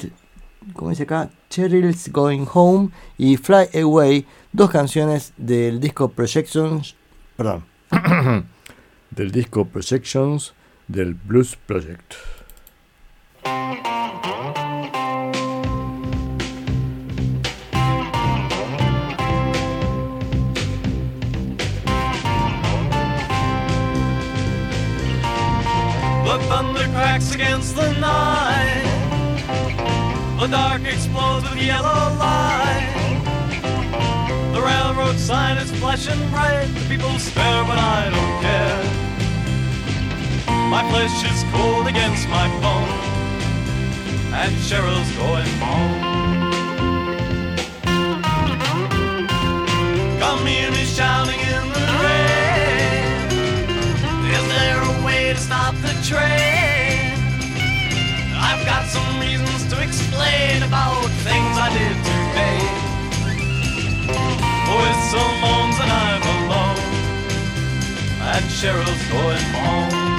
¿cómo 0.74 0.90
dice 0.90 1.04
acá? 1.04 1.30
Cheryl's 1.50 2.12
Going 2.12 2.46
Home 2.54 2.90
y 3.18 3.38
Fly 3.38 3.70
Away 3.82 4.26
dos 4.54 4.70
canciones 4.70 5.34
del 5.38 5.80
disco 5.80 6.10
Projections, 6.10 6.96
perdón, 7.38 7.66
del 9.12 9.32
disco 9.32 9.66
Projections 9.66 10.54
del 10.88 11.14
Blues 11.14 11.56
Project. 11.56 12.16
The 26.24 26.40
thunder 26.48 26.88
cracks 26.94 27.36
against 27.36 27.76
the 27.76 27.92
night. 28.00 28.84
The 30.40 30.48
dark 30.48 30.82
explodes 30.84 31.50
with 31.50 31.62
yellow 31.62 32.16
light. 32.18 32.91
The 34.62 34.68
railroad 34.68 35.18
sign 35.18 35.58
is 35.58 35.72
flashing 35.80 36.30
bright. 36.30 36.68
The 36.76 36.82
people 36.88 37.10
stare, 37.18 37.64
but 37.66 37.80
I 37.80 38.12
don't 38.14 38.42
care. 38.46 38.84
My 40.70 40.88
flesh 40.92 41.24
is 41.26 41.44
cold 41.52 41.88
against 41.88 42.30
my 42.30 42.48
bone, 42.62 42.88
and 44.38 44.54
Cheryl's 44.68 45.12
going 45.18 45.50
home. 45.66 46.02
Come 50.20 50.46
hear 50.46 50.70
me 50.70 50.86
shouting 50.86 51.40
in 51.40 51.68
the 51.74 51.86
rain. 52.06 53.32
Is 54.30 54.46
there 54.54 54.80
a 54.80 55.04
way 55.04 55.34
to 55.34 55.40
stop 55.40 55.74
the 55.82 55.94
train? 56.06 57.18
I've 58.38 58.64
got 58.68 58.86
some 58.86 59.20
reasons 59.20 59.66
to 59.74 59.82
explain 59.82 60.62
about 60.62 61.10
things 61.26 61.58
I 61.58 61.70
did 61.74 61.98
today. 62.06 62.82
Whistle 64.80 65.32
moans 65.42 65.78
and 65.84 65.92
I'm 65.92 66.24
alone, 66.38 66.78
and 68.32 68.46
Cheryl's 68.46 69.04
going 69.12 69.44
home. 69.56 70.11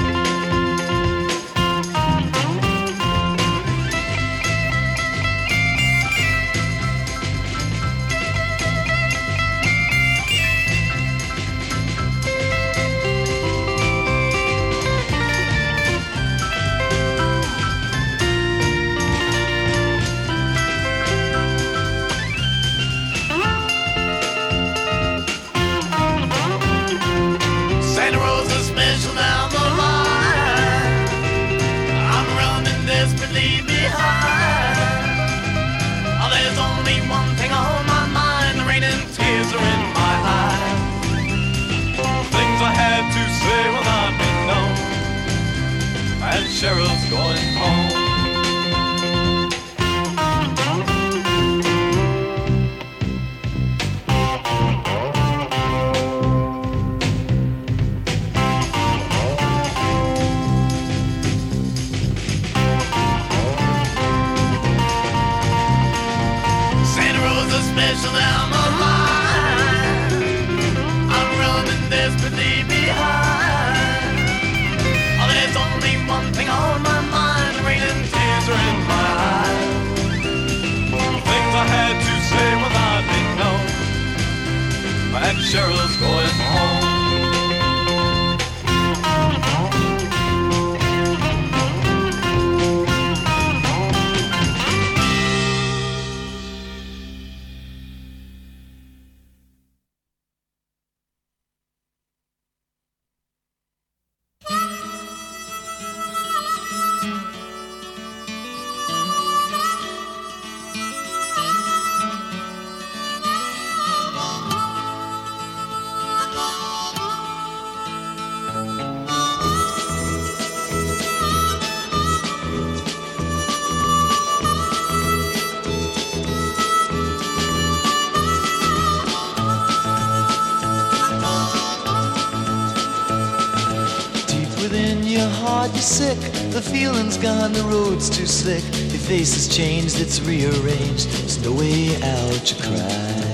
Sick, 135.93 136.17
the 136.49 136.59
feeling's 136.59 137.17
gone, 137.17 137.53
the 137.53 137.61
road's 137.65 138.09
too 138.09 138.25
slick. 138.25 138.63
Your 138.91 139.03
face 139.11 139.31
has 139.35 139.47
changed, 139.47 140.01
it's 140.01 140.19
rearranged. 140.21 141.07
There's 141.07 141.37
no 141.45 141.53
way 141.53 141.95
out, 142.01 142.43
you 142.49 142.57
cry. 142.65 143.33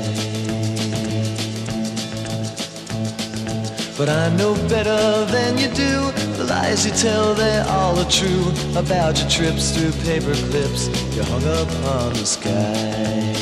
But 3.97 4.09
I 4.09 4.27
know 4.35 4.55
better 4.67 5.01
than 5.31 5.57
you 5.57 5.69
do. 5.69 6.11
The 6.35 6.43
lies 6.49 6.85
you 6.85 6.91
tell, 6.91 7.33
they 7.33 7.59
all 7.59 7.97
are 7.97 8.11
true. 8.11 8.51
About 8.75 9.17
your 9.19 9.29
trips 9.29 9.71
through 9.71 9.93
paper 10.03 10.35
clips 10.51 10.87
you 11.15 11.23
hung 11.23 11.45
up 11.59 11.69
on 11.95 12.11
the 12.11 12.25
sky. 12.25 13.35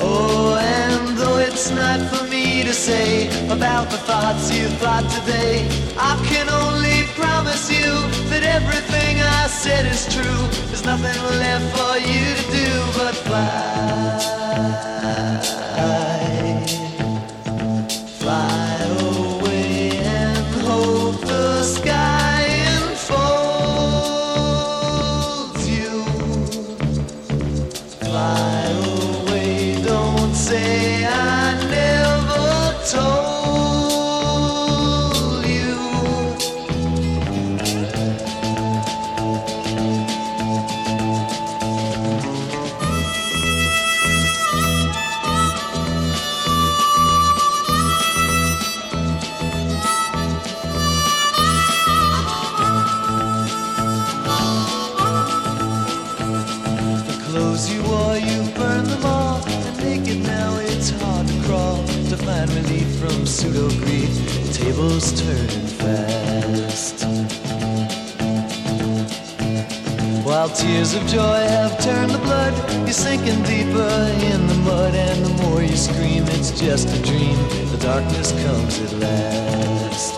Oh, 0.00 0.58
and 0.60 1.16
though 1.16 1.38
it's 1.38 1.70
not 1.70 1.98
for 2.10 2.21
to 2.64 2.72
say 2.72 3.26
about 3.48 3.90
the 3.90 3.98
thoughts 3.98 4.52
you 4.56 4.68
thought 4.78 5.08
today, 5.10 5.66
I 5.96 6.14
can 6.26 6.48
only 6.48 7.06
promise 7.14 7.70
you 7.70 7.92
that 8.30 8.42
everything 8.42 9.20
I 9.20 9.46
said 9.48 9.86
is 9.86 10.06
true. 10.12 10.48
There's 10.68 10.84
nothing 10.84 11.20
left 11.38 11.76
for 11.76 11.98
you 11.98 12.34
to 12.36 12.42
do 12.52 12.68
but. 12.96 13.14
Fly 15.82 16.11
tears 70.62 70.94
of 70.94 71.04
joy 71.06 71.40
have 71.56 71.74
turned 71.82 72.12
to 72.12 72.18
blood, 72.18 72.54
you're 72.86 73.00
sinking 73.06 73.42
deeper 73.42 73.94
in 74.30 74.46
the 74.46 74.58
mud. 74.64 74.94
And 74.94 75.24
the 75.26 75.34
more 75.42 75.60
you 75.60 75.76
scream, 75.76 76.22
it's 76.36 76.52
just 76.52 76.86
a 76.88 77.02
dream. 77.02 77.36
The 77.72 77.78
darkness 77.80 78.30
comes 78.44 78.74
at 78.86 78.92
last. 79.04 80.14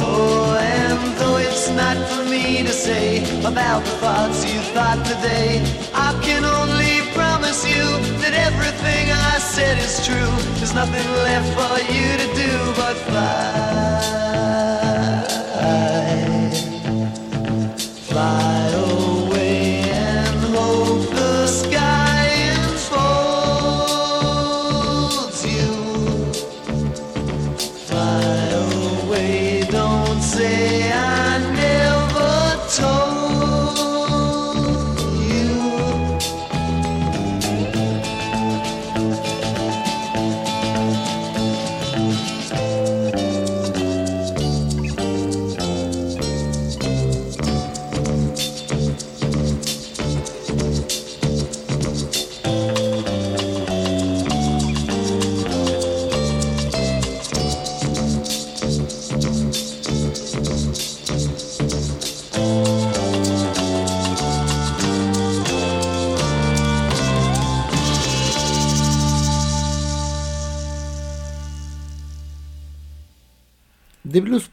Oh, 0.00 0.56
and 0.60 1.00
though 1.18 1.38
it's 1.38 1.68
not 1.70 1.96
for 2.10 2.24
me 2.30 2.62
to 2.62 2.72
say 2.86 3.06
about 3.40 3.80
the 3.84 3.94
thoughts 4.02 4.38
you 4.50 4.60
thought 4.74 5.00
today, 5.04 5.50
I 5.92 6.10
can 6.22 6.44
only 6.44 6.94
promise 7.18 7.66
you 7.66 7.84
that 8.22 8.34
everything 8.48 9.04
I 9.10 9.38
said 9.38 9.76
is 9.78 10.06
true. 10.06 10.32
There's 10.58 10.74
nothing 10.74 11.08
left 11.26 11.50
for 11.58 11.74
you 11.92 12.06
to 12.22 12.28
do 12.42 12.52
but 12.78 12.96
fly. 13.08 13.67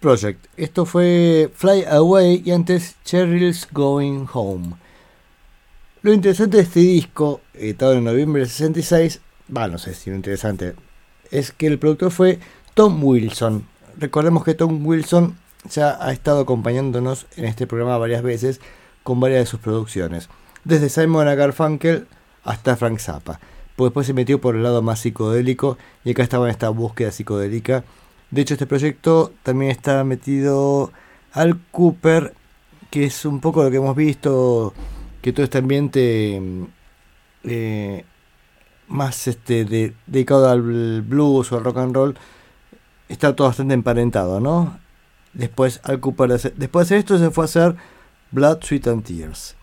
Project. 0.06 0.45
Esto 0.56 0.86
fue 0.86 1.49
Fly 1.56 1.84
Away 1.90 2.44
y 2.45 2.52
antes 2.52 2.95
Cheryl's 3.06 3.68
Going 3.72 4.27
Home. 4.34 4.76
Lo 6.03 6.14
interesante 6.14 6.57
de 6.57 6.64
este 6.64 6.80
disco, 6.82 7.41
editado 7.56 7.94
en 7.94 8.03
noviembre 8.03 8.41
del 8.41 8.49
66, 8.49 9.19
va, 9.57 9.68
no 9.68 9.80
sé 9.80 9.95
si 9.95 10.11
lo 10.11 10.15
interesante, 10.15 10.76
es 11.32 11.52
que 11.52 11.65
el 11.65 11.80
productor 11.80 12.11
fue 12.11 12.38
Tom 12.76 13.03
Wilson. 13.03 13.65
Recordemos 13.98 14.44
que 14.44 14.53
Tom 14.53 14.86
Wilson 14.86 15.40
ya 15.72 15.98
ha 15.99 16.11
estado 16.11 16.41
acompañándonos 16.41 17.26
en 17.36 17.45
este 17.45 17.65
programa 17.65 17.98
varias 17.98 18.22
veces 18.22 18.61
con 19.02 19.19
varias 19.19 19.40
de 19.40 19.45
sus 19.48 19.60
producciones. 19.60 20.30
Desde 20.64 20.90
Simon 20.90 21.27
a 21.27 21.34
Garfunkel 21.34 22.06
hasta 22.44 22.76
Frank 22.76 22.99
Zappa. 22.99 23.40
Pues 23.76 23.90
después 23.90 24.06
se 24.06 24.14
metió 24.14 24.40
por 24.40 24.56
el 24.56 24.61
lado 24.61 24.84
más 24.84 24.99
psicodélico 24.99 25.80
y 26.03 26.11
acá 26.11 26.22
estaba 26.22 26.45
en 26.45 26.52
esta 26.52 26.69
búsqueda 26.69 27.10
psicodélica 27.10 27.84
de 28.32 28.42
hecho, 28.42 28.54
este 28.56 28.66
proyecto 28.68 29.32
también 29.44 29.72
está 29.72 30.04
metido 30.04 30.92
Al 31.34 31.60
Cooper, 31.72 32.34
que 32.92 33.06
es 33.06 33.26
un 33.26 33.40
poco 33.42 33.64
lo 33.64 33.72
que 33.72 33.78
hemos 33.78 33.96
visto, 33.96 34.74
que 35.22 35.34
todo 35.34 35.44
este 35.44 35.58
ambiente 35.60 36.40
mm, 36.42 36.64
eh, 37.46 38.06
más 38.88 39.28
este 39.28 39.66
de- 39.66 39.94
dedicado 40.08 40.50
al 40.50 41.02
blues 41.02 41.52
o 41.52 41.58
al 41.58 41.64
rock 41.64 41.78
and 41.78 41.96
roll 41.96 42.18
está 43.10 43.36
todo 43.36 43.48
bastante 43.48 43.74
emparentado, 43.74 44.40
¿no? 44.40 44.80
Después 45.34 45.82
Al 45.84 46.00
Cooper, 46.00 46.30
de 46.30 46.36
hacer- 46.36 46.54
después 46.56 46.90
de 46.90 46.98
esto 46.98 47.18
se 47.18 47.32
fue 47.32 47.44
a 47.44 47.46
hacer 47.46 47.76
Blood, 48.32 48.60
Sweat 48.64 48.88
and 48.88 49.04
Tears. 49.04 49.56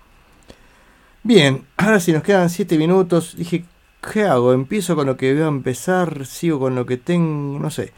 Bien, 1.22 1.64
ahora 1.76 2.00
sí 2.00 2.12
nos 2.12 2.22
quedan 2.22 2.50
7 2.50 2.76
minutos. 2.78 3.36
Dije, 3.36 3.64
¿qué 4.12 4.24
hago? 4.24 4.52
¿Empiezo 4.52 4.96
con 4.96 5.06
lo 5.06 5.16
que 5.16 5.32
voy 5.32 5.42
a 5.42 5.46
empezar? 5.48 6.26
¿Sigo 6.26 6.58
con 6.58 6.74
lo 6.74 6.84
que 6.86 6.96
tengo? 6.96 7.58
No 7.58 7.70
sé. 7.70 7.92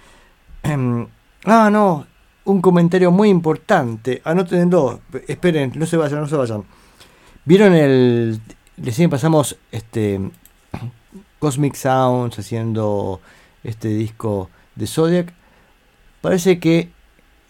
Em, 0.65 1.07
ah, 1.45 1.71
no. 1.71 2.07
Un 2.45 2.61
comentario 2.61 3.11
muy 3.11 3.29
importante. 3.29 4.21
Anótenlo. 4.25 5.01
Esperen, 5.29 5.73
no 5.77 5.87
se 5.87 5.97
vayan, 5.97 6.21
no 6.21 6.29
se 6.29 6.37
vayan. 6.37 6.65
¿Vieron 7.45 7.75
el. 7.75 8.41
Recién 8.77 9.09
pasamos 9.09 9.57
este. 9.71 10.21
Cosmic 11.39 11.75
Sounds 11.75 12.39
haciendo 12.39 13.21
este 13.63 13.89
disco 13.89 14.49
de 14.77 14.87
Zodiac. 14.87 15.35
Parece 16.23 16.59
que 16.59 16.91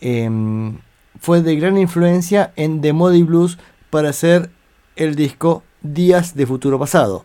em, 0.01 0.79
fue 1.21 1.43
de 1.43 1.55
gran 1.55 1.79
influencia 1.79 2.53
en 2.57 2.81
The 2.81 2.93
Modi 2.93 3.23
Blues 3.23 3.57
para 3.91 4.09
hacer 4.09 4.51
el 4.97 5.15
disco 5.15 5.63
Días 5.83 6.35
de 6.35 6.45
Futuro 6.45 6.77
Pasado. 6.77 7.23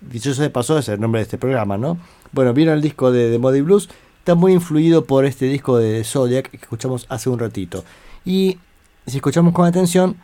Dicho 0.00 0.34
sea 0.34 0.42
de 0.42 0.50
paso, 0.50 0.76
es 0.78 0.88
el 0.88 1.00
nombre 1.00 1.20
de 1.20 1.22
este 1.22 1.38
programa, 1.38 1.78
¿no? 1.78 1.98
Bueno, 2.32 2.52
vieron 2.52 2.74
el 2.74 2.82
disco 2.82 3.12
de 3.12 3.30
The 3.30 3.38
Modi 3.38 3.60
Blues. 3.60 3.88
Está 4.22 4.36
muy 4.36 4.52
influido 4.52 5.04
por 5.04 5.24
este 5.24 5.46
disco 5.46 5.78
de 5.78 6.04
Zodiac 6.04 6.48
que 6.48 6.56
escuchamos 6.56 7.06
hace 7.08 7.28
un 7.28 7.40
ratito. 7.40 7.82
Y 8.24 8.56
si 9.04 9.16
escuchamos 9.16 9.52
con 9.52 9.66
atención, 9.66 10.16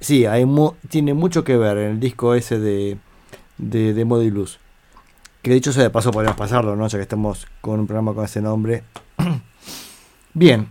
sí, 0.00 0.26
tiene 0.88 1.14
mucho 1.14 1.44
que 1.44 1.56
ver 1.56 1.78
en 1.78 1.90
el 1.92 2.00
disco 2.00 2.34
ese 2.34 2.58
de, 2.58 2.98
de, 3.56 3.94
de 3.94 4.04
Modi 4.04 4.30
Blues. 4.30 4.58
Que 5.40 5.52
dicho 5.52 5.72
sea 5.72 5.84
de 5.84 5.90
paso, 5.90 6.10
podemos 6.10 6.34
pasarlo, 6.34 6.74
¿no? 6.74 6.88
Ya 6.88 6.98
que 6.98 7.02
estamos 7.02 7.46
con 7.60 7.78
un 7.78 7.86
programa 7.86 8.12
con 8.12 8.24
ese 8.24 8.40
nombre. 8.40 8.82
Bien. 10.34 10.68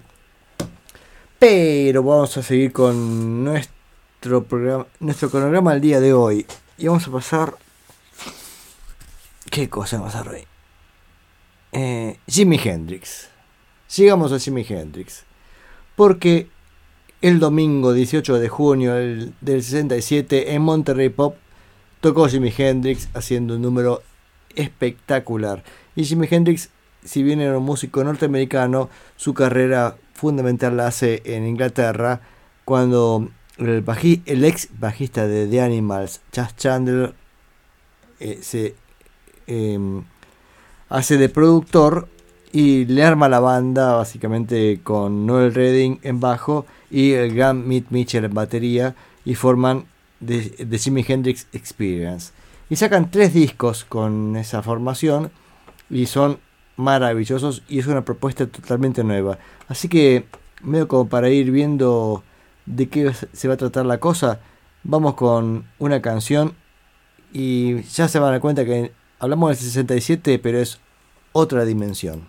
Pero 1.39 2.03
vamos 2.03 2.35
a 2.35 2.43
seguir 2.43 2.73
con 2.73 3.45
nuestro 3.45 4.43
programa, 4.43 4.87
nuestro 4.99 5.29
cronograma 5.29 5.71
del 5.71 5.79
día 5.79 6.01
de 6.01 6.11
hoy. 6.11 6.45
Y 6.77 6.87
vamos 6.87 7.07
a 7.07 7.11
pasar. 7.13 7.55
¿Qué 9.49 9.69
cosa 9.69 9.99
vamos 9.99 10.15
a 10.15 10.17
pasar 10.17 10.35
hoy? 10.35 10.56
Eh, 11.71 12.17
Jimi 12.27 12.59
Hendrix. 12.63 13.29
llegamos 13.95 14.31
a 14.31 14.39
Jimi 14.39 14.65
Hendrix. 14.67 15.23
Porque 15.95 16.47
el 17.21 17.39
domingo 17.39 17.93
18 17.93 18.39
de 18.39 18.49
junio 18.49 18.93
del, 18.93 19.33
del 19.41 19.63
67 19.63 20.53
en 20.53 20.61
Monterrey 20.61 21.09
Pop 21.09 21.35
tocó 22.01 22.27
Jimi 22.27 22.53
Hendrix 22.55 23.09
haciendo 23.13 23.55
un 23.55 23.61
número 23.61 24.01
espectacular. 24.55 25.63
Y 25.95 26.05
Jimi 26.05 26.27
Hendrix, 26.29 26.69
si 27.03 27.23
bien 27.23 27.41
era 27.41 27.57
un 27.57 27.65
músico 27.65 28.03
norteamericano, 28.03 28.89
su 29.15 29.33
carrera 29.33 29.97
fundamental 30.13 30.77
la 30.77 30.87
hace 30.87 31.21
en 31.25 31.47
Inglaterra 31.47 32.21
cuando 32.65 33.29
el 33.57 34.45
ex 34.45 34.69
bajista 34.79 35.27
de 35.27 35.47
The 35.47 35.61
Animals, 35.61 36.21
Chas 36.31 36.55
Chandler, 36.57 37.13
eh, 38.19 38.39
se 38.41 38.75
em, 39.47 40.03
hace 40.89 41.17
de 41.17 41.29
productor 41.29 42.07
y 42.51 42.85
le 42.85 43.03
arma 43.03 43.29
la 43.29 43.39
banda 43.39 43.95
básicamente 43.95 44.79
con 44.83 45.25
Noel 45.25 45.53
Redding 45.53 45.99
en 46.03 46.19
bajo 46.19 46.65
y 46.89 47.11
el 47.11 47.35
gran 47.35 47.67
Mitch 47.67 47.87
Mitchell 47.89 48.25
en 48.25 48.33
batería 48.33 48.95
y 49.25 49.35
forman 49.35 49.85
The, 50.25 50.65
The 50.65 50.77
Jimi 50.77 51.05
Hendrix 51.07 51.47
Experience. 51.53 52.31
Y 52.69 52.75
sacan 52.75 53.11
tres 53.11 53.33
discos 53.33 53.85
con 53.85 54.35
esa 54.35 54.61
formación 54.61 55.31
y 55.89 56.05
son 56.05 56.39
maravillosos 56.77 57.63
y 57.67 57.79
es 57.79 57.87
una 57.87 58.05
propuesta 58.05 58.47
totalmente 58.47 59.03
nueva. 59.03 59.37
Así 59.67 59.89
que, 59.89 60.25
medio 60.61 60.87
como 60.87 61.09
para 61.09 61.29
ir 61.29 61.51
viendo 61.51 62.23
de 62.65 62.87
qué 62.89 63.13
se 63.13 63.47
va 63.47 63.55
a 63.55 63.57
tratar 63.57 63.85
la 63.85 63.99
cosa, 63.99 64.39
vamos 64.83 65.15
con 65.15 65.65
una 65.79 66.01
canción 66.01 66.53
y 67.33 67.81
ya 67.83 68.07
se 68.07 68.19
van 68.19 68.29
a 68.29 68.31
dar 68.33 68.41
cuenta 68.41 68.65
que 68.65 68.91
hablamos 69.19 69.49
del 69.49 69.57
67, 69.57 70.39
pero 70.39 70.59
es 70.59 70.79
otra 71.31 71.65
dimensión. 71.65 72.27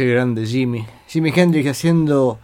Qué 0.00 0.06
grande 0.06 0.46
Jimmy. 0.46 0.86
Jimi 1.08 1.30
Hendrix 1.30 1.68
haciendo 1.68 2.38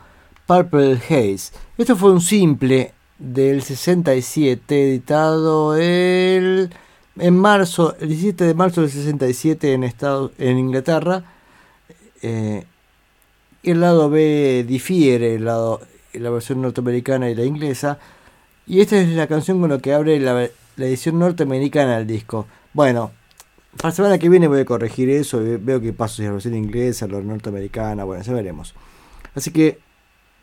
Purple 0.45 1.01
Haze. 1.09 1.55
Esto 1.79 1.97
fue 1.97 2.13
un 2.13 2.21
simple 2.21 2.93
del 3.19 3.63
67 3.63 4.91
editado 4.91 5.75
el, 5.75 6.69
en 7.19 7.39
marzo, 7.39 7.97
el 7.99 8.09
17 8.09 8.45
de 8.45 8.53
marzo 8.53 8.83
del 8.83 8.91
67 8.91 9.73
en, 9.73 9.85
en 10.37 10.59
Inglaterra. 10.59 11.25
Eh, 12.21 12.67
el 13.63 13.81
lado 13.81 14.11
B 14.11 14.67
difiere, 14.69 15.37
el 15.37 15.47
lado, 15.47 15.81
la 16.13 16.29
versión 16.29 16.61
norteamericana 16.61 17.31
y 17.31 17.35
la 17.35 17.45
inglesa. 17.45 17.99
Y 18.67 18.83
esta 18.83 19.01
es 19.01 19.09
la 19.09 19.29
canción 19.29 19.63
con 19.63 19.71
la 19.71 19.79
que 19.79 19.95
abre 19.95 20.21
la 20.21 20.51
edición 20.77 21.19
norteamericana 21.19 21.97
del 21.97 22.07
disco. 22.07 22.47
Bueno, 22.75 23.13
para 23.77 23.91
la 23.91 23.95
semana 23.95 24.19
que 24.19 24.29
viene 24.29 24.49
voy 24.49 24.61
a 24.61 24.65
corregir 24.65 25.11
eso. 25.11 25.43
y 25.43 25.57
Veo 25.57 25.81
que 25.81 25.93
paso 25.93 26.23
es 26.23 26.27
la 26.29 26.33
versión 26.33 26.55
inglesa, 26.55 27.07
la 27.07 27.21
norteamericana. 27.21 28.05
Bueno, 28.05 28.23
ya 28.23 28.33
veremos. 28.33 28.75
Así 29.35 29.51
que 29.51 29.79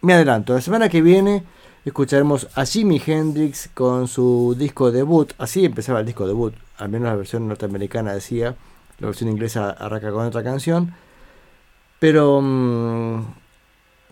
me 0.02 0.14
adelanto. 0.14 0.54
La 0.54 0.62
semana 0.62 0.90
que 0.90 1.02
viene 1.02 1.44
escucharemos 1.86 2.48
a 2.56 2.66
Jimi 2.66 3.02
Hendrix 3.06 3.70
con 3.74 4.08
su 4.08 4.56
disco 4.58 4.92
debut. 4.92 5.34
Así 5.38 5.66
empezaba 5.66 6.00
el 6.00 6.06
disco 6.06 6.28
debut. 6.28 6.54
Al 6.78 6.90
menos 6.90 7.10
la 7.10 7.16
versión 7.16 7.48
norteamericana 7.48 8.14
decía. 8.14 8.56
La 9.00 9.08
versión 9.08 9.30
inglesa 9.30 9.72
arranca 9.72 10.12
con 10.12 10.26
otra 10.26 10.44
canción. 10.44 10.94
Pero 12.00 12.42
mm, 12.42 13.26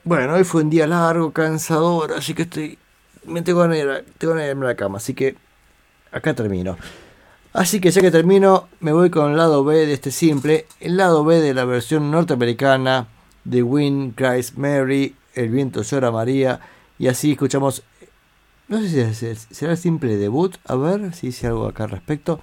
bueno, 0.03 0.33
hoy 0.33 0.43
fue 0.43 0.63
un 0.63 0.69
día 0.69 0.87
largo, 0.87 1.31
cansador. 1.31 2.13
Así 2.13 2.33
que 2.33 2.43
estoy. 2.43 2.77
Me 3.25 3.41
tengo 3.41 3.67
de 3.67 3.79
ir 3.79 3.89
a 3.89 4.55
la 4.55 4.75
cama. 4.75 4.97
Así 4.97 5.13
que 5.13 5.35
acá 6.11 6.33
termino. 6.33 6.77
Así 7.53 7.81
que 7.81 7.91
ya 7.91 8.01
que 8.01 8.11
termino, 8.11 8.69
me 8.79 8.93
voy 8.93 9.09
con 9.09 9.31
el 9.31 9.37
lado 9.37 9.63
B 9.65 9.85
de 9.85 9.93
este 9.93 10.11
simple, 10.11 10.67
el 10.79 10.95
lado 10.95 11.25
B 11.25 11.41
de 11.41 11.53
la 11.53 11.65
versión 11.65 12.09
norteamericana 12.09 13.07
de 13.43 13.61
Wind 13.61 14.15
Cries 14.15 14.57
Mary, 14.57 15.15
El 15.35 15.49
viento 15.49 15.81
llora 15.81 16.11
María, 16.11 16.59
y 16.97 17.07
así 17.07 17.31
escuchamos, 17.31 17.83
no 18.69 18.79
sé 18.81 19.13
si 19.13 19.25
es- 19.25 19.47
será 19.51 19.73
el 19.73 19.77
simple 19.77 20.15
debut, 20.17 20.55
a 20.65 20.75
ver 20.75 21.13
si 21.13 21.27
hice 21.27 21.47
algo 21.47 21.65
acá 21.67 21.85
al 21.85 21.89
respecto. 21.91 22.39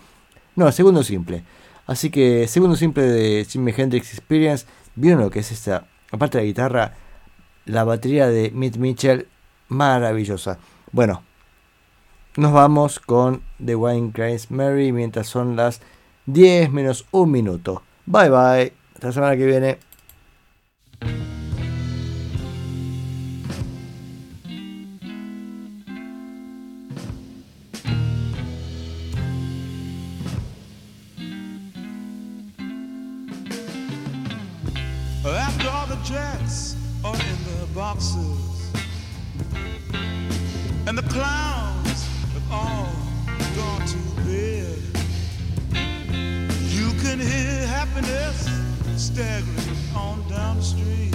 No, 0.57 0.71
segundo 0.73 1.03
simple. 1.03 1.45
Así 1.87 2.11
que 2.11 2.47
segundo 2.49 2.77
simple 2.77 3.05
de 3.05 3.47
Jimi 3.49 3.73
Hendrix 3.75 4.13
Experience. 4.13 4.67
¿Vieron 4.95 5.21
lo 5.23 5.31
que 5.31 5.39
es 5.39 5.53
esta? 5.53 5.87
Aparte 6.11 6.37
de 6.39 6.45
la 6.45 6.49
guitarra, 6.49 6.95
la 7.65 7.85
batería 7.85 8.27
de 8.27 8.51
Mitch 8.51 8.77
Mitchell, 8.77 9.27
maravillosa. 9.69 10.59
Bueno, 10.93 11.23
nos 12.39 12.53
vamos 12.53 13.01
con 13.01 13.43
The 13.65 13.75
Wine 13.75 14.13
Craze 14.13 14.47
Mary 14.51 14.93
mientras 14.93 15.27
son 15.27 15.57
las 15.57 15.81
10 16.27 16.71
menos 16.71 17.05
un 17.11 17.33
minuto. 17.33 17.83
Bye 18.07 18.31
bye. 18.31 18.73
Hasta 18.95 19.09
la 19.09 19.13
semana 19.13 19.37
que 19.37 19.45
viene. 19.45 19.79
After 35.25 35.69
all 35.69 35.87
the 35.89 35.97
jacks 36.05 36.77
are 37.05 37.15
in 37.15 37.39
the 37.45 37.67
boxes, 37.75 38.71
and 40.87 40.97
the 40.97 41.03
clowns 41.03 41.58
all 42.51 42.89
gone 43.57 43.87
to 43.87 43.99
bed, 44.25 44.79
you 46.71 46.93
can 47.03 47.19
hear 47.19 47.67
happiness 47.67 48.49
staggering 48.97 49.77
on 49.95 50.27
down 50.29 50.57
the 50.57 50.63
street. 50.63 51.15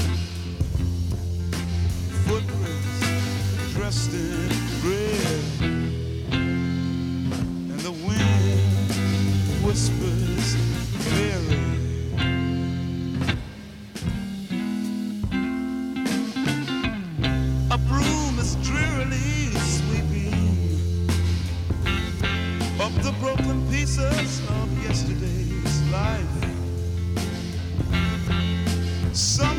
Footprints 2.28 3.74
dressed 3.74 4.14
in 4.14 4.50
red, 4.84 5.44
and 7.72 7.80
the 7.80 7.92
wind 7.92 9.64
whispers 9.64 10.56
Mary. 11.16 11.60
A 17.72 17.78
broom 17.78 18.40
is 18.40 18.56
drearily 18.58 19.53
up 22.84 22.92
the 23.02 23.14
broken 23.14 23.66
pieces 23.70 24.42
of 24.50 24.84
yesterday's 24.84 25.82
life. 25.90 26.28
Somewhere 29.14 29.53